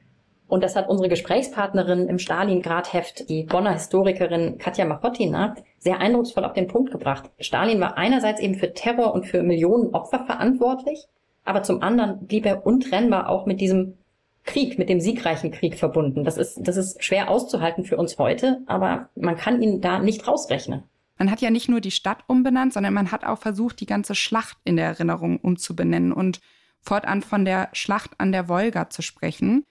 Und 0.48 0.62
das 0.62 0.76
hat 0.76 0.90
unsere 0.90 1.08
Gesprächspartnerin 1.08 2.08
im 2.08 2.18
Stalingrad-Heft, 2.18 3.30
die 3.30 3.44
Bonner 3.44 3.72
Historikerin 3.72 4.58
Katja 4.58 4.84
Machotina, 4.84 5.54
sehr 5.78 5.98
eindrucksvoll 5.98 6.44
auf 6.44 6.52
den 6.52 6.68
Punkt 6.68 6.90
gebracht. 6.92 7.30
Stalin 7.38 7.80
war 7.80 7.96
einerseits 7.96 8.42
eben 8.42 8.56
für 8.56 8.74
Terror 8.74 9.14
und 9.14 9.24
für 9.24 9.42
Millionen 9.42 9.94
Opfer 9.94 10.26
verantwortlich, 10.26 11.06
aber 11.46 11.62
zum 11.62 11.80
anderen 11.80 12.26
blieb 12.26 12.44
er 12.44 12.66
untrennbar 12.66 13.30
auch 13.30 13.46
mit 13.46 13.62
diesem 13.62 13.96
Krieg, 14.44 14.78
mit 14.78 14.90
dem 14.90 15.00
siegreichen 15.00 15.52
Krieg 15.52 15.78
verbunden. 15.78 16.22
Das 16.22 16.36
ist, 16.36 16.58
das 16.60 16.76
ist 16.76 17.02
schwer 17.02 17.30
auszuhalten 17.30 17.84
für 17.84 17.96
uns 17.96 18.18
heute, 18.18 18.58
aber 18.66 19.08
man 19.14 19.36
kann 19.36 19.62
ihn 19.62 19.80
da 19.80 20.00
nicht 20.00 20.28
rausrechnen. 20.28 20.82
Man 21.20 21.30
hat 21.30 21.42
ja 21.42 21.50
nicht 21.50 21.68
nur 21.68 21.82
die 21.82 21.90
Stadt 21.90 22.24
umbenannt, 22.28 22.72
sondern 22.72 22.94
man 22.94 23.12
hat 23.12 23.26
auch 23.26 23.38
versucht, 23.38 23.78
die 23.80 23.86
ganze 23.86 24.14
Schlacht 24.14 24.56
in 24.64 24.76
der 24.76 24.86
Erinnerung 24.86 25.38
umzubenennen 25.38 26.14
und 26.14 26.40
fortan 26.80 27.20
von 27.20 27.44
der 27.44 27.68
Schlacht 27.74 28.12
an 28.16 28.32
der 28.32 28.48
Wolga 28.48 28.88
zu 28.88 29.02
sprechen. 29.02 29.66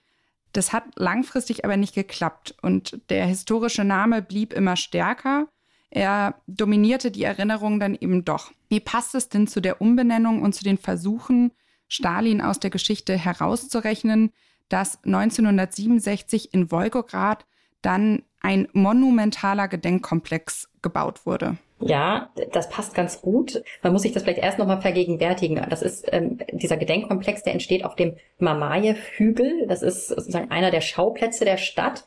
Das 0.52 0.72
hat 0.72 0.84
langfristig 0.94 1.64
aber 1.64 1.76
nicht 1.76 1.96
geklappt 1.96 2.54
und 2.62 3.00
der 3.10 3.26
historische 3.26 3.82
Name 3.82 4.22
blieb 4.22 4.52
immer 4.52 4.76
stärker. 4.76 5.48
Er 5.90 6.36
dominierte 6.46 7.10
die 7.10 7.24
Erinnerung 7.24 7.80
dann 7.80 7.96
eben 7.96 8.24
doch. 8.24 8.52
Wie 8.68 8.78
passt 8.78 9.16
es 9.16 9.28
denn 9.28 9.48
zu 9.48 9.60
der 9.60 9.80
Umbenennung 9.80 10.42
und 10.42 10.54
zu 10.54 10.62
den 10.62 10.78
Versuchen, 10.78 11.50
Stalin 11.88 12.42
aus 12.42 12.60
der 12.60 12.70
Geschichte 12.70 13.18
herauszurechnen, 13.18 14.32
dass 14.68 15.02
1967 15.02 16.54
in 16.54 16.70
Wolgograd 16.70 17.44
dann 17.82 18.22
ein 18.40 18.68
monumentaler 18.72 19.66
Gedenkkomplex 19.66 20.69
gebaut 20.82 21.26
wurde? 21.26 21.56
Ja, 21.80 22.30
das 22.52 22.68
passt 22.68 22.94
ganz 22.94 23.22
gut. 23.22 23.62
Man 23.82 23.92
muss 23.92 24.02
sich 24.02 24.12
das 24.12 24.22
vielleicht 24.22 24.42
erst 24.42 24.58
nochmal 24.58 24.82
vergegenwärtigen. 24.82 25.64
Das 25.70 25.80
ist 25.80 26.06
ähm, 26.12 26.38
dieser 26.52 26.76
Gedenkkomplex, 26.76 27.42
der 27.42 27.54
entsteht 27.54 27.84
auf 27.84 27.96
dem 27.96 28.16
Mamajew-Hügel. 28.38 29.66
Das 29.66 29.82
ist 29.82 30.08
sozusagen 30.08 30.50
einer 30.50 30.70
der 30.70 30.82
Schauplätze 30.82 31.44
der 31.44 31.56
Stadt. 31.56 32.04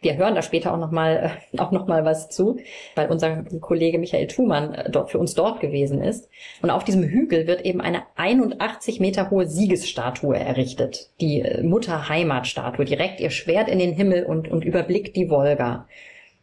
Wir 0.00 0.16
hören 0.16 0.36
da 0.36 0.42
später 0.42 0.72
auch 0.72 0.78
nochmal 0.78 1.38
äh, 1.52 1.58
auch 1.58 1.72
noch 1.72 1.88
was 1.88 2.28
zu, 2.28 2.58
weil 2.94 3.08
unser 3.08 3.42
Kollege 3.60 3.98
Michael 3.98 4.28
Thumann 4.28 4.74
äh, 4.74 4.90
dort 4.90 5.10
für 5.10 5.18
uns 5.18 5.34
dort 5.34 5.58
gewesen 5.58 6.00
ist. 6.00 6.28
Und 6.62 6.70
auf 6.70 6.84
diesem 6.84 7.02
Hügel 7.02 7.48
wird 7.48 7.62
eben 7.64 7.80
eine 7.80 8.02
81 8.14 9.00
Meter 9.00 9.30
hohe 9.30 9.48
Siegesstatue 9.48 10.36
errichtet. 10.38 11.10
Die 11.20 11.40
äh, 11.40 11.64
Mutter-Heimat-Statue, 11.64 12.84
direkt 12.84 13.18
ihr 13.18 13.30
Schwert 13.30 13.68
in 13.68 13.80
den 13.80 13.92
Himmel 13.92 14.24
und, 14.24 14.48
und 14.48 14.64
überblickt 14.64 15.16
die 15.16 15.30
Wolga. 15.30 15.88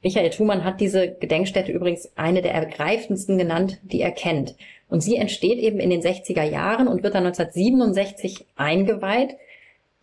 Michael 0.03 0.29
Thumann 0.31 0.65
hat 0.65 0.81
diese 0.81 1.11
Gedenkstätte 1.11 1.71
übrigens 1.71 2.11
eine 2.15 2.41
der 2.41 2.53
ergreifendsten 2.53 3.37
genannt, 3.37 3.79
die 3.83 4.01
er 4.01 4.11
kennt. 4.11 4.55
Und 4.89 5.01
sie 5.01 5.15
entsteht 5.15 5.59
eben 5.59 5.79
in 5.79 5.89
den 5.89 6.01
60er 6.01 6.43
Jahren 6.43 6.87
und 6.87 7.03
wird 7.03 7.15
dann 7.15 7.25
1967 7.25 8.45
eingeweiht. 8.55 9.35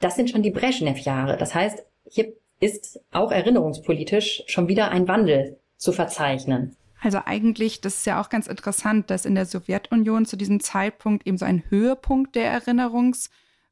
Das 0.00 0.16
sind 0.16 0.30
schon 0.30 0.42
die 0.42 0.50
Brezhnev-Jahre. 0.50 1.36
Das 1.36 1.54
heißt, 1.54 1.84
hier 2.08 2.32
ist 2.60 3.00
auch 3.12 3.30
erinnerungspolitisch 3.30 4.42
schon 4.46 4.68
wieder 4.68 4.90
ein 4.90 5.06
Wandel 5.06 5.58
zu 5.76 5.92
verzeichnen. 5.92 6.76
Also 7.02 7.20
eigentlich, 7.24 7.80
das 7.80 7.96
ist 7.96 8.06
ja 8.06 8.20
auch 8.20 8.28
ganz 8.28 8.46
interessant, 8.46 9.10
dass 9.10 9.24
in 9.24 9.34
der 9.34 9.46
Sowjetunion 9.46 10.26
zu 10.26 10.36
diesem 10.36 10.60
Zeitpunkt 10.60 11.26
eben 11.26 11.38
so 11.38 11.44
ein 11.44 11.62
Höhepunkt 11.70 12.36
der 12.36 12.50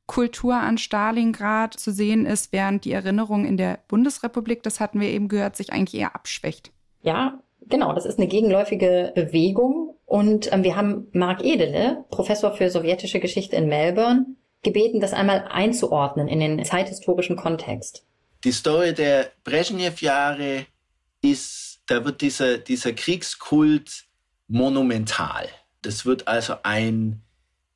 Erinnerungskultur 0.08 0.54
an 0.54 0.78
Stalingrad 0.78 1.74
zu 1.74 1.92
sehen 1.92 2.26
ist, 2.26 2.52
während 2.52 2.84
die 2.84 2.92
Erinnerung 2.92 3.44
in 3.44 3.56
der 3.56 3.78
Bundesrepublik, 3.88 4.62
das 4.62 4.80
hatten 4.80 5.00
wir 5.00 5.08
eben 5.08 5.28
gehört, 5.28 5.56
sich 5.56 5.72
eigentlich 5.72 6.00
eher 6.00 6.14
abschwächt. 6.14 6.72
Ja, 7.02 7.40
genau, 7.66 7.92
das 7.92 8.06
ist 8.06 8.18
eine 8.18 8.26
gegenläufige 8.26 9.12
Bewegung. 9.14 9.94
Und 10.06 10.52
ähm, 10.52 10.64
wir 10.64 10.76
haben 10.76 11.08
Mark 11.12 11.44
Edele, 11.44 12.04
Professor 12.10 12.52
für 12.52 12.70
sowjetische 12.70 13.20
Geschichte 13.20 13.56
in 13.56 13.68
Melbourne, 13.68 14.26
gebeten, 14.62 15.00
das 15.00 15.12
einmal 15.12 15.46
einzuordnen 15.50 16.26
in 16.26 16.40
den 16.40 16.64
zeithistorischen 16.64 17.36
Kontext. 17.36 18.04
Die 18.44 18.52
Story 18.52 18.94
der 18.94 19.30
Brezhnev-Jahre 19.44 20.66
ist, 21.22 21.82
da 21.86 22.04
wird 22.04 22.22
dieser, 22.22 22.58
dieser 22.58 22.92
Kriegskult 22.92 24.06
monumental. 24.48 25.48
Das 25.82 26.06
wird 26.06 26.26
also 26.26 26.54
ein 26.62 27.22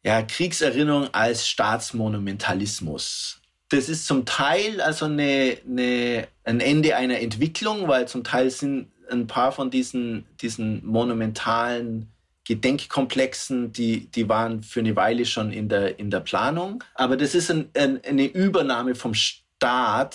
ja, 0.03 0.23
Kriegserinnerung 0.23 1.13
als 1.13 1.47
Staatsmonumentalismus. 1.49 3.41
Das 3.69 3.89
ist 3.89 4.07
zum 4.07 4.27
Teil 4.27 4.81
also 4.81 5.07
eine, 5.07 5.57
eine, 5.67 6.29
ein 6.45 6.61
Ende 6.61 6.97
einer 6.97 7.21
Entwicklung, 7.21 7.89
weil 7.89 8.07
zum 8.07 8.23
Teil 8.25 8.51
sind 8.51 8.89
ein 9.11 9.27
paar 9.27 9.53
von 9.53 9.71
diesen, 9.71 10.27
diesen 10.41 10.85
monumentalen 10.85 12.09
Gedenkkomplexen, 12.45 13.73
die, 13.73 14.09
die 14.09 14.29
waren 14.29 14.63
für 14.63 14.81
eine 14.81 14.97
Weile 14.97 15.25
schon 15.25 15.53
in 15.53 15.69
der, 15.69 15.99
in 15.99 16.11
der 16.11 16.21
Planung. 16.21 16.83
Aber 16.95 17.17
das 17.17 17.35
ist 17.35 17.51
ein, 17.51 17.71
ein, 17.75 18.01
eine 18.05 18.27
Übernahme 18.27 18.95
vom 18.95 19.15
Staat 19.15 20.15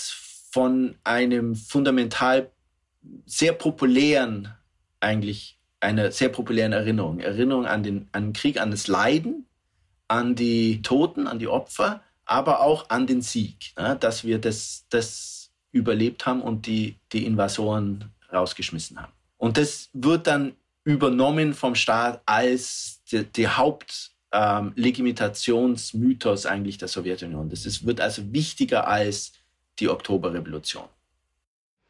von 0.51 0.95
einem 1.03 1.55
fundamental 1.55 2.51
sehr 3.25 3.53
populären, 3.53 4.53
eigentlich 4.99 5.57
einer 5.79 6.11
sehr 6.11 6.29
populären 6.29 6.73
Erinnerung. 6.73 7.19
Erinnerung 7.19 7.65
an 7.65 7.83
den, 7.83 8.07
an 8.11 8.25
den 8.25 8.33
Krieg, 8.33 8.59
an 8.59 8.71
das 8.71 8.87
Leiden, 8.87 9.46
an 10.07 10.35
die 10.35 10.81
Toten, 10.81 11.27
an 11.27 11.39
die 11.39 11.47
Opfer, 11.47 12.01
aber 12.25 12.61
auch 12.61 12.89
an 12.89 13.07
den 13.07 13.21
Sieg, 13.21 13.73
ja, 13.77 13.95
dass 13.95 14.23
wir 14.23 14.39
das, 14.39 14.85
das 14.89 15.51
überlebt 15.71 16.25
haben 16.25 16.41
und 16.41 16.65
die, 16.65 16.97
die 17.11 17.25
Invasoren 17.25 18.13
rausgeschmissen 18.31 19.01
haben. 19.01 19.11
Und 19.37 19.57
das 19.57 19.89
wird 19.93 20.27
dann 20.27 20.53
übernommen 20.83 21.53
vom 21.53 21.75
Staat 21.75 22.21
als 22.25 23.01
die, 23.11 23.23
die 23.23 23.47
Hauptlegitimationsmythos 23.47 26.45
ähm, 26.45 26.51
eigentlich 26.51 26.77
der 26.77 26.87
Sowjetunion. 26.87 27.49
Das 27.49 27.65
ist, 27.65 27.85
wird 27.85 27.99
also 28.01 28.33
wichtiger 28.33 28.87
als 28.87 29.33
die 29.79 29.89
Oktoberrevolution. 29.89 30.85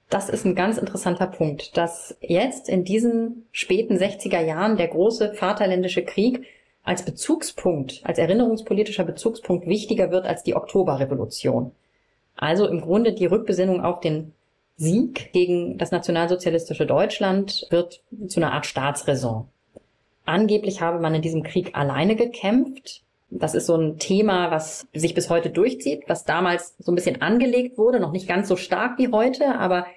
Das 0.09 0.29
ist 0.29 0.45
ein 0.45 0.55
ganz 0.55 0.77
interessanter 0.77 1.27
Punkt, 1.27 1.75
dass 1.75 2.15
jetzt 2.21 2.69
in 2.69 2.85
diesen 2.85 3.45
späten 3.51 3.97
60er 3.97 4.39
Jahren 4.39 4.77
der 4.77 4.87
große 4.87 5.33
Vaterländische 5.33 6.05
Krieg 6.05 6.45
als 6.87 7.03
Bezugspunkt, 7.03 7.99
als 8.03 8.17
erinnerungspolitischer 8.17 9.03
Bezugspunkt 9.03 9.67
wichtiger 9.67 10.09
wird 10.09 10.25
als 10.25 10.43
die 10.43 10.55
Oktoberrevolution. 10.55 11.71
Also 12.37 12.65
im 12.65 12.79
Grunde 12.79 13.11
die 13.11 13.25
Rückbesinnung 13.25 13.81
auf 13.81 13.99
den 13.99 14.31
Sieg 14.77 15.33
gegen 15.33 15.77
das 15.77 15.91
nationalsozialistische 15.91 16.85
Deutschland 16.85 17.67
wird 17.71 18.01
zu 18.27 18.39
einer 18.39 18.53
Art 18.53 18.65
Staatsräson. 18.65 19.49
Angeblich 20.23 20.79
habe 20.79 20.99
man 20.99 21.13
in 21.13 21.21
diesem 21.21 21.43
Krieg 21.43 21.75
alleine 21.75 22.15
gekämpft. 22.15 23.01
Das 23.29 23.53
ist 23.53 23.65
so 23.65 23.75
ein 23.75 23.97
Thema, 23.97 24.51
was 24.51 24.87
sich 24.93 25.13
bis 25.13 25.29
heute 25.29 25.49
durchzieht, 25.49 26.03
was 26.07 26.23
damals 26.23 26.75
so 26.79 26.93
ein 26.93 26.95
bisschen 26.95 27.21
angelegt 27.21 27.77
wurde, 27.77 27.99
noch 27.99 28.13
nicht 28.13 28.29
ganz 28.29 28.47
so 28.47 28.55
stark 28.55 28.97
wie 28.97 29.11
heute, 29.11 29.59
aber 29.59 29.87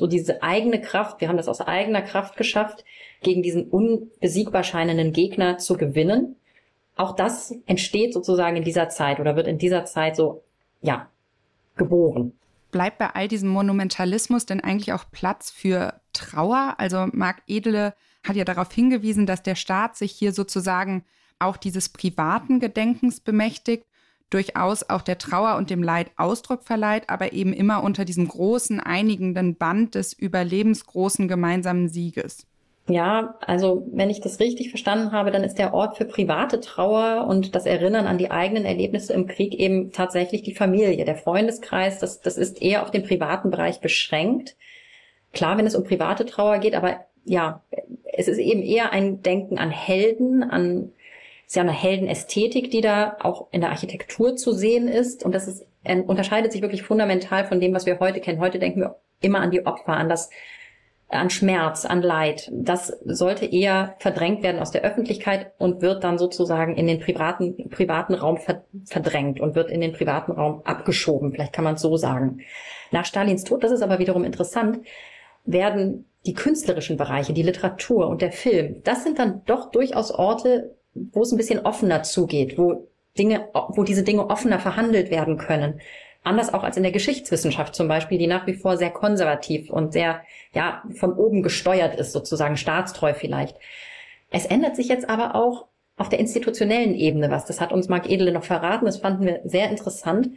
so 0.00 0.06
diese 0.06 0.42
eigene 0.42 0.80
Kraft, 0.80 1.20
wir 1.20 1.28
haben 1.28 1.36
das 1.36 1.46
aus 1.46 1.60
eigener 1.60 2.00
Kraft 2.00 2.38
geschafft, 2.38 2.86
gegen 3.20 3.42
diesen 3.42 3.68
unbesiegbar 3.68 4.64
scheinenden 4.64 5.12
Gegner 5.12 5.58
zu 5.58 5.76
gewinnen. 5.76 6.36
Auch 6.96 7.14
das 7.14 7.54
entsteht 7.66 8.14
sozusagen 8.14 8.56
in 8.56 8.64
dieser 8.64 8.88
Zeit 8.88 9.20
oder 9.20 9.36
wird 9.36 9.46
in 9.46 9.58
dieser 9.58 9.84
Zeit 9.84 10.16
so, 10.16 10.42
ja, 10.80 11.10
geboren. 11.76 12.32
Bleibt 12.70 12.96
bei 12.96 13.10
all 13.10 13.28
diesem 13.28 13.50
Monumentalismus 13.50 14.46
denn 14.46 14.62
eigentlich 14.62 14.94
auch 14.94 15.04
Platz 15.12 15.50
für 15.50 16.00
Trauer? 16.14 16.76
Also 16.78 17.08
Marc 17.12 17.42
Edele 17.46 17.92
hat 18.26 18.36
ja 18.36 18.46
darauf 18.46 18.72
hingewiesen, 18.72 19.26
dass 19.26 19.42
der 19.42 19.54
Staat 19.54 19.96
sich 19.96 20.12
hier 20.12 20.32
sozusagen 20.32 21.04
auch 21.38 21.58
dieses 21.58 21.90
privaten 21.90 22.58
Gedenkens 22.58 23.20
bemächtigt, 23.20 23.84
durchaus 24.30 24.88
auch 24.88 25.02
der 25.02 25.18
Trauer 25.18 25.56
und 25.56 25.70
dem 25.70 25.82
Leid 25.82 26.10
Ausdruck 26.16 26.62
verleiht, 26.64 27.04
aber 27.08 27.32
eben 27.32 27.52
immer 27.52 27.82
unter 27.82 28.04
diesem 28.04 28.28
großen, 28.28 28.80
einigenden 28.80 29.56
Band 29.56 29.94
des 29.94 30.12
überlebensgroßen 30.12 31.28
gemeinsamen 31.28 31.88
Sieges. 31.88 32.46
Ja, 32.88 33.36
also 33.46 33.86
wenn 33.92 34.10
ich 34.10 34.20
das 34.20 34.40
richtig 34.40 34.70
verstanden 34.70 35.12
habe, 35.12 35.30
dann 35.30 35.44
ist 35.44 35.58
der 35.58 35.74
Ort 35.74 35.96
für 35.96 36.04
private 36.04 36.60
Trauer 36.60 37.26
und 37.28 37.54
das 37.54 37.66
Erinnern 37.66 38.06
an 38.06 38.18
die 38.18 38.32
eigenen 38.32 38.64
Erlebnisse 38.64 39.12
im 39.12 39.28
Krieg 39.28 39.54
eben 39.54 39.92
tatsächlich 39.92 40.42
die 40.42 40.54
Familie, 40.54 41.04
der 41.04 41.14
Freundeskreis. 41.14 42.00
Das, 42.00 42.20
das 42.20 42.36
ist 42.36 42.60
eher 42.60 42.82
auf 42.82 42.90
den 42.90 43.04
privaten 43.04 43.50
Bereich 43.50 43.80
beschränkt. 43.80 44.56
Klar, 45.32 45.56
wenn 45.56 45.66
es 45.66 45.76
um 45.76 45.84
private 45.84 46.26
Trauer 46.26 46.58
geht, 46.58 46.74
aber 46.74 47.04
ja, 47.24 47.62
es 48.12 48.26
ist 48.26 48.38
eben 48.38 48.62
eher 48.62 48.92
ein 48.92 49.22
Denken 49.22 49.58
an 49.58 49.70
Helden, 49.70 50.42
an 50.42 50.92
ist 51.50 51.56
ja 51.56 51.64
eine 51.64 51.72
Heldenästhetik, 51.72 52.70
die 52.70 52.80
da 52.80 53.16
auch 53.18 53.48
in 53.50 53.60
der 53.60 53.70
Architektur 53.70 54.36
zu 54.36 54.52
sehen 54.52 54.86
ist. 54.86 55.24
Und 55.24 55.34
das 55.34 55.48
ist, 55.48 55.66
unterscheidet 56.06 56.52
sich 56.52 56.62
wirklich 56.62 56.84
fundamental 56.84 57.44
von 57.44 57.58
dem, 57.58 57.74
was 57.74 57.86
wir 57.86 57.98
heute 57.98 58.20
kennen. 58.20 58.38
Heute 58.38 58.60
denken 58.60 58.82
wir 58.82 59.00
immer 59.20 59.40
an 59.40 59.50
die 59.50 59.66
Opfer, 59.66 59.94
an 59.94 60.08
das, 60.08 60.30
an 61.08 61.28
Schmerz, 61.28 61.86
an 61.86 62.02
Leid. 62.02 62.48
Das 62.52 62.96
sollte 63.04 63.46
eher 63.46 63.96
verdrängt 63.98 64.44
werden 64.44 64.60
aus 64.60 64.70
der 64.70 64.82
Öffentlichkeit 64.82 65.50
und 65.58 65.82
wird 65.82 66.04
dann 66.04 66.18
sozusagen 66.18 66.76
in 66.76 66.86
den 66.86 67.00
privaten, 67.00 67.68
privaten 67.68 68.14
Raum 68.14 68.38
verdrängt 68.84 69.40
und 69.40 69.56
wird 69.56 69.72
in 69.72 69.80
den 69.80 69.92
privaten 69.92 70.30
Raum 70.30 70.62
abgeschoben. 70.62 71.32
Vielleicht 71.32 71.52
kann 71.52 71.64
man 71.64 71.74
es 71.74 71.82
so 71.82 71.96
sagen. 71.96 72.42
Nach 72.92 73.04
Stalins 73.04 73.42
Tod, 73.42 73.64
das 73.64 73.72
ist 73.72 73.82
aber 73.82 73.98
wiederum 73.98 74.22
interessant, 74.22 74.86
werden 75.46 76.06
die 76.26 76.34
künstlerischen 76.34 76.96
Bereiche, 76.96 77.32
die 77.32 77.42
Literatur 77.42 78.06
und 78.06 78.22
der 78.22 78.30
Film, 78.30 78.82
das 78.84 79.02
sind 79.02 79.18
dann 79.18 79.42
doch 79.46 79.72
durchaus 79.72 80.12
Orte, 80.12 80.76
wo 80.94 81.22
es 81.22 81.32
ein 81.32 81.36
bisschen 81.36 81.64
offener 81.64 82.02
zugeht, 82.02 82.58
wo 82.58 82.88
Dinge, 83.18 83.48
wo 83.52 83.84
diese 83.84 84.02
Dinge 84.02 84.28
offener 84.28 84.58
verhandelt 84.58 85.10
werden 85.10 85.38
können. 85.38 85.80
Anders 86.22 86.52
auch 86.52 86.64
als 86.64 86.76
in 86.76 86.82
der 86.82 86.92
Geschichtswissenschaft 86.92 87.74
zum 87.74 87.88
Beispiel, 87.88 88.18
die 88.18 88.26
nach 88.26 88.46
wie 88.46 88.54
vor 88.54 88.76
sehr 88.76 88.90
konservativ 88.90 89.70
und 89.70 89.92
sehr, 89.92 90.20
ja, 90.52 90.82
von 90.94 91.14
oben 91.14 91.42
gesteuert 91.42 91.98
ist, 91.98 92.12
sozusagen 92.12 92.56
staatstreu 92.56 93.14
vielleicht. 93.14 93.56
Es 94.30 94.46
ändert 94.46 94.76
sich 94.76 94.88
jetzt 94.88 95.08
aber 95.08 95.34
auch 95.34 95.66
auf 95.96 96.08
der 96.08 96.18
institutionellen 96.18 96.94
Ebene 96.94 97.30
was. 97.30 97.46
Das 97.46 97.60
hat 97.60 97.72
uns 97.72 97.88
Marc 97.88 98.08
Edele 98.08 98.32
noch 98.32 98.44
verraten. 98.44 98.86
Das 98.86 98.98
fanden 98.98 99.26
wir 99.26 99.40
sehr 99.44 99.70
interessant. 99.70 100.30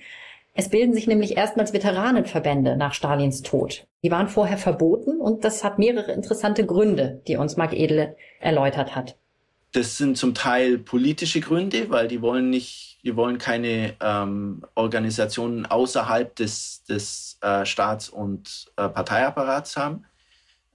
Es 0.56 0.70
bilden 0.70 0.94
sich 0.94 1.08
nämlich 1.08 1.36
erstmals 1.36 1.74
Veteranenverbände 1.74 2.78
nach 2.78 2.94
Stalins 2.94 3.42
Tod. 3.42 3.88
Die 4.04 4.12
waren 4.12 4.28
vorher 4.28 4.58
verboten 4.58 5.20
und 5.20 5.44
das 5.44 5.64
hat 5.64 5.80
mehrere 5.80 6.12
interessante 6.12 6.66
Gründe, 6.66 7.22
die 7.28 7.38
uns 7.38 7.58
Marc 7.58 7.74
Edele 7.74 8.16
erläutert 8.40 8.96
hat. 8.96 9.18
Das 9.74 9.98
sind 9.98 10.20
zum 10.20 10.36
Teil 10.36 10.78
politische 10.78 11.42
Gründe, 11.42 11.90
weil 11.90 12.08
die 12.08 12.22
wollen 12.22 12.52
nicht, 12.52 13.00
die 13.04 13.16
wollen 13.16 13.40
keine 13.40 13.96
ähm, 14.00 14.64
Organisationen 14.76 15.66
außerhalb 15.66 16.36
des, 16.36 16.84
des 16.84 17.40
äh, 17.42 17.66
Staats- 17.66 18.08
und 18.08 18.72
äh, 18.78 18.88
Parteiapparats 18.88 19.76
haben. 19.76 20.06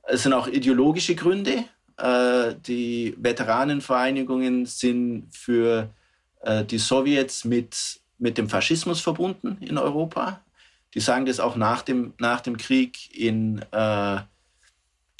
Es 0.02 0.24
sind 0.24 0.32
auch 0.32 0.48
ideologische 0.48 1.14
Gründe. 1.14 1.64
Äh, 1.96 2.56
die 2.66 3.14
Veteranenvereinigungen 3.18 4.66
sind 4.66 5.28
für 5.30 5.90
äh, 6.40 6.64
die 6.64 6.78
Sowjets 6.78 7.44
mit, 7.44 8.00
mit 8.18 8.36
dem 8.36 8.48
Faschismus 8.48 9.00
verbunden 9.00 9.58
in 9.60 9.78
Europa. 9.78 10.40
Die 10.94 11.00
sagen 11.00 11.24
das 11.24 11.38
auch 11.38 11.54
nach 11.54 11.82
dem, 11.82 12.14
nach 12.18 12.40
dem 12.40 12.56
Krieg 12.56 13.16
in 13.16 13.64
äh, 13.70 14.18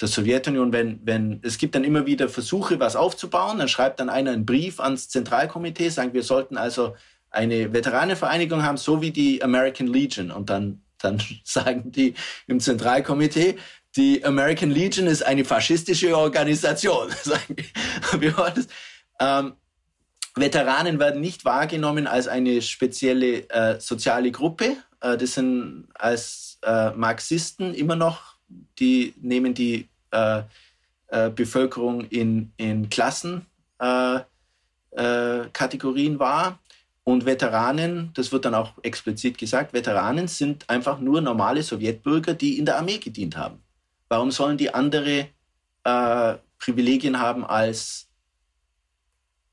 der 0.01 0.07
Sowjetunion, 0.07 0.71
wenn, 0.71 0.99
wenn 1.03 1.39
es 1.43 1.57
gibt 1.57 1.75
dann 1.75 1.83
immer 1.83 2.05
wieder 2.05 2.29
Versuche, 2.29 2.79
was 2.79 2.95
aufzubauen, 2.95 3.59
dann 3.59 3.67
schreibt 3.67 3.99
dann 3.99 4.09
einer 4.09 4.31
einen 4.31 4.45
Brief 4.45 4.79
ans 4.79 5.09
Zentralkomitee, 5.09 5.89
sagt, 5.89 6.13
wir 6.13 6.23
sollten 6.23 6.57
also 6.57 6.95
eine 7.31 7.73
Veteranenvereinigung 7.73 8.63
haben, 8.63 8.77
so 8.77 9.01
wie 9.01 9.11
die 9.11 9.43
American 9.43 9.87
Legion. 9.87 10.31
Und 10.31 10.49
dann, 10.49 10.81
dann 10.99 11.21
sagen 11.43 11.91
die 11.91 12.13
im 12.47 12.59
Zentralkomitee, 12.59 13.57
die 13.95 14.23
American 14.23 14.71
Legion 14.71 15.07
ist 15.07 15.25
eine 15.25 15.43
faschistische 15.43 16.15
Organisation. 16.15 17.09
ähm, 19.19 19.53
Veteranen 20.35 20.99
werden 20.99 21.21
nicht 21.21 21.43
wahrgenommen 21.43 22.07
als 22.07 22.27
eine 22.27 22.61
spezielle 22.61 23.49
äh, 23.49 23.79
soziale 23.79 24.31
Gruppe. 24.31 24.77
Äh, 25.01 25.17
das 25.17 25.33
sind 25.33 25.87
als 25.95 26.59
äh, 26.61 26.91
Marxisten 26.91 27.73
immer 27.73 27.95
noch, 27.95 28.35
die 28.79 29.15
nehmen 29.19 29.53
die 29.53 29.88
äh, 30.11 30.43
äh, 31.07 31.29
Bevölkerung 31.29 32.01
in, 32.05 32.51
in 32.57 32.89
Klassenkategorien 32.89 34.25
äh, 36.15 36.19
wahr. 36.19 36.59
Und 37.03 37.25
Veteranen, 37.25 38.11
das 38.13 38.31
wird 38.31 38.45
dann 38.45 38.53
auch 38.53 38.73
explizit 38.83 39.39
gesagt, 39.39 39.73
Veteranen 39.73 40.27
sind 40.27 40.69
einfach 40.69 40.99
nur 40.99 41.21
normale 41.21 41.63
Sowjetbürger, 41.63 42.35
die 42.35 42.59
in 42.59 42.65
der 42.65 42.77
Armee 42.77 42.99
gedient 42.99 43.35
haben. 43.35 43.63
Warum 44.09 44.29
sollen 44.29 44.57
die 44.57 44.71
andere 44.71 45.29
äh, 45.83 46.35
Privilegien 46.59 47.19
haben 47.19 47.43
als 47.43 48.07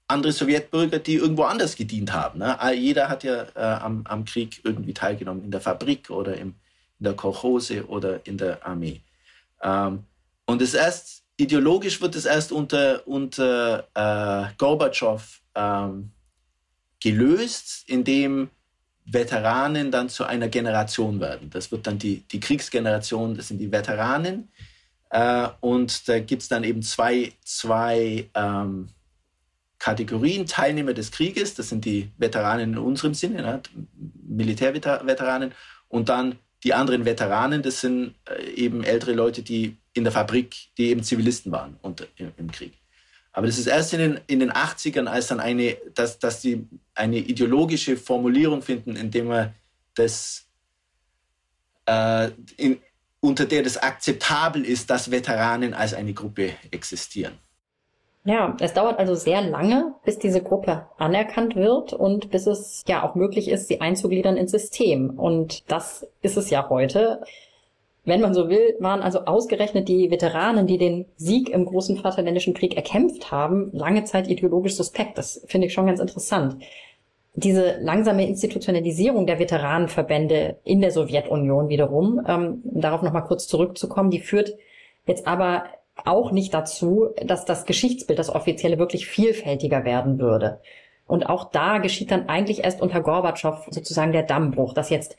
andere 0.09 0.33
Sowjetbürger, 0.33 0.99
die 0.99 1.15
irgendwo 1.15 1.45
anders 1.45 1.77
gedient 1.77 2.13
haben? 2.13 2.41
Ne? 2.41 2.59
Jeder 2.75 3.09
hat 3.09 3.25
ja 3.25 3.47
äh, 3.55 3.61
am, 3.83 4.03
am, 4.07 4.27
Krieg 4.27 4.61
irgendwie 4.63 4.93
teilgenommen, 4.93 5.43
in 5.45 5.51
der 5.51 5.63
Fabrik 5.63 6.11
oder 6.11 6.37
im, 6.37 6.49
in 6.99 7.05
der 7.05 7.15
Kolchose 7.15 7.87
oder 7.87 8.27
in 8.27 8.37
der 8.37 8.67
Armee. 8.67 9.01
Ähm, 9.63 10.05
und 10.47 10.63
es 10.63 10.75
erst, 10.75 11.25
ideologisch 11.37 12.01
wird 12.01 12.15
es 12.15 12.25
erst 12.25 12.53
unter, 12.53 13.07
unter 13.07 13.89
äh, 13.95 14.53
Gorbatschow 14.57 15.23
ähm, 15.55 16.13
gelöst, 17.01 17.85
indem 17.89 18.51
Veteranen 19.05 19.91
dann 19.91 20.09
zu 20.09 20.25
einer 20.25 20.49
Generation 20.49 21.21
werden. 21.21 21.51
Das 21.51 21.71
wird 21.71 21.87
dann 21.87 21.99
die, 21.99 22.23
die 22.29 22.41
Kriegsgeneration, 22.41 23.37
das 23.37 23.49
sind 23.49 23.59
die 23.59 23.71
Veteranen. 23.71 24.49
Äh, 25.11 25.49
und 25.61 26.09
da 26.09 26.19
gibt 26.19 26.43
es 26.43 26.49
dann 26.49 26.65
eben 26.65 26.83
zwei, 26.83 27.33
zwei 27.45 28.29
ähm, 28.35 28.89
Kategorien, 29.79 30.47
Teilnehmer 30.47 30.95
des 30.95 31.13
Krieges, 31.13 31.55
das 31.55 31.69
sind 31.69 31.85
die 31.85 32.11
Veteranen 32.17 32.73
in 32.73 32.79
unserem 32.79 33.15
Sinne, 33.15 33.43
ne, 33.43 33.63
Militärveteranen, 34.27 35.53
und 35.89 36.09
dann 36.09 36.39
die 36.65 36.75
anderen 36.75 37.05
Veteranen, 37.05 37.63
das 37.63 37.81
sind 37.81 38.15
äh, 38.29 38.43
eben 38.55 38.83
ältere 38.85 39.13
Leute, 39.13 39.43
die 39.43 39.77
in 39.93 40.05
der 40.05 40.13
Fabrik, 40.13 40.55
die 40.79 40.89
eben 40.89 41.03
Zivilisten 41.03 41.53
waren 41.53 41.77
unter, 41.83 42.07
im, 42.17 42.33
im 42.37 42.51
Krieg. 42.51 42.75
Aber 43.33 43.47
das 43.47 43.59
ist 43.59 43.67
erst 43.67 43.93
in 43.93 43.99
den, 43.99 44.21
in 44.27 44.41
den 44.41 44.51
80ern, 44.51 45.07
als 45.07 45.27
dann 45.27 45.41
eine, 45.41 45.77
dass, 45.95 46.19
dass 46.19 46.41
die 46.41 46.67
eine 46.95 47.19
ideologische 47.19 47.97
Formulierung 47.97 48.63
finden, 48.63 48.97
indem 48.97 49.27
man 49.27 49.55
das, 49.95 50.47
äh, 51.85 52.31
in, 52.57 52.81
unter 53.21 53.45
der 53.45 53.63
das 53.63 53.77
akzeptabel 53.77 54.65
ist, 54.65 54.89
dass 54.89 55.11
Veteranen 55.11 55.75
als 55.75 55.93
eine 55.93 56.15
Gruppe 56.15 56.55
existieren. 56.71 57.35
Ja, 58.27 58.57
es 58.61 58.75
dauert 58.75 58.99
also 58.99 59.15
sehr 59.15 59.41
lange, 59.41 59.95
bis 60.05 60.19
diese 60.19 60.43
Gruppe 60.43 60.87
anerkannt 60.99 61.57
wird 61.57 61.93
und 61.93 62.31
bis 62.31 62.47
es 62.47 62.83
ja 62.87 63.03
auch 63.03 63.15
möglich 63.15 63.49
ist, 63.49 63.69
sie 63.69 63.81
einzugliedern 63.81 64.37
ins 64.37 64.51
System. 64.51 65.11
Und 65.11 65.71
das 65.71 66.07
ist 66.23 66.37
es 66.37 66.51
ja 66.51 66.69
heute 66.69 67.23
wenn 68.07 68.21
man 68.21 68.35
so 68.35 68.49
will, 68.49 68.77
waren 68.79 69.03
also 69.03 69.25
ausgerechnet 69.25 69.89
die 69.89 70.11
Veteranen, 70.11 70.67
die 70.67 70.79
den 70.79 71.07
Sieg 71.17 71.51
im 71.51 71.67
großen 71.67 71.99
Vaterländischen 71.99 72.55
Krieg 72.55 72.77
erkämpft 72.77 73.33
haben, 73.33 73.71
lange 73.73 74.05
Zeit 74.05 74.29
ideologisch 74.29 74.77
suspekt. 74.77 75.19
Das 75.19 75.45
finde 75.47 75.67
ich 75.67 75.73
schon 75.73 75.87
ganz 75.87 75.99
interessant. 75.99 76.63
Diese 77.35 77.79
langsame 77.81 78.27
Institutionalisierung 78.27 79.27
der 79.27 79.41
Veteranenverbände 79.41 80.57
in 80.65 80.81
der 80.81 80.93
Sowjetunion 80.93 81.69
wiederum, 81.69 82.25
ähm, 82.27 82.63
darauf 82.65 83.03
nochmal 83.03 83.25
kurz 83.25 83.49
zurückzukommen, 83.49 84.11
die 84.11 84.21
führt 84.21 84.55
jetzt 85.07 85.27
aber 85.27 85.65
auch 86.05 86.31
nicht 86.31 86.53
dazu, 86.53 87.09
dass 87.25 87.45
das 87.45 87.65
Geschichtsbild, 87.65 88.19
das 88.19 88.35
offizielle, 88.35 88.79
wirklich 88.79 89.07
vielfältiger 89.07 89.85
werden 89.85 90.19
würde. 90.19 90.61
Und 91.07 91.29
auch 91.29 91.51
da 91.51 91.79
geschieht 91.79 92.11
dann 92.11 92.29
eigentlich 92.29 92.65
erst 92.65 92.83
unter 92.83 93.01
Gorbatschow 93.01 93.67
sozusagen 93.71 94.13
der 94.13 94.25
Dammbruch, 94.25 94.75
dass 94.75 94.91
jetzt 94.91 95.17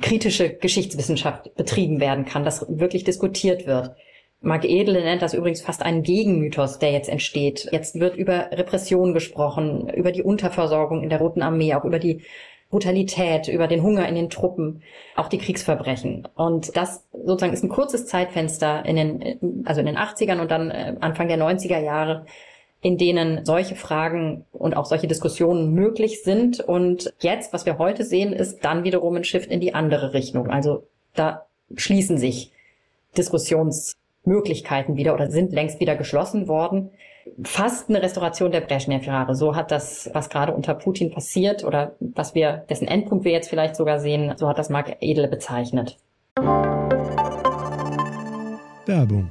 kritische 0.00 0.50
Geschichtswissenschaft 0.54 1.54
betrieben 1.54 2.00
werden 2.00 2.24
kann, 2.24 2.44
dass 2.44 2.66
wirklich 2.68 3.04
diskutiert 3.04 3.66
wird. 3.66 3.92
Marc 4.40 4.64
Edele 4.64 5.02
nennt 5.02 5.22
das 5.22 5.32
übrigens 5.32 5.62
fast 5.62 5.82
einen 5.82 6.02
Gegenmythos, 6.02 6.78
der 6.78 6.92
jetzt 6.92 7.08
entsteht. 7.08 7.68
Jetzt 7.72 7.98
wird 7.98 8.16
über 8.16 8.50
Repression 8.52 9.14
gesprochen, 9.14 9.88
über 9.88 10.12
die 10.12 10.22
Unterversorgung 10.22 11.02
in 11.02 11.08
der 11.08 11.18
Roten 11.18 11.40
Armee, 11.40 11.74
auch 11.74 11.84
über 11.84 11.98
die 11.98 12.22
Brutalität, 12.74 13.46
über 13.46 13.68
den 13.68 13.84
Hunger 13.84 14.08
in 14.08 14.16
den 14.16 14.30
Truppen, 14.30 14.82
auch 15.14 15.28
die 15.28 15.38
Kriegsverbrechen. 15.38 16.26
Und 16.34 16.76
das 16.76 17.04
sozusagen 17.12 17.52
ist 17.52 17.62
ein 17.62 17.68
kurzes 17.68 18.06
Zeitfenster 18.06 18.84
in 18.84 18.96
den, 18.96 19.62
also 19.64 19.78
in 19.78 19.86
den 19.86 19.96
80ern 19.96 20.40
und 20.40 20.50
dann 20.50 20.72
äh, 20.72 20.96
Anfang 20.98 21.28
der 21.28 21.38
90er 21.38 21.78
Jahre, 21.78 22.26
in 22.80 22.98
denen 22.98 23.44
solche 23.44 23.76
Fragen 23.76 24.44
und 24.50 24.76
auch 24.76 24.86
solche 24.86 25.06
Diskussionen 25.06 25.72
möglich 25.72 26.24
sind. 26.24 26.58
Und 26.58 27.14
jetzt, 27.20 27.52
was 27.52 27.64
wir 27.64 27.78
heute 27.78 28.02
sehen, 28.02 28.32
ist 28.32 28.64
dann 28.64 28.82
wiederum 28.82 29.14
ein 29.14 29.22
Shift 29.22 29.52
in 29.52 29.60
die 29.60 29.72
andere 29.72 30.12
Richtung. 30.12 30.50
Also 30.50 30.82
da 31.14 31.46
schließen 31.76 32.18
sich 32.18 32.50
Diskussionsmöglichkeiten 34.24 34.96
wieder 34.96 35.14
oder 35.14 35.30
sind 35.30 35.52
längst 35.52 35.80
wieder 35.80 35.96
geschlossen 35.96 36.48
worden. 36.48 36.90
Fast 37.42 37.88
eine 37.88 38.02
Restauration 38.02 38.50
der 38.50 38.60
Brezhnev-Jahre. 38.60 39.34
So 39.34 39.56
hat 39.56 39.70
das, 39.70 40.10
was 40.12 40.28
gerade 40.28 40.52
unter 40.52 40.74
Putin 40.74 41.10
passiert 41.10 41.64
oder 41.64 41.96
was 42.00 42.34
wir, 42.34 42.64
dessen 42.68 42.86
Endpunkt 42.88 43.24
wir 43.24 43.32
jetzt 43.32 43.48
vielleicht 43.48 43.76
sogar 43.76 43.98
sehen, 43.98 44.34
so 44.36 44.48
hat 44.48 44.58
das 44.58 44.68
Mark 44.68 44.96
Edele 45.00 45.28
bezeichnet. 45.28 45.96
Werbung 48.86 49.30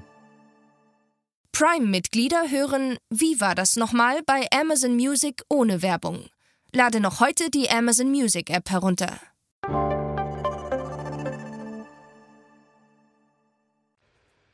Prime-Mitglieder 1.51 2.49
hören 2.49 2.97
Wie 3.11 3.39
war 3.39 3.53
das 3.53 3.75
nochmal 3.75 4.21
bei 4.25 4.47
Amazon 4.51 4.95
Music 4.95 5.43
ohne 5.49 5.83
Werbung. 5.83 6.25
Lade 6.73 6.99
noch 6.99 7.19
heute 7.19 7.51
die 7.51 7.69
Amazon 7.69 8.09
Music 8.09 8.49
App 8.49 8.71
herunter. 8.71 9.19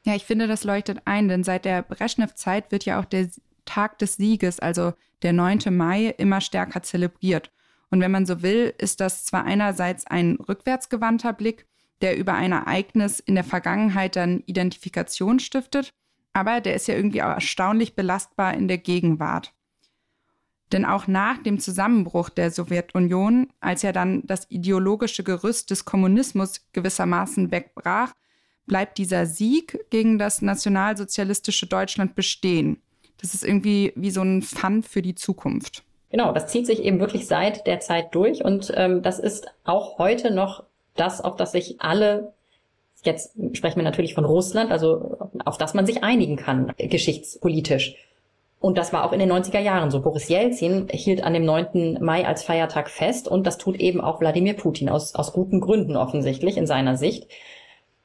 Ja, 0.10 0.16
ich 0.16 0.26
finde, 0.26 0.48
das 0.48 0.64
leuchtet 0.64 1.04
ein, 1.06 1.28
denn 1.28 1.44
seit 1.44 1.66
der 1.66 1.84
Brezhnev-Zeit 1.84 2.72
wird 2.72 2.84
ja 2.84 3.00
auch 3.00 3.06
der 3.06 3.30
Tag 3.66 4.00
des 4.00 4.16
Sieges, 4.16 4.60
also 4.60 4.94
der 5.22 5.34
9. 5.34 5.60
Mai, 5.70 6.16
immer 6.18 6.42
stärker 6.42 6.82
zelebriert. 6.82 7.52
Und 7.92 8.02
wenn 8.02 8.10
man 8.10 8.26
so 8.26 8.42
will, 8.42 8.74
ist 8.80 9.02
das 9.02 9.24
zwar 9.24 9.46
einerseits 9.46 10.08
ein 10.08 10.38
rückwärtsgewandter 10.38 11.32
Blick, 11.32 11.68
der 12.02 12.18
über 12.18 12.34
ein 12.34 12.54
Ereignis 12.54 13.20
in 13.20 13.36
der 13.36 13.44
Vergangenheit 13.44 14.16
dann 14.16 14.42
Identifikation 14.48 15.38
stiftet, 15.40 15.94
aber 16.34 16.60
der 16.60 16.74
ist 16.74 16.88
ja 16.88 16.96
irgendwie 16.96 17.22
auch 17.22 17.36
erstaunlich 17.36 17.94
belastbar 17.94 18.56
in 18.56 18.68
der 18.68 18.80
Gegenwart. 18.80 19.54
Denn 20.72 20.86
auch 20.86 21.06
nach 21.06 21.38
dem 21.38 21.60
Zusammenbruch 21.60 22.30
der 22.30 22.50
Sowjetunion, 22.50 23.54
als 23.60 23.84
ja 23.84 23.92
dann 23.92 24.26
das 24.26 24.50
ideologische 24.50 25.24
Gerüst 25.24 25.70
des 25.70 25.86
Kommunismus 25.86 26.68
gewissermaßen 26.74 27.52
wegbrach, 27.52 28.12
bleibt 28.70 28.98
dieser 28.98 29.26
Sieg 29.26 29.86
gegen 29.90 30.18
das 30.18 30.42
nationalsozialistische 30.42 31.68
Deutschland 31.68 32.16
bestehen. 32.16 32.82
Das 33.20 33.34
ist 33.34 33.44
irgendwie 33.44 33.92
wie 33.98 34.12
so 34.12 34.22
ein 34.22 34.42
Fun 34.42 34.82
für 34.82 35.02
die 35.02 35.16
Zukunft. 35.16 35.84
Genau, 36.10 36.32
das 36.32 36.48
zieht 36.48 36.66
sich 36.66 36.82
eben 36.82 37.02
wirklich 37.02 37.28
seit 37.28 37.68
der 37.68 37.82
Zeit 37.82 38.16
durch 38.16 38.46
und 38.46 38.72
ähm, 38.76 39.02
das 39.02 39.20
ist 39.20 39.48
auch 39.66 39.98
heute 39.98 40.32
noch 40.34 40.64
das, 40.96 41.20
auf 41.20 41.36
das 41.36 41.52
sich 41.52 41.82
alle 41.82 42.34
Jetzt 43.04 43.34
sprechen 43.54 43.78
wir 43.78 43.84
natürlich 43.84 44.14
von 44.14 44.26
Russland, 44.26 44.72
also 44.72 45.18
auf 45.46 45.58
das 45.58 45.74
man 45.74 45.86
sich 45.86 46.04
einigen 46.04 46.36
kann, 46.36 46.74
geschichtspolitisch. 46.78 47.96
Und 48.60 48.78
das 48.78 48.92
war 48.92 49.06
auch 49.06 49.14
in 49.14 49.20
den 49.20 49.32
90er 49.32 49.60
Jahren 49.60 49.90
so. 49.90 50.02
Boris 50.02 50.28
Jelzin 50.28 50.88
hielt 50.92 51.24
an 51.24 51.34
dem 51.34 51.46
9. 51.46 52.00
Mai 52.02 52.28
als 52.28 52.44
Feiertag 52.44 52.90
fest 52.90 53.30
und 53.30 53.48
das 53.48 53.58
tut 53.58 53.80
eben 53.80 54.02
auch 54.02 54.20
Wladimir 54.20 54.54
Putin 54.54 54.90
aus, 54.90 55.16
aus 55.16 55.32
guten 55.32 55.62
Gründen 55.62 55.96
offensichtlich 55.96 56.58
in 56.58 56.68
seiner 56.68 56.98
Sicht. 56.98 57.28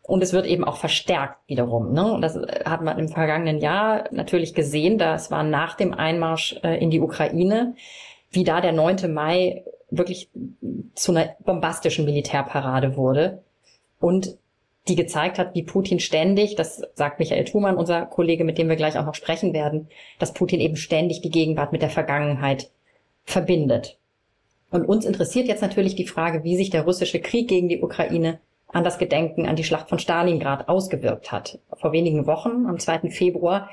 Und 0.06 0.22
es 0.22 0.34
wird 0.34 0.46
eben 0.46 0.64
auch 0.64 0.76
verstärkt 0.76 1.38
wiederum. 1.48 1.92
Ne? 1.92 2.12
Und 2.12 2.20
das 2.20 2.36
hat 2.66 2.82
man 2.82 2.98
im 2.98 3.08
vergangenen 3.08 3.58
Jahr 3.58 4.04
natürlich 4.12 4.54
gesehen. 4.54 4.98
Das 4.98 5.30
war 5.30 5.42
nach 5.42 5.76
dem 5.76 5.94
Einmarsch 5.94 6.56
äh, 6.62 6.78
in 6.78 6.90
die 6.90 7.00
Ukraine, 7.00 7.74
wie 8.30 8.44
da 8.44 8.60
der 8.60 8.72
9. 8.72 9.12
Mai 9.12 9.64
wirklich 9.90 10.28
zu 10.94 11.12
einer 11.12 11.34
bombastischen 11.44 12.04
Militärparade 12.04 12.96
wurde. 12.96 13.42
Und 13.98 14.36
die 14.88 14.96
gezeigt 14.96 15.38
hat, 15.38 15.54
wie 15.54 15.62
Putin 15.62 15.98
ständig, 15.98 16.56
das 16.56 16.82
sagt 16.94 17.18
Michael 17.18 17.44
Thumann, 17.44 17.76
unser 17.76 18.04
Kollege, 18.04 18.44
mit 18.44 18.58
dem 18.58 18.68
wir 18.68 18.76
gleich 18.76 18.98
auch 18.98 19.06
noch 19.06 19.14
sprechen 19.14 19.54
werden, 19.54 19.88
dass 20.18 20.34
Putin 20.34 20.60
eben 20.60 20.76
ständig 20.76 21.22
die 21.22 21.30
Gegenwart 21.30 21.72
mit 21.72 21.80
der 21.80 21.88
Vergangenheit 21.88 22.70
verbindet. 23.24 23.98
Und 24.70 24.84
uns 24.84 25.06
interessiert 25.06 25.46
jetzt 25.46 25.62
natürlich 25.62 25.94
die 25.94 26.06
Frage, 26.06 26.44
wie 26.44 26.56
sich 26.56 26.68
der 26.68 26.82
russische 26.82 27.20
Krieg 27.20 27.48
gegen 27.48 27.68
die 27.68 27.80
Ukraine 27.80 28.40
an 28.74 28.84
das 28.84 28.98
Gedenken 28.98 29.46
an 29.46 29.56
die 29.56 29.64
Schlacht 29.64 29.88
von 29.88 29.98
Stalingrad 29.98 30.68
ausgewirkt 30.68 31.32
hat. 31.32 31.58
Vor 31.72 31.92
wenigen 31.92 32.26
Wochen, 32.26 32.66
am 32.66 32.78
2. 32.78 33.10
Februar, 33.10 33.70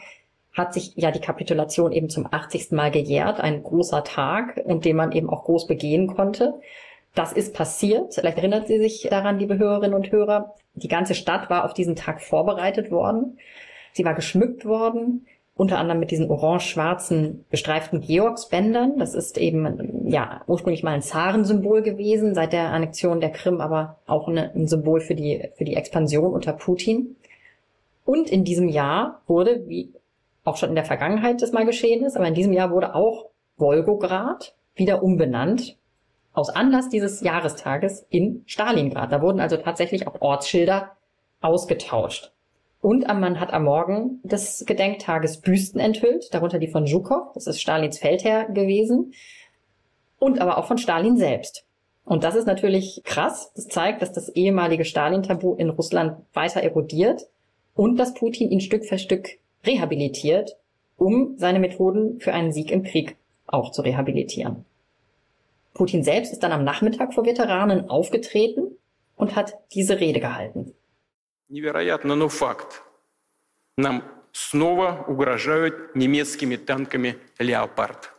hat 0.54 0.74
sich 0.74 0.94
ja 0.96 1.12
die 1.12 1.20
Kapitulation 1.20 1.92
eben 1.92 2.10
zum 2.10 2.28
80. 2.30 2.72
Mal 2.72 2.92
gejährt, 2.92 3.40
ein 3.40 3.64
großer 3.64 4.04
Tag, 4.04 4.58
in 4.58 4.80
dem 4.80 4.98
man 4.98 5.12
eben 5.12 5.30
auch 5.30 5.46
groß 5.46 5.66
begehen 5.66 6.08
konnte. 6.08 6.60
Das 7.16 7.34
ist 7.34 7.54
passiert. 7.54 8.14
Vielleicht 8.14 8.38
erinnert 8.38 8.68
Sie 8.68 8.78
sich 8.78 9.08
daran, 9.10 9.40
liebe 9.40 9.58
Hörerinnen 9.58 9.96
und 9.96 10.12
Hörer. 10.12 10.56
Die 10.76 10.88
ganze 10.88 11.16
Stadt 11.16 11.50
war 11.50 11.66
auf 11.66 11.74
diesen 11.74 11.96
Tag 11.96 12.22
vorbereitet 12.22 12.92
worden. 12.92 13.40
Sie 13.94 14.06
war 14.06 14.14
geschmückt 14.14 14.66
worden, 14.66 15.26
unter 15.62 15.78
anderem 15.78 16.00
mit 16.00 16.10
diesen 16.10 16.32
orange-schwarzen 16.32 17.46
gestreiften 17.52 18.02
Georgsbändern. 18.02 18.98
Das 18.98 19.14
ist 19.14 19.38
eben 19.38 20.10
ja 20.10 20.42
ursprünglich 20.48 20.82
mal 20.82 20.94
ein 20.94 21.04
Zarensymbol 21.04 21.84
gewesen, 21.84 22.34
seit 22.34 22.52
der 22.52 22.70
Annexion 22.70 23.22
der 23.22 23.30
Krim 23.30 23.62
aber 23.62 24.00
auch 24.08 24.28
eine, 24.28 24.52
ein 24.56 24.68
Symbol 24.68 25.02
für 25.02 25.14
die, 25.14 25.50
für 25.56 25.64
die 25.64 25.76
Expansion 25.76 26.34
unter 26.34 26.54
Putin. 26.54 27.16
Und 28.06 28.28
in 28.28 28.44
diesem 28.44 28.70
Jahr 28.70 29.22
wurde, 29.28 29.68
wie 29.68 29.94
auch 30.44 30.58
schon 30.58 30.70
in 30.70 30.76
der 30.76 30.84
Vergangenheit 30.84 31.44
das 31.44 31.52
mal 31.52 31.68
geschehen 31.68 32.04
ist, 32.04 32.18
aber 32.18 32.28
in 32.28 32.34
diesem 32.34 32.54
Jahr 32.54 32.72
wurde 32.72 32.96
auch 32.96 33.28
Wolgograd 33.58 34.56
wieder 34.74 35.04
umbenannt 35.04 35.78
aus 36.34 36.50
Anlass 36.50 36.90
dieses 36.90 37.22
Jahrestages 37.22 38.04
in 38.10 38.42
Stalingrad. 38.48 39.12
Da 39.12 39.22
wurden 39.22 39.40
also 39.40 39.58
tatsächlich 39.58 40.08
auch 40.08 40.22
Ortsschilder 40.22 40.94
ausgetauscht. 41.40 42.32
Und 42.82 43.08
man 43.08 43.40
hat 43.40 43.54
am 43.54 43.66
Morgen 43.66 44.20
des 44.24 44.66
Gedenktages 44.66 45.40
Büsten 45.40 45.80
enthüllt, 45.80 46.34
darunter 46.34 46.58
die 46.58 46.68
von 46.68 46.88
Zhukov, 46.88 47.32
das 47.36 47.46
ist 47.46 47.62
Stalins 47.62 48.00
Feldherr 48.00 48.46
gewesen, 48.46 49.14
und 50.18 50.40
aber 50.40 50.58
auch 50.58 50.66
von 50.66 50.80
Stalin 50.80 51.16
selbst. 51.16 51.66
Und 52.06 52.24
das 52.24 52.36
ist 52.36 52.48
natürlich 52.48 53.02
krass. 53.04 53.52
Das 53.56 53.68
zeigt, 53.68 54.02
dass 54.02 54.12
das 54.12 54.30
ehemalige 54.30 54.84
Stalin-Tabu 54.84 55.54
in 55.56 55.70
Russland 55.70 56.18
weiter 56.34 56.62
erodiert 56.62 57.28
und 57.76 57.98
dass 57.98 58.16
Putin 58.16 58.50
ihn 58.50 58.62
Stück 58.62 58.86
für 58.86 58.98
Stück 58.98 59.30
rehabilitiert, 59.66 60.58
um 60.98 61.38
seine 61.38 61.60
Methoden 61.60 62.20
für 62.20 62.34
einen 62.34 62.52
Sieg 62.52 62.72
im 62.72 62.84
Krieg 62.84 63.16
auch 63.46 63.72
zu 63.72 63.84
rehabilitieren. 63.84 64.66
Putin 65.74 66.04
selbst 66.04 66.34
ist 66.34 66.44
dann 66.44 66.52
am 66.52 66.64
Nachmittag 66.64 67.14
vor 67.14 67.26
Veteranen 67.26 67.90
aufgetreten 67.90 68.76
und 69.16 69.36
hat 69.36 69.54
diese 69.74 70.00
Rede 70.00 70.20
gehalten 70.20 70.74
Невероятно, 71.51 72.15
но 72.15 72.29
факт. 72.29 72.83
Нам 73.77 74.05
снова 74.33 75.05
угрожают 75.07 75.95
немецкими 75.95 76.57
танками 76.57 77.19
«Леопард». 77.39 78.13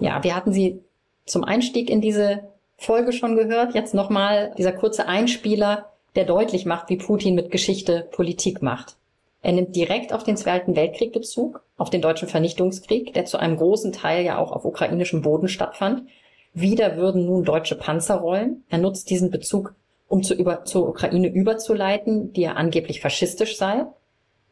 Ja, 0.00 0.22
wir 0.22 0.34
hatten 0.34 0.52
sie 0.52 0.82
zum 1.26 1.44
Einstieg 1.44 1.90
in 1.90 2.00
diese 2.00 2.48
Folge 2.76 3.12
schon 3.12 3.36
gehört. 3.36 3.74
Jetzt 3.74 3.94
nochmal 3.94 4.54
dieser 4.56 4.72
kurze 4.72 5.06
Einspieler, 5.06 5.92
der 6.14 6.24
deutlich 6.24 6.66
macht, 6.66 6.88
wie 6.88 6.96
Putin 6.96 7.34
mit 7.34 7.50
Geschichte 7.50 8.08
Politik 8.12 8.62
macht. 8.62 8.96
Er 9.42 9.52
nimmt 9.52 9.74
direkt 9.76 10.12
auf 10.12 10.24
den 10.24 10.36
Zweiten 10.36 10.74
Weltkrieg 10.74 11.12
Bezug, 11.12 11.62
auf 11.76 11.90
den 11.90 12.02
deutschen 12.02 12.28
Vernichtungskrieg, 12.28 13.12
der 13.14 13.24
zu 13.24 13.38
einem 13.38 13.56
großen 13.56 13.92
Teil 13.92 14.24
ja 14.24 14.38
auch 14.38 14.52
auf 14.52 14.64
ukrainischem 14.64 15.22
Boden 15.22 15.48
stattfand 15.48 16.08
wieder 16.54 16.96
würden 16.96 17.26
nun 17.26 17.44
deutsche 17.44 17.76
Panzer 17.76 18.16
rollen. 18.16 18.64
Er 18.68 18.78
nutzt 18.78 19.10
diesen 19.10 19.30
Bezug, 19.30 19.74
um 20.13 20.21
zu 20.21 20.35
über, 20.35 20.63
zur 20.63 20.87
Ukraine 20.87 21.27
überzuleiten, 21.27 22.33
die 22.33 22.41
ja 22.41 22.53
angeblich 22.53 23.01
faschistisch 23.01 23.57
sei. 23.57 23.87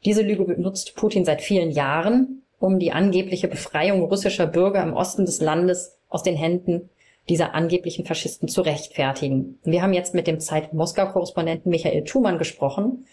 Diese 0.03 0.23
Lüge 0.23 0.43
benutzt 0.45 0.95
Putin 0.95 1.23
seit 1.23 1.43
vielen 1.43 1.69
Jahren, 1.69 2.41
um 2.57 2.79
die 2.79 2.91
angebliche 2.91 3.47
Befreiung 3.47 4.01
russischer 4.01 4.47
Bürger 4.47 4.81
im 4.81 4.93
Osten 4.93 5.23
des 5.23 5.39
Landes 5.39 5.99
aus 6.09 6.23
den 6.23 6.35
Händen 6.35 6.89
dieser 7.29 7.53
angeblichen 7.53 8.07
Faschisten 8.07 8.47
zu 8.47 8.61
rechtfertigen. 8.61 9.59
Wir 9.63 9.83
haben 9.83 9.93
jetzt 9.93 10.15
mit 10.15 10.25
dem 10.25 10.39
Zeit-Moskau-Korrespondenten 10.39 11.69
Michael 11.69 12.05
Thumann 12.05 12.39
gesprochen 12.39 13.05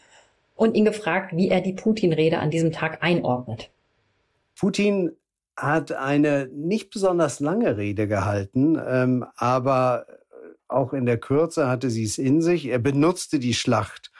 und 0.57 0.75
ihn 0.75 0.87
gefragt, 0.87 1.37
wie 1.37 1.51
er 1.51 1.61
die 1.61 1.75
Putin-Rede 1.75 2.39
an 2.39 2.51
diesem 2.51 2.73
Tag 2.73 3.03
einordnet. 3.03 3.69
Putin 4.59 5.13
hat 5.55 5.93
eine 5.93 6.49
nicht 6.51 6.89
besonders 6.89 7.41
lange 7.41 7.77
Rede 7.77 8.09
gehalten, 8.09 8.81
ähm, 8.89 9.27
aber 9.37 10.07
auch 10.69 10.93
in 10.93 11.07
der 11.07 11.19
Kürze 11.19 11.69
hatte 11.69 11.91
sie 11.91 12.05
es 12.05 12.19
in 12.19 12.43
sich. 12.43 12.67
Er 12.67 12.79
benutzte 12.79 13.39
die 13.39 13.55
Schlacht 13.55 14.13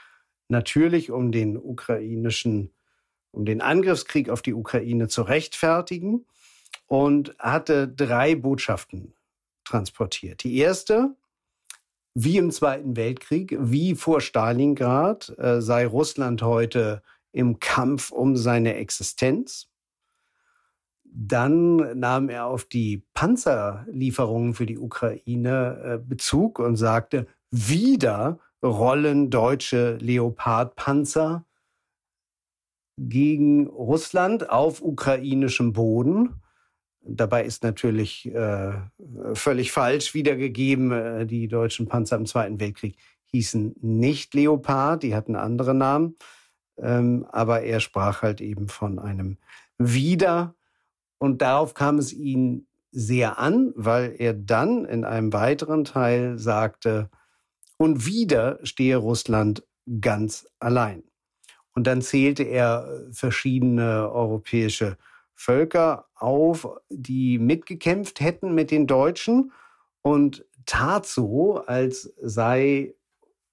natürlich, 0.49 1.11
um 1.11 1.31
den 1.31 1.57
ukrainischen, 1.57 2.73
um 3.31 3.45
den 3.45 3.61
Angriffskrieg 3.61 4.31
auf 4.31 4.43
die 4.43 4.55
Ukraine 4.55 5.09
zu 5.09 5.23
rechtfertigen 5.23 6.27
und 6.87 7.37
hatte 7.39 7.87
drei 7.87 8.35
Botschaften 8.35 9.15
transportiert. 9.65 10.43
Die 10.43 10.57
erste, 10.57 11.15
wie 12.15 12.39
im 12.39 12.51
Zweiten 12.51 12.97
Weltkrieg, 12.97 13.57
wie 13.61 13.95
vor 13.95 14.21
Stalingrad, 14.21 15.39
äh, 15.39 15.61
sei 15.61 15.87
Russland 15.87 16.43
heute 16.43 17.03
im 17.33 17.61
Kampf 17.61 18.11
um 18.11 18.37
seine 18.37 18.75
Existenz. 18.77 19.68
Dann 21.21 21.99
nahm 21.99 22.29
er 22.29 22.47
auf 22.47 22.65
die 22.65 23.03
Panzerlieferungen 23.13 24.55
für 24.55 24.67
die 24.67 24.79
Ukraine 24.79 25.81
äh, 25.83 25.99
Bezug 25.99 26.61
und 26.61 26.77
sagte, 26.77 27.27
wieder 27.51 28.39
rollen 28.63 29.29
deutsche 29.29 29.97
Leopard-Panzer 29.97 31.45
gegen 33.01 33.67
Russland 33.67 34.49
auf 34.49 34.81
ukrainischem 34.81 35.73
Boden. 35.73 36.41
Dabei 37.01 37.45
ist 37.45 37.65
natürlich 37.65 38.33
äh, 38.33 38.75
völlig 39.33 39.73
falsch 39.73 40.15
wiedergegeben. 40.15 40.93
Äh, 40.93 41.27
die 41.27 41.49
deutschen 41.49 41.89
Panzer 41.89 42.15
im 42.15 42.27
Zweiten 42.27 42.61
Weltkrieg 42.61 42.97
hießen 43.25 43.75
nicht 43.81 44.35
Leopard, 44.35 45.03
die 45.03 45.17
hatten 45.17 45.35
andere 45.35 45.75
Namen. 45.75 46.17
Ähm, 46.77 47.27
aber 47.33 47.63
er 47.63 47.81
sprach 47.81 48.23
halt 48.23 48.41
eben 48.41 48.69
von 48.69 49.01
einem 49.01 49.39
Wieder 49.79 50.55
und 51.19 51.43
darauf 51.43 51.75
kam 51.75 51.99
es 51.99 52.13
ihn 52.13 52.67
sehr 52.91 53.39
an, 53.39 53.73
weil 53.77 54.15
er 54.19 54.33
dann 54.35 54.85
in 54.85 55.05
einem 55.05 55.33
weiteren 55.33 55.85
Teil 55.85 56.39
sagte, 56.39 57.11
und 57.77 58.07
wieder 58.07 58.59
stehe 58.65 58.97
Russland 58.97 59.63
ganz 60.01 60.49
allein. 60.59 61.05
Und 61.75 61.87
dann 61.87 62.03
zählte 62.03 62.43
er 62.43 63.07
verschiedene 63.13 64.11
europäische 64.11 64.99
Völker 65.35 66.07
auf, 66.17 66.69
die 66.89 67.39
mitgekämpft 67.39 68.19
hätten 68.21 68.53
mit 68.55 68.73
den 68.73 68.89
Deutschen 68.89 69.53
und 70.03 70.45
tat 70.67 71.07
so, 71.07 71.59
als 71.59 72.13
sei 72.21 72.95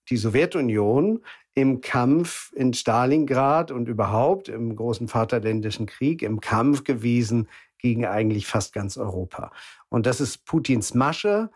die 0.10 0.18
Sowjetunion 0.18 1.24
im 1.56 1.80
Kampf 1.80 2.52
in 2.54 2.74
Stalingrad 2.74 3.72
und 3.72 3.88
überhaupt 3.88 4.50
im 4.50 4.76
großen 4.76 5.08
Vaterländischen 5.08 5.86
Krieg 5.86 6.22
im 6.22 6.42
Kampf 6.42 6.84
gewesen 6.84 7.48
gegen 7.80 8.06
eigentlich 8.06 8.46
fast 8.46 8.74
ganz 8.74 8.98
Europa. 8.98 9.52
Und 9.90 10.06
das 10.06 10.20
ist 10.20 10.46
Putins 10.46 10.94
Masche. 10.94 11.50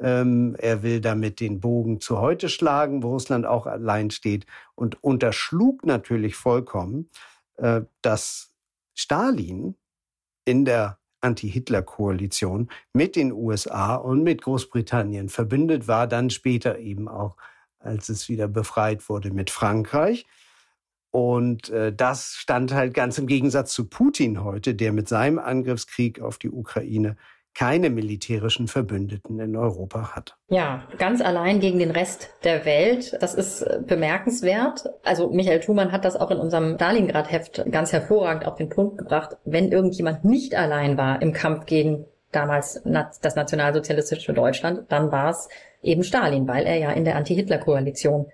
Ähm, 0.00 0.56
er 0.58 0.82
will 0.82 1.00
damit 1.00 1.38
den 1.38 1.60
Bogen 1.60 2.00
zu 2.00 2.18
heute 2.18 2.48
schlagen, 2.48 3.04
wo 3.04 3.10
Russland 3.10 3.46
auch 3.46 3.66
allein 3.66 4.10
steht 4.10 4.44
und 4.74 5.02
unterschlug 5.04 5.86
natürlich 5.86 6.34
vollkommen, 6.34 7.08
äh, 7.56 7.82
dass 8.02 8.54
Stalin 8.94 9.76
in 10.44 10.64
der 10.64 10.98
Anti-Hitler-Koalition 11.20 12.70
mit 12.92 13.14
den 13.14 13.32
USA 13.32 13.94
und 13.94 14.24
mit 14.24 14.42
Großbritannien 14.42 15.28
verbündet 15.28 15.86
war, 15.86 16.08
dann 16.08 16.28
später 16.28 16.78
eben 16.80 17.08
auch 17.08 17.36
als 17.84 18.08
es 18.08 18.28
wieder 18.28 18.48
befreit 18.48 19.08
wurde 19.08 19.30
mit 19.30 19.50
Frankreich. 19.50 20.26
Und 21.10 21.70
äh, 21.70 21.92
das 21.94 22.34
stand 22.34 22.74
halt 22.74 22.92
ganz 22.92 23.18
im 23.18 23.28
Gegensatz 23.28 23.72
zu 23.72 23.88
Putin 23.88 24.42
heute, 24.42 24.74
der 24.74 24.92
mit 24.92 25.08
seinem 25.08 25.38
Angriffskrieg 25.38 26.20
auf 26.20 26.38
die 26.38 26.50
Ukraine 26.50 27.16
keine 27.54 27.88
militärischen 27.88 28.66
Verbündeten 28.66 29.38
in 29.38 29.56
Europa 29.56 30.14
hat. 30.14 30.36
Ja, 30.48 30.82
ganz 30.98 31.20
allein 31.20 31.60
gegen 31.60 31.78
den 31.78 31.92
Rest 31.92 32.30
der 32.42 32.64
Welt. 32.64 33.16
Das 33.20 33.34
ist 33.34 33.62
äh, 33.62 33.78
bemerkenswert. 33.86 34.90
Also 35.04 35.30
Michael 35.30 35.60
Thumann 35.60 35.92
hat 35.92 36.04
das 36.04 36.16
auch 36.16 36.30
in 36.30 36.38
unserem 36.38 36.74
Stalingrad-Heft 36.74 37.70
ganz 37.70 37.92
hervorragend 37.92 38.46
auf 38.46 38.56
den 38.56 38.68
Punkt 38.68 38.98
gebracht. 38.98 39.36
Wenn 39.44 39.70
irgendjemand 39.70 40.24
nicht 40.24 40.56
allein 40.56 40.98
war 40.98 41.22
im 41.22 41.32
Kampf 41.32 41.66
gegen 41.66 42.06
damals 42.32 42.82
das 43.22 43.36
nationalsozialistische 43.36 44.32
Deutschland, 44.32 44.90
dann 44.90 45.12
war 45.12 45.30
es 45.30 45.48
eben 45.84 46.04
Stalin, 46.04 46.48
weil 46.48 46.66
er 46.66 46.76
ja 46.76 46.90
in 46.92 47.04
der 47.04 47.16
Anti-Hitler-Koalition 47.16 48.26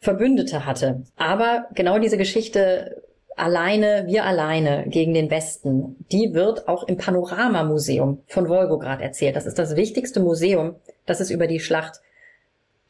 Verbündete 0.00 0.66
hatte. 0.66 1.02
Aber 1.16 1.66
genau 1.74 1.98
diese 1.98 2.18
Geschichte 2.18 3.02
alleine, 3.36 4.04
wir 4.06 4.24
alleine 4.24 4.84
gegen 4.88 5.14
den 5.14 5.30
Westen, 5.30 5.96
die 6.10 6.32
wird 6.32 6.68
auch 6.68 6.84
im 6.84 6.96
Panoramamuseum 6.96 8.22
von 8.26 8.48
Wolgograd 8.48 9.00
erzählt. 9.00 9.36
Das 9.36 9.46
ist 9.46 9.58
das 9.58 9.76
wichtigste 9.76 10.20
Museum, 10.20 10.76
das 11.04 11.20
es 11.20 11.30
über 11.30 11.46
die 11.46 11.60
Schlacht 11.60 12.00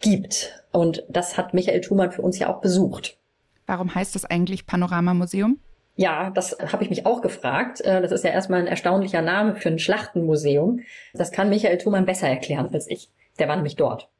gibt. 0.00 0.64
Und 0.72 1.04
das 1.08 1.36
hat 1.36 1.54
Michael 1.54 1.80
Thumann 1.80 2.12
für 2.12 2.22
uns 2.22 2.38
ja 2.38 2.52
auch 2.52 2.60
besucht. 2.60 3.16
Warum 3.66 3.94
heißt 3.94 4.14
das 4.14 4.24
eigentlich 4.24 4.66
Panoramamuseum? 4.66 5.58
Ja, 5.96 6.30
das 6.30 6.56
habe 6.60 6.84
ich 6.84 6.90
mich 6.90 7.06
auch 7.06 7.22
gefragt. 7.22 7.80
Äh, 7.80 8.02
das 8.02 8.12
ist 8.12 8.22
ja 8.22 8.30
erstmal 8.30 8.60
ein 8.60 8.66
erstaunlicher 8.66 9.22
Name 9.22 9.56
für 9.56 9.70
ein 9.70 9.78
Schlachtenmuseum. 9.78 10.80
Das 11.14 11.32
kann 11.32 11.48
Michael 11.48 11.78
Thumann 11.78 12.04
besser 12.04 12.28
erklären 12.28 12.68
als 12.72 12.88
ich. 12.88 13.08
Der 13.38 13.48
war 13.48 13.56
nämlich 13.56 13.76
dort. 13.76 14.10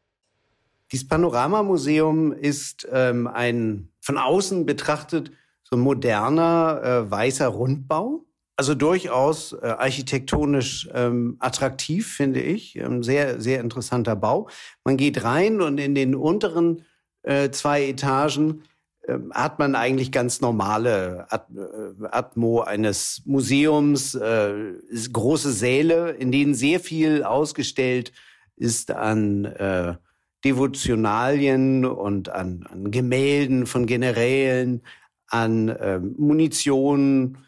Dieses 0.92 1.08
Panoramamuseum 1.08 2.32
ist 2.32 2.86
ähm, 2.92 3.26
ein 3.26 3.88
von 4.00 4.18
außen 4.18 4.66
betrachtet 4.66 5.32
so 5.64 5.76
moderner 5.76 6.80
äh, 6.82 7.10
weißer 7.10 7.48
Rundbau. 7.48 8.24
Also 8.56 8.74
durchaus 8.74 9.52
äh, 9.52 9.66
architektonisch 9.66 10.88
ähm, 10.94 11.36
attraktiv, 11.40 12.14
finde 12.14 12.40
ich. 12.40 12.76
Ähm, 12.76 13.02
sehr, 13.02 13.40
sehr 13.40 13.60
interessanter 13.60 14.16
Bau. 14.16 14.48
Man 14.84 14.96
geht 14.96 15.24
rein 15.24 15.60
und 15.60 15.78
in 15.78 15.94
den 15.94 16.14
unteren 16.14 16.84
äh, 17.22 17.50
zwei 17.50 17.84
Etagen 17.84 18.62
ähm, 19.08 19.30
hat 19.34 19.58
man 19.58 19.74
eigentlich 19.74 20.10
ganz 20.10 20.40
normale 20.40 21.26
At 21.30 21.48
äh, 21.54 22.06
Atmo 22.10 22.62
eines 22.62 23.22
Museums, 23.26 24.14
äh, 24.14 24.54
große 25.12 25.52
Säle, 25.52 26.12
in 26.12 26.32
denen 26.32 26.54
sehr 26.54 26.80
viel 26.80 27.24
ausgestellt 27.24 28.12
ist 28.56 28.90
an 28.90 29.44
äh, 29.44 29.94
Devotionalien 30.44 31.84
und 31.84 32.28
an, 32.28 32.66
an 32.70 32.90
Gemälden 32.90 33.66
von 33.66 33.86
Generälen, 33.86 34.82
an 35.28 35.68
äh, 35.68 35.98
Munition, 35.98 37.38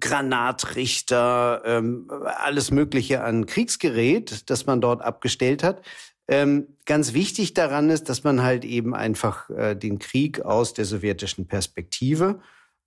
Granatrichter, 0.00 1.62
ähm, 1.64 2.10
alles 2.10 2.70
Mögliche 2.70 3.22
an 3.22 3.46
Kriegsgerät, 3.46 4.48
das 4.48 4.66
man 4.66 4.80
dort 4.80 5.02
abgestellt 5.02 5.62
hat. 5.62 5.82
Ähm, 6.28 6.68
ganz 6.86 7.12
wichtig 7.12 7.54
daran 7.54 7.90
ist, 7.90 8.08
dass 8.08 8.24
man 8.24 8.42
halt 8.42 8.64
eben 8.64 8.94
einfach 8.94 9.50
äh, 9.50 9.74
den 9.74 9.98
Krieg 9.98 10.42
aus 10.42 10.72
der 10.72 10.84
sowjetischen 10.84 11.48
Perspektive 11.48 12.40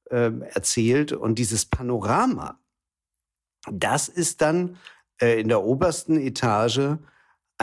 äh, 0.10 0.32
erzählt. 0.54 1.12
Und 1.12 1.38
dieses 1.40 1.66
Panorama, 1.66 2.58
das 3.70 4.08
ist 4.08 4.42
dann 4.42 4.78
äh, 5.22 5.42
in 5.42 5.50
der 5.50 5.64
obersten 5.64 6.18
Etage 6.18 6.98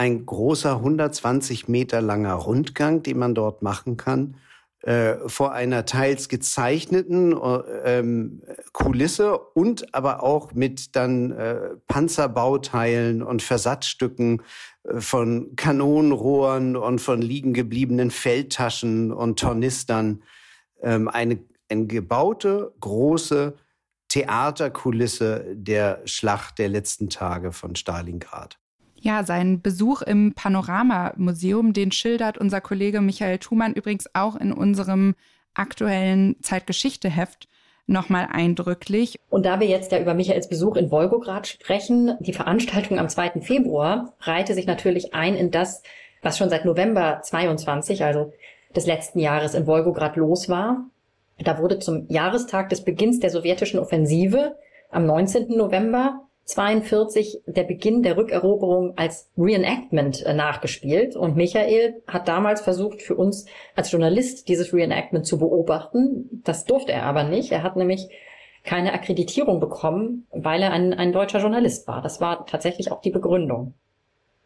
ein 0.01 0.25
großer 0.25 0.77
120 0.77 1.67
Meter 1.67 2.01
langer 2.01 2.33
Rundgang, 2.33 3.03
den 3.03 3.19
man 3.19 3.35
dort 3.35 3.61
machen 3.61 3.97
kann, 3.97 4.35
äh, 4.81 5.17
vor 5.27 5.51
einer 5.51 5.85
teils 5.85 6.27
gezeichneten 6.27 7.33
äh, 7.33 7.99
ähm, 7.99 8.41
Kulisse 8.73 9.37
und 9.37 9.93
aber 9.93 10.23
auch 10.23 10.53
mit 10.53 10.95
dann 10.95 11.29
äh, 11.29 11.75
Panzerbauteilen 11.87 13.21
und 13.21 13.43
Versatzstücken 13.43 14.41
von 14.97 15.55
Kanonenrohren 15.55 16.75
und 16.75 16.99
von 16.99 17.21
liegen 17.21 17.53
gebliebenen 17.53 18.09
Feldtaschen 18.09 19.11
und 19.11 19.39
Tornistern 19.39 20.23
ähm, 20.81 21.09
eine, 21.09 21.37
eine 21.69 21.85
gebaute 21.85 22.73
große 22.79 23.53
Theaterkulisse 24.07 25.45
der 25.53 26.01
Schlacht 26.05 26.57
der 26.57 26.69
letzten 26.69 27.11
Tage 27.11 27.51
von 27.51 27.75
Stalingrad. 27.75 28.60
Ja, 29.03 29.23
seinen 29.23 29.61
Besuch 29.61 30.03
im 30.03 30.33
Panorama-Museum, 30.33 31.73
den 31.73 31.91
schildert 31.91 32.37
unser 32.37 32.61
Kollege 32.61 33.01
Michael 33.01 33.39
Thumann 33.39 33.73
übrigens 33.73 34.05
auch 34.13 34.35
in 34.35 34.53
unserem 34.53 35.15
aktuellen 35.55 36.35
Zeitgeschichte-Heft 36.43 37.47
nochmal 37.87 38.27
eindrücklich. 38.31 39.19
Und 39.31 39.45
da 39.47 39.59
wir 39.59 39.67
jetzt 39.67 39.91
ja 39.91 39.99
über 39.99 40.13
Michaels 40.13 40.47
Besuch 40.47 40.75
in 40.75 40.91
Wolgograd 40.91 41.47
sprechen, 41.47 42.15
die 42.19 42.31
Veranstaltung 42.31 42.99
am 42.99 43.09
2. 43.09 43.41
Februar 43.41 44.13
reihte 44.19 44.53
sich 44.53 44.67
natürlich 44.67 45.15
ein 45.15 45.35
in 45.35 45.49
das, 45.49 45.81
was 46.21 46.37
schon 46.37 46.51
seit 46.51 46.63
November 46.63 47.21
22, 47.23 48.03
also 48.03 48.31
des 48.75 48.85
letzten 48.85 49.19
Jahres 49.19 49.55
in 49.55 49.65
Wolgograd 49.65 50.15
los 50.15 50.47
war. 50.47 50.85
Da 51.39 51.57
wurde 51.57 51.79
zum 51.79 52.05
Jahrestag 52.07 52.69
des 52.69 52.83
Beginns 52.85 53.19
der 53.19 53.31
sowjetischen 53.31 53.79
Offensive 53.79 54.55
am 54.91 55.07
19. 55.07 55.57
November 55.57 56.21
42 56.45 57.41
der 57.45 57.63
Beginn 57.63 58.03
der 58.03 58.17
Rückeroberung 58.17 58.97
als 58.97 59.29
Reenactment 59.37 60.25
äh, 60.25 60.33
nachgespielt 60.33 61.15
und 61.15 61.35
Michael 61.35 62.01
hat 62.07 62.27
damals 62.27 62.61
versucht 62.61 63.01
für 63.01 63.15
uns 63.15 63.45
als 63.75 63.91
Journalist 63.91 64.47
dieses 64.47 64.73
Reenactment 64.73 65.25
zu 65.25 65.37
beobachten. 65.37 66.41
Das 66.43 66.65
durfte 66.65 66.91
er 66.91 67.03
aber 67.03 67.23
nicht. 67.23 67.51
Er 67.51 67.63
hat 67.63 67.75
nämlich 67.75 68.09
keine 68.63 68.93
Akkreditierung 68.93 69.59
bekommen, 69.59 70.27
weil 70.31 70.61
er 70.61 70.71
ein, 70.71 70.93
ein 70.93 71.11
deutscher 71.11 71.39
Journalist 71.39 71.87
war. 71.87 72.01
Das 72.01 72.21
war 72.21 72.45
tatsächlich 72.45 72.91
auch 72.91 73.01
die 73.01 73.11
Begründung. 73.11 73.73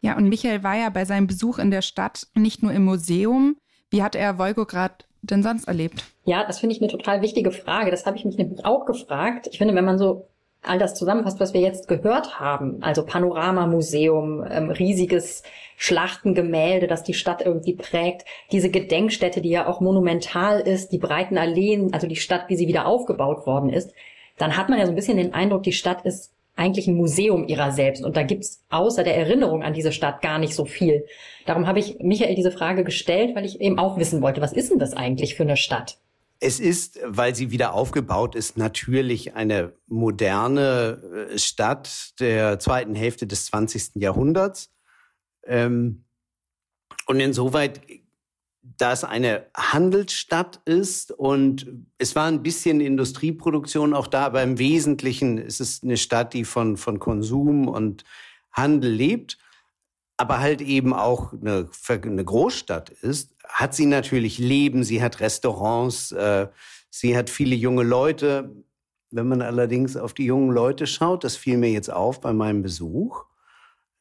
Ja, 0.00 0.16
und 0.16 0.28
Michael 0.28 0.62
war 0.62 0.76
ja 0.76 0.88
bei 0.90 1.04
seinem 1.04 1.26
Besuch 1.26 1.58
in 1.58 1.70
der 1.70 1.82
Stadt 1.82 2.26
nicht 2.34 2.62
nur 2.62 2.72
im 2.72 2.84
Museum. 2.84 3.56
Wie 3.90 4.02
hat 4.02 4.14
er 4.14 4.38
Wolgograd 4.38 5.06
denn 5.22 5.42
sonst 5.42 5.66
erlebt? 5.66 6.04
Ja, 6.24 6.44
das 6.44 6.60
finde 6.60 6.74
ich 6.74 6.82
eine 6.82 6.90
total 6.90 7.22
wichtige 7.22 7.50
Frage. 7.50 7.90
Das 7.90 8.06
habe 8.06 8.16
ich 8.16 8.24
mich 8.24 8.36
nämlich 8.36 8.64
auch 8.64 8.86
gefragt. 8.86 9.48
Ich 9.50 9.58
finde, 9.58 9.74
wenn 9.74 9.84
man 9.84 9.98
so 9.98 10.28
all 10.68 10.78
das 10.78 10.94
zusammenfasst, 10.94 11.40
was 11.40 11.54
wir 11.54 11.60
jetzt 11.60 11.88
gehört 11.88 12.40
haben, 12.40 12.82
also 12.82 13.04
Panoramamuseum, 13.04 14.44
ähm, 14.48 14.70
riesiges 14.70 15.42
Schlachtengemälde, 15.76 16.86
das 16.86 17.02
die 17.02 17.14
Stadt 17.14 17.42
irgendwie 17.44 17.74
prägt, 17.74 18.24
diese 18.52 18.70
Gedenkstätte, 18.70 19.40
die 19.40 19.50
ja 19.50 19.66
auch 19.66 19.80
monumental 19.80 20.60
ist, 20.60 20.92
die 20.92 20.98
breiten 20.98 21.38
Alleen, 21.38 21.92
also 21.92 22.06
die 22.06 22.16
Stadt, 22.16 22.48
wie 22.48 22.56
sie 22.56 22.68
wieder 22.68 22.86
aufgebaut 22.86 23.46
worden 23.46 23.70
ist, 23.70 23.92
dann 24.38 24.56
hat 24.56 24.68
man 24.68 24.78
ja 24.78 24.86
so 24.86 24.92
ein 24.92 24.96
bisschen 24.96 25.16
den 25.16 25.34
Eindruck, 25.34 25.62
die 25.62 25.72
Stadt 25.72 26.04
ist 26.04 26.32
eigentlich 26.56 26.88
ein 26.88 26.96
Museum 26.96 27.46
ihrer 27.46 27.70
selbst. 27.70 28.02
Und 28.02 28.16
da 28.16 28.22
gibt's 28.22 28.64
außer 28.70 29.04
der 29.04 29.16
Erinnerung 29.16 29.62
an 29.62 29.74
diese 29.74 29.92
Stadt 29.92 30.22
gar 30.22 30.38
nicht 30.38 30.54
so 30.54 30.64
viel. 30.64 31.04
Darum 31.44 31.66
habe 31.66 31.78
ich 31.78 31.98
Michael 32.00 32.34
diese 32.34 32.50
Frage 32.50 32.82
gestellt, 32.82 33.36
weil 33.36 33.44
ich 33.44 33.60
eben 33.60 33.78
auch 33.78 33.98
wissen 33.98 34.22
wollte, 34.22 34.40
was 34.40 34.54
ist 34.54 34.70
denn 34.70 34.78
das 34.78 34.94
eigentlich 34.94 35.34
für 35.34 35.42
eine 35.42 35.56
Stadt? 35.56 35.98
Es 36.38 36.60
ist, 36.60 36.98
weil 37.04 37.34
sie 37.34 37.50
wieder 37.50 37.72
aufgebaut 37.72 38.34
ist, 38.34 38.58
natürlich 38.58 39.34
eine 39.34 39.72
moderne 39.86 41.28
äh, 41.30 41.38
Stadt 41.38 42.18
der 42.20 42.58
zweiten 42.58 42.94
Hälfte 42.94 43.26
des 43.26 43.46
20. 43.46 43.96
Jahrhunderts. 43.96 44.70
Ähm, 45.44 46.04
und 47.06 47.20
insoweit, 47.20 47.80
da 48.62 48.92
es 48.92 49.04
eine 49.04 49.46
Handelsstadt 49.56 50.60
ist 50.64 51.12
und 51.12 51.66
es 51.98 52.16
war 52.16 52.26
ein 52.26 52.42
bisschen 52.42 52.80
Industrieproduktion 52.80 53.94
auch 53.94 54.08
da, 54.08 54.26
aber 54.26 54.42
im 54.42 54.58
Wesentlichen 54.58 55.38
ist 55.38 55.60
es 55.60 55.82
eine 55.82 55.96
Stadt, 55.96 56.34
die 56.34 56.44
von, 56.44 56.76
von 56.76 56.98
Konsum 56.98 57.68
und 57.68 58.04
Handel 58.50 58.90
lebt 58.90 59.38
aber 60.16 60.40
halt 60.40 60.60
eben 60.60 60.92
auch 60.94 61.32
eine, 61.32 61.68
eine 61.88 62.24
Großstadt 62.24 62.90
ist, 62.90 63.34
hat 63.44 63.74
sie 63.74 63.86
natürlich 63.86 64.38
Leben, 64.38 64.82
sie 64.82 65.02
hat 65.02 65.20
Restaurants, 65.20 66.12
äh, 66.12 66.48
sie 66.90 67.16
hat 67.16 67.30
viele 67.30 67.54
junge 67.54 67.82
Leute. 67.82 68.54
Wenn 69.10 69.28
man 69.28 69.42
allerdings 69.42 69.96
auf 69.96 70.14
die 70.14 70.24
jungen 70.24 70.50
Leute 70.50 70.86
schaut, 70.86 71.22
das 71.24 71.36
fiel 71.36 71.58
mir 71.58 71.70
jetzt 71.70 71.92
auf 71.92 72.20
bei 72.20 72.32
meinem 72.32 72.62
Besuch, 72.62 73.24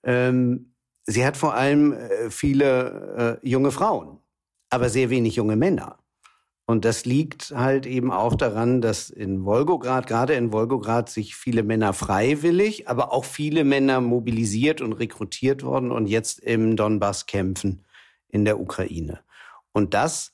ähm, 0.03 0.73
sie 1.03 1.25
hat 1.25 1.37
vor 1.37 1.53
allem 1.53 1.93
äh, 1.93 2.29
viele 2.29 3.39
äh, 3.43 3.47
junge 3.47 3.71
Frauen, 3.71 4.19
aber 4.69 4.89
sehr 4.89 5.09
wenig 5.09 5.35
junge 5.35 5.55
Männer. 5.55 5.99
Und 6.67 6.83
das 6.83 7.05
liegt 7.05 7.51
halt 7.55 7.85
eben 7.85 8.11
auch 8.11 8.35
daran, 8.35 8.81
dass 8.81 9.11
in 9.11 9.45
Wolgograd, 9.45 10.07
gerade 10.07 10.33
in 10.33 10.51
Wolgograd, 10.51 11.09
sich 11.09 11.35
viele 11.35 11.61
Männer 11.61 11.93
freiwillig, 11.93 12.89
aber 12.89 13.13
auch 13.13 13.23
viele 13.23 13.63
Männer 13.63 14.01
mobilisiert 14.01 14.81
und 14.81 14.93
rekrutiert 14.93 15.61
worden 15.61 15.91
und 15.91 16.07
jetzt 16.07 16.39
im 16.39 16.75
Donbass 16.75 17.27
kämpfen 17.27 17.85
in 18.29 18.45
der 18.45 18.59
Ukraine. 18.59 19.19
Und 19.73 19.93
das 19.93 20.33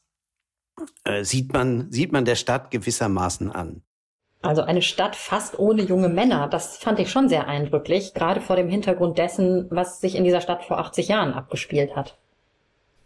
äh, 1.04 1.26
sieht 1.26 1.52
man, 1.52 1.92
sieht 1.92 2.14
man 2.14 2.24
der 2.24 2.36
Stadt 2.36 2.72
gewissermaßen 2.72 3.52
an. 3.52 3.84
Also 4.42 4.64
eine 4.64 4.82
Stadt 4.82 5.16
fast 5.16 5.60
ohne 5.60 5.84
junge 5.84 6.10
Männer, 6.10 6.48
das 6.48 6.78
fand 6.78 6.98
ich 7.00 7.12
schon 7.12 7.30
sehr 7.30 7.48
eindrücklich, 7.48 8.14
gerade 8.14 8.42
vor 8.42 8.56
dem 8.56 8.70
Hintergrund 8.70 9.18
dessen, 9.18 9.68
was 9.70 10.02
sich 10.02 10.16
in 10.16 10.24
dieser 10.24 10.42
Stadt 10.42 10.64
vor 10.64 10.80
80 10.80 11.10
Jahren 11.10 11.34
abgespielt 11.34 11.96
hat. 11.96 12.18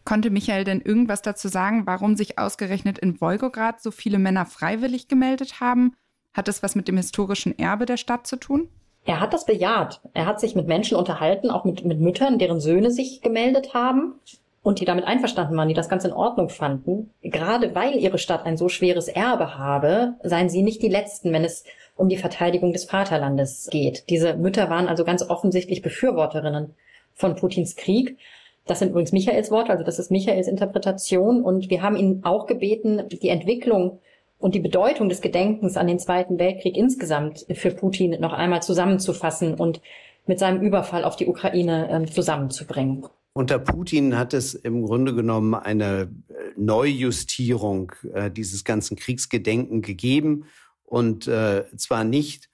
Konnte 0.05 0.29
Michael 0.29 0.63
denn 0.63 0.81
irgendwas 0.81 1.23
dazu 1.23 1.47
sagen, 1.47 1.87
warum 1.87 2.15
sich 2.15 2.37
ausgerechnet 2.37 2.99
in 2.99 3.19
Wolgograd 3.19 3.81
so 3.81 3.89
viele 3.89 4.19
Männer 4.19 4.45
freiwillig 4.45 5.07
gemeldet 5.07 5.59
haben? 5.59 5.95
Hat 6.31 6.47
das 6.47 6.61
was 6.61 6.75
mit 6.75 6.87
dem 6.87 6.97
historischen 6.97 7.57
Erbe 7.57 7.87
der 7.87 7.97
Stadt 7.97 8.27
zu 8.27 8.35
tun? 8.35 8.69
Er 9.05 9.19
hat 9.19 9.33
das 9.33 9.45
bejaht. 9.45 10.01
Er 10.13 10.27
hat 10.27 10.39
sich 10.39 10.55
mit 10.55 10.67
Menschen 10.67 10.95
unterhalten, 10.95 11.49
auch 11.49 11.65
mit, 11.65 11.83
mit 11.85 11.99
Müttern, 11.99 12.37
deren 12.37 12.59
Söhne 12.59 12.91
sich 12.91 13.21
gemeldet 13.21 13.73
haben 13.73 14.13
und 14.61 14.79
die 14.79 14.85
damit 14.85 15.05
einverstanden 15.05 15.57
waren, 15.57 15.67
die 15.67 15.75
das 15.75 15.89
ganz 15.89 16.05
in 16.05 16.13
Ordnung 16.13 16.49
fanden. 16.49 17.11
Gerade 17.23 17.73
weil 17.73 17.95
ihre 17.95 18.17
Stadt 18.19 18.45
ein 18.45 18.57
so 18.57 18.69
schweres 18.69 19.07
Erbe 19.07 19.57
habe, 19.57 20.15
seien 20.23 20.49
sie 20.49 20.61
nicht 20.61 20.83
die 20.83 20.89
Letzten, 20.89 21.33
wenn 21.33 21.43
es 21.43 21.63
um 21.95 22.09
die 22.09 22.17
Verteidigung 22.17 22.73
des 22.73 22.85
Vaterlandes 22.85 23.69
geht. 23.71 24.09
Diese 24.09 24.35
Mütter 24.35 24.69
waren 24.69 24.87
also 24.87 25.03
ganz 25.03 25.23
offensichtlich 25.27 25.81
Befürworterinnen 25.81 26.75
von 27.13 27.35
Putins 27.35 27.75
Krieg 27.75 28.17
das 28.65 28.79
sind 28.79 28.89
übrigens 28.89 29.11
Michaels 29.11 29.51
Worte, 29.51 29.71
also 29.71 29.83
das 29.83 29.99
ist 29.99 30.11
Michaels 30.11 30.47
Interpretation. 30.47 31.43
Und 31.43 31.69
wir 31.69 31.81
haben 31.81 31.95
ihn 31.95 32.21
auch 32.23 32.47
gebeten, 32.47 33.03
die 33.09 33.29
Entwicklung 33.29 33.99
und 34.37 34.55
die 34.55 34.59
Bedeutung 34.59 35.09
des 35.09 35.21
Gedenkens 35.21 35.77
an 35.77 35.87
den 35.87 35.99
Zweiten 35.99 36.39
Weltkrieg 36.39 36.75
insgesamt 36.75 37.45
für 37.53 37.71
Putin 37.71 38.19
noch 38.19 38.33
einmal 38.33 38.63
zusammenzufassen 38.63 39.55
und 39.55 39.81
mit 40.25 40.39
seinem 40.39 40.61
Überfall 40.61 41.03
auf 41.03 41.15
die 41.15 41.27
Ukraine 41.27 41.89
äh, 41.89 42.11
zusammenzubringen. 42.11 43.05
Unter 43.33 43.59
Putin 43.59 44.17
hat 44.17 44.33
es 44.33 44.55
im 44.55 44.83
Grunde 44.83 45.13
genommen 45.13 45.53
eine 45.53 46.09
äh, 46.29 46.33
Neujustierung 46.55 47.91
äh, 48.13 48.31
dieses 48.31 48.63
ganzen 48.63 48.95
Kriegsgedenken 48.95 49.81
gegeben 49.81 50.45
und 50.83 51.27
äh, 51.27 51.65
zwar 51.75 52.03
nicht 52.03 52.49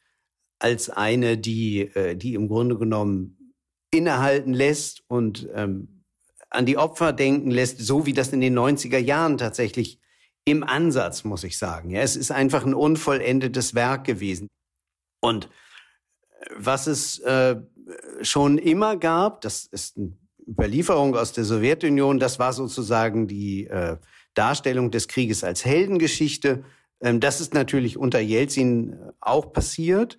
als 0.60 0.90
eine, 0.90 1.40
die, 1.40 1.90
die 2.18 2.36
im 2.36 2.48
Grunde 2.48 2.78
genommen 2.78 3.56
innehalten 3.90 4.54
lässt 4.54 5.04
und 5.08 5.50
ähm, 5.56 5.91
an 6.52 6.66
die 6.66 6.78
Opfer 6.78 7.14
denken 7.14 7.50
lässt, 7.50 7.80
so 7.80 8.06
wie 8.06 8.14
das 8.14 8.34
in 8.34 8.42
den 8.42 8.58
90er 8.58 9.00
Jahren 9.00 9.38
tatsächlich 9.38 10.00
im 10.46 10.64
Ansatz, 10.64 11.24
muss 11.24 11.44
ich 11.44 11.58
sagen. 11.58 11.92
Ja, 11.92 12.02
es 12.02 12.16
ist 12.16 12.32
einfach 12.32 12.66
ein 12.66 12.74
unvollendetes 12.74 13.74
Werk 13.74 14.04
gewesen. 14.06 14.48
Und 15.22 15.46
äh, 15.46 16.46
was 16.58 16.88
es 16.88 17.20
äh, 17.20 17.56
schon 18.22 18.58
immer 18.58 18.98
gab, 18.98 19.42
das 19.42 19.66
ist 19.66 19.98
eine 19.98 20.18
Überlieferung 20.48 21.16
aus 21.16 21.32
der 21.34 21.46
Sowjetunion, 21.46 22.20
das 22.20 22.40
war 22.40 22.54
sozusagen 22.54 23.28
die 23.28 23.68
äh, 23.68 23.98
Darstellung 24.34 24.92
des 24.92 25.08
Krieges 25.08 25.44
als 25.44 25.64
Heldengeschichte. 25.64 26.64
Ähm, 27.02 27.20
das 27.20 27.40
ist 27.40 27.54
natürlich 27.54 27.98
unter 27.98 28.20
Jelzin 28.20 28.98
auch 29.20 29.54
passiert. 29.54 30.18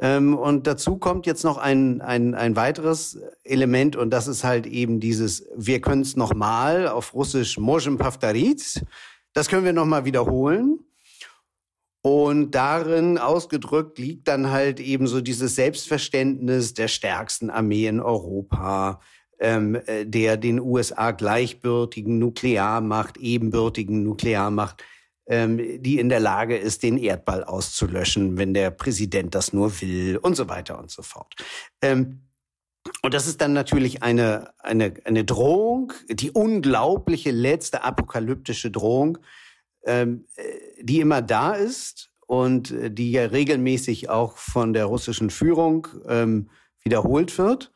Ähm, 0.00 0.36
und 0.36 0.66
dazu 0.66 0.96
kommt 0.96 1.26
jetzt 1.26 1.44
noch 1.44 1.56
ein, 1.56 2.00
ein, 2.00 2.34
ein 2.34 2.56
weiteres 2.56 3.18
Element 3.44 3.96
und 3.96 4.10
das 4.10 4.26
ist 4.26 4.42
halt 4.42 4.66
eben 4.66 4.98
dieses, 5.00 5.46
wir 5.56 5.80
können 5.80 6.02
es 6.02 6.16
nochmal 6.16 6.88
auf 6.88 7.14
Russisch 7.14 7.58
Mojem 7.58 7.96
Pavtarit. 7.96 8.84
Das 9.32 9.48
können 9.48 9.64
wir 9.64 9.72
nochmal 9.72 10.04
wiederholen. 10.04 10.80
Und 12.02 12.50
darin 12.50 13.16
ausgedrückt 13.16 13.98
liegt 13.98 14.28
dann 14.28 14.50
halt 14.50 14.78
eben 14.78 15.06
so 15.06 15.22
dieses 15.22 15.54
Selbstverständnis 15.54 16.74
der 16.74 16.88
stärksten 16.88 17.48
Armee 17.48 17.86
in 17.86 18.00
Europa, 18.00 19.00
ähm, 19.38 19.76
äh, 19.86 20.04
der 20.04 20.36
den 20.36 20.60
USA 20.60 21.12
gleichbürtigen 21.12 22.18
Nuklearmacht, 22.18 23.16
ebenbürtigen 23.16 24.02
Nuklearmacht, 24.02 24.84
ähm, 25.26 25.82
die 25.82 25.98
in 25.98 26.08
der 26.08 26.20
Lage 26.20 26.56
ist, 26.56 26.82
den 26.82 26.98
Erdball 26.98 27.44
auszulöschen, 27.44 28.36
wenn 28.36 28.52
der 28.54 28.70
Präsident 28.70 29.34
das 29.34 29.52
nur 29.52 29.80
will 29.80 30.18
und 30.18 30.36
so 30.36 30.48
weiter 30.48 30.78
und 30.78 30.90
so 30.90 31.02
fort. 31.02 31.34
Ähm, 31.80 32.20
und 33.02 33.14
das 33.14 33.26
ist 33.26 33.40
dann 33.40 33.54
natürlich 33.54 34.02
eine, 34.02 34.52
eine, 34.58 34.94
eine 35.04 35.24
Drohung, 35.24 35.94
die 36.08 36.30
unglaubliche 36.30 37.30
letzte 37.30 37.82
apokalyptische 37.82 38.70
Drohung, 38.70 39.18
ähm, 39.84 40.26
die 40.80 41.00
immer 41.00 41.22
da 41.22 41.52
ist 41.52 42.10
und 42.26 42.70
äh, 42.70 42.90
die 42.90 43.12
ja 43.12 43.24
regelmäßig 43.24 44.10
auch 44.10 44.36
von 44.36 44.74
der 44.74 44.86
russischen 44.86 45.30
Führung 45.30 45.88
wiederholt 46.82 47.38
wird. 47.38 47.72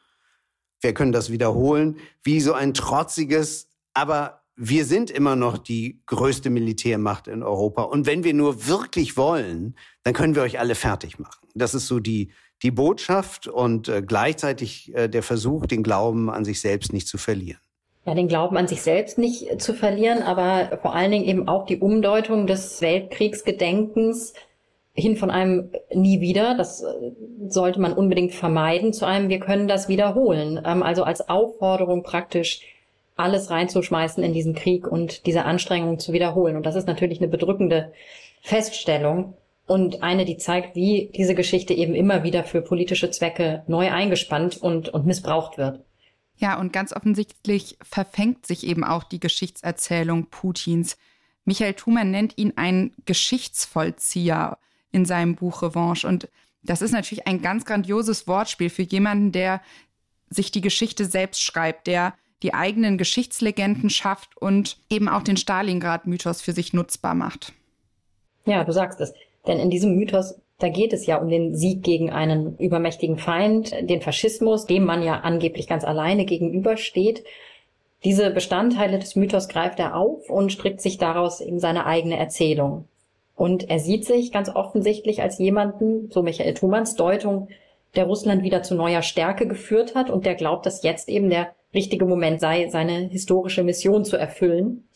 Wir 0.81 0.93
können 0.93 1.13
das 1.13 1.33
wiederholen, 1.33 1.99
wie 2.23 2.41
so 2.41 2.53
ein 2.53 2.75
trotziges, 2.75 3.69
aber 3.95 4.43
wir 4.59 4.85
sind 4.85 5.11
immer 5.11 5.37
noch 5.37 5.57
die 5.57 6.01
größte 6.07 6.51
Militärmacht 6.51 7.29
in 7.29 7.43
Europa. 7.43 7.83
Und 7.83 8.07
wenn 8.07 8.25
wir 8.25 8.35
nur 8.35 8.67
wirklich 8.67 9.17
wollen, 9.17 9.77
dann 10.03 10.15
können 10.15 10.35
wir 10.35 10.43
euch 10.43 10.59
alle 10.59 10.75
fertig 10.75 11.19
machen. 11.19 11.47
Das 11.55 11.75
ist 11.75 11.87
so 11.87 12.01
die, 12.01 12.33
die 12.63 12.73
Botschaft 12.73 13.47
und 13.47 13.89
äh, 13.89 14.03
gleichzeitig 14.03 14.93
äh, 14.95 15.09
der 15.09 15.23
Versuch, 15.23 15.67
den 15.67 15.83
Glauben 15.83 16.29
an 16.29 16.45
sich 16.45 16.61
selbst 16.61 16.93
nicht 16.93 17.07
zu 17.07 17.19
verlieren 17.19 17.61
ja, 18.09 18.15
den 18.15 18.29
Glauben 18.29 18.57
an 18.57 18.67
sich 18.67 18.81
selbst 18.81 19.19
nicht 19.19 19.61
zu 19.61 19.75
verlieren, 19.75 20.23
aber 20.23 20.79
vor 20.81 20.95
allen 20.95 21.11
Dingen 21.11 21.27
eben 21.27 21.47
auch 21.47 21.67
die 21.67 21.77
Umdeutung 21.77 22.47
des 22.47 22.81
Weltkriegsgedenkens 22.81 24.33
hin 24.95 25.17
von 25.17 25.31
einem 25.31 25.71
nie 25.95 26.21
wieder, 26.21 26.57
das 26.57 26.83
äh, 26.83 26.87
sollte 27.49 27.81
man 27.81 27.93
unbedingt 27.93 28.33
vermeiden, 28.33 28.95
zu 28.95 29.05
einem 29.05 29.29
wir 29.29 29.41
können 29.41 29.69
das 29.69 29.89
wiederholen. 29.89 30.61
Ähm, 30.65 30.83
also 30.83 31.05
als 31.05 31.29
Aufforderung 31.29 32.03
praktisch 32.03 32.63
alles 33.19 33.51
reinzuschmeißen 33.51 34.23
in 34.23 34.33
diesen 34.33 34.55
Krieg 34.55 34.87
und 34.87 35.27
diese 35.27 35.45
Anstrengung 35.45 35.99
zu 35.99 36.13
wiederholen. 36.13 36.57
Und 36.57 36.65
das 36.65 36.77
ist 36.77 36.87
natürlich 36.87 37.19
eine 37.19 37.29
bedrückende 37.29 37.93
Feststellung 38.43 39.35
und 39.67 40.03
eine, 40.03 40.25
die 40.25 40.39
zeigt, 40.39 40.77
wie 40.77 41.11
diese 41.15 41.35
Geschichte 41.35 41.75
eben 41.75 41.95
immer 41.95 42.23
wieder 42.23 42.45
für 42.45 42.63
politische 42.63 43.11
Zwecke 43.11 43.65
neu 43.67 43.91
eingespannt 43.91 44.57
und, 44.57 44.89
und 44.89 45.05
missbraucht 45.05 45.59
wird. 45.59 45.85
Ja, 46.37 46.59
und 46.59 46.73
ganz 46.73 46.93
offensichtlich 46.93 47.77
verfängt 47.83 48.47
sich 48.47 48.65
eben 48.65 48.85
auch 48.85 49.03
die 49.03 49.21
Geschichtserzählung 49.21 50.27
Putins. 50.27 50.97
Michael 51.45 51.75
Thumann 51.75 52.11
nennt 52.11 52.39
ihn 52.39 52.53
einen 52.57 52.95
Geschichtsvollzieher 53.05 54.59
in 54.93 55.05
seinem 55.05 55.35
Buch 55.35 55.63
Revanche. 55.63 56.07
Und 56.07 56.29
das 56.63 56.81
ist 56.81 56.93
natürlich 56.93 57.27
ein 57.27 57.43
ganz 57.43 57.65
grandioses 57.65 58.29
Wortspiel 58.29 58.71
für 58.71 58.83
jemanden, 58.83 59.33
der 59.33 59.61
sich 60.31 60.53
die 60.53 60.61
Geschichte 60.61 61.05
selbst 61.05 61.43
schreibt, 61.43 61.87
der 61.89 62.15
die 62.43 62.55
eigenen 62.55 62.99
Geschichtslegenden 62.99 63.91
schafft 63.91 64.37
und 64.37 64.79
eben 64.91 65.09
auch 65.09 65.23
den 65.23 65.37
Stalingrad-Mythos 65.37 66.41
für 66.41 66.53
sich 66.53 66.73
nutzbar 66.73 67.15
macht. 67.15 67.53
Ja, 68.47 68.65
du 68.65 68.73
sagst 68.73 69.01
es. 69.01 69.13
Denn 69.47 69.59
in 69.59 69.71
diesem 69.71 69.97
Mythos 69.97 70.35
da 70.59 70.69
geht 70.69 70.93
es 70.93 71.07
ja 71.07 71.19
um 71.19 71.29
den 71.29 71.55
Sieg 71.55 71.85
gegen 71.85 72.11
einen 72.11 72.57
übermächtigen 72.59 73.17
Feind, 73.17 73.73
den 73.81 74.03
Faschismus, 74.03 74.67
dem 74.67 74.85
man 74.85 75.05
ja 75.05 75.21
angeblich 75.21 75.69
ganz 75.69 75.85
alleine 75.85 76.25
gegenübersteht. 76.25 77.23
Diese 78.05 78.31
Bestandteile 78.31 78.99
des 78.99 79.15
Mythos 79.15 79.49
greift 79.49 79.79
er 79.79 79.95
auf 79.95 80.29
und 80.29 80.53
strickt 80.53 80.81
sich 80.81 80.99
daraus 80.99 81.41
eben 81.41 81.61
seine 81.61 81.87
eigene 81.87 82.19
Erzählung. 82.19 82.89
Und 83.37 83.71
er 83.71 83.79
sieht 83.79 84.05
sich 84.05 84.33
ganz 84.33 84.49
offensichtlich 84.49 85.23
als 85.23 85.39
jemanden, 85.39 86.11
so 86.11 86.23
Michael 86.23 86.55
Thumanns 86.55 86.97
Deutung, 86.97 87.49
der 87.95 88.07
Russland 88.07 88.43
wieder 88.43 88.65
zu 88.65 88.75
neuer 88.75 89.03
Stärke 89.03 89.47
geführt 89.47 89.95
hat 89.95 90.11
und 90.11 90.27
der 90.27 90.35
glaubt, 90.35 90.67
dass 90.67 90.83
jetzt 90.83 91.09
eben 91.09 91.31
der 91.31 91.55
richtige 91.75 92.05
Moment 92.05 92.41
sei, 92.41 92.69
seine 92.71 93.09
historische 93.09 93.63
Mission 93.63 94.05
zu 94.05 94.17
erfüllen 94.17 94.89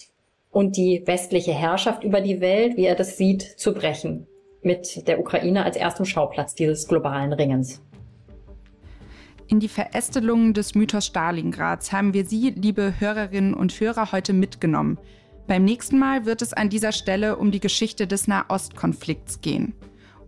und 0.51 0.77
die 0.77 1.03
westliche 1.07 1.53
Herrschaft 1.53 2.05
über 2.05 2.21
die 2.21 2.41
Welt, 2.41 2.77
wie 2.77 2.85
er 2.85 2.95
das 2.95 3.17
sieht, 3.17 3.43
zu 3.43 3.75
brechen 3.75 4.27
mit 4.63 5.09
der 5.09 5.19
Ukraine 5.19 5.65
als 5.65 5.77
erstem 5.77 6.07
Schauplatz 6.07 6.55
dieses 6.55 6.87
globalen 6.87 7.33
Ringens. 7.33 7.83
In 9.49 9.61
die 9.61 9.69
Verästelung 9.69 10.55
des 10.55 10.75
Mythos 10.75 11.07
Stalingrads 11.07 11.93
haben 11.93 12.15
wir 12.15 12.25
Sie, 12.25 12.51
liebe 12.51 12.95
Hörerinnen 12.99 13.55
und 13.55 13.79
Hörer, 13.79 14.13
heute 14.13 14.33
mitgenommen. 14.33 14.99
Beim 15.47 15.65
nächsten 15.65 15.99
Mal 15.99 16.25
wird 16.25 16.41
es 16.41 16.53
an 16.53 16.71
dieser 16.71 16.93
Stelle 16.93 17.37
um 17.37 17.51
die 17.51 17.61
Geschichte 17.61 18.07
des 18.07 18.29
Nahostkonflikts 18.29 19.41
gehen. 19.41 19.75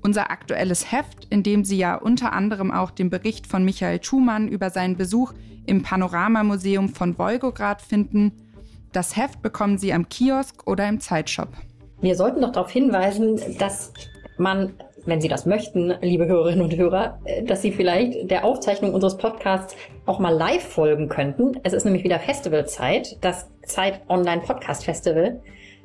Unser 0.04 0.30
aktuelles 0.30 0.92
Heft, 0.92 1.26
in 1.30 1.42
dem 1.42 1.64
Sie 1.64 1.78
ja 1.78 1.96
unter 1.96 2.34
anderem 2.34 2.70
auch 2.70 2.90
den 2.90 3.08
Bericht 3.08 3.46
von 3.46 3.64
Michael 3.64 4.04
Schumann 4.04 4.48
über 4.48 4.68
seinen 4.68 4.98
Besuch 4.98 5.32
im 5.64 5.82
Panoramamuseum 5.82 6.90
von 6.90 7.18
Wolgograd 7.18 7.80
finden, 7.80 8.32
das 8.92 9.16
Heft 9.16 9.40
bekommen 9.40 9.78
Sie 9.78 9.94
am 9.94 10.10
Kiosk 10.10 10.66
oder 10.66 10.86
im 10.86 11.00
Zeitshop. 11.00 11.48
Wir 12.02 12.16
sollten 12.16 12.40
noch 12.40 12.52
darauf 12.52 12.70
hinweisen, 12.70 13.40
dass 13.58 13.94
man, 14.36 14.74
wenn 15.06 15.22
Sie 15.22 15.28
das 15.28 15.46
möchten, 15.46 15.94
liebe 16.02 16.26
Hörerinnen 16.26 16.60
und 16.60 16.76
Hörer, 16.76 17.18
dass 17.46 17.62
Sie 17.62 17.72
vielleicht 17.72 18.30
der 18.30 18.44
Aufzeichnung 18.44 18.92
unseres 18.92 19.16
Podcasts 19.16 19.74
auch 20.04 20.18
mal 20.18 20.36
live 20.36 20.68
folgen 20.68 21.08
könnten. 21.08 21.58
Es 21.62 21.72
ist 21.72 21.84
nämlich 21.84 22.04
wieder 22.04 22.20
Festivalzeit. 22.20 23.16
Das 23.22 23.48
Zeit 23.64 24.02
Online 24.10 24.42
Podcast 24.42 24.84
Festival 24.84 25.40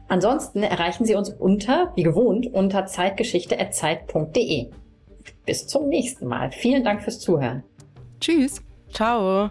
Ansonsten 0.08 0.62
erreichen 0.62 1.06
Sie 1.06 1.14
uns 1.14 1.30
unter, 1.30 1.92
wie 1.96 2.02
gewohnt, 2.02 2.52
unter 2.52 2.84
zeitgeschichte.zeit.de. 2.86 4.70
Bis 5.46 5.66
zum 5.66 5.88
nächsten 5.88 6.26
Mal. 6.26 6.50
Vielen 6.52 6.84
Dank 6.84 7.02
fürs 7.02 7.20
Zuhören. 7.20 7.64
Tschüss. 8.20 8.62
Ciao. 8.92 9.50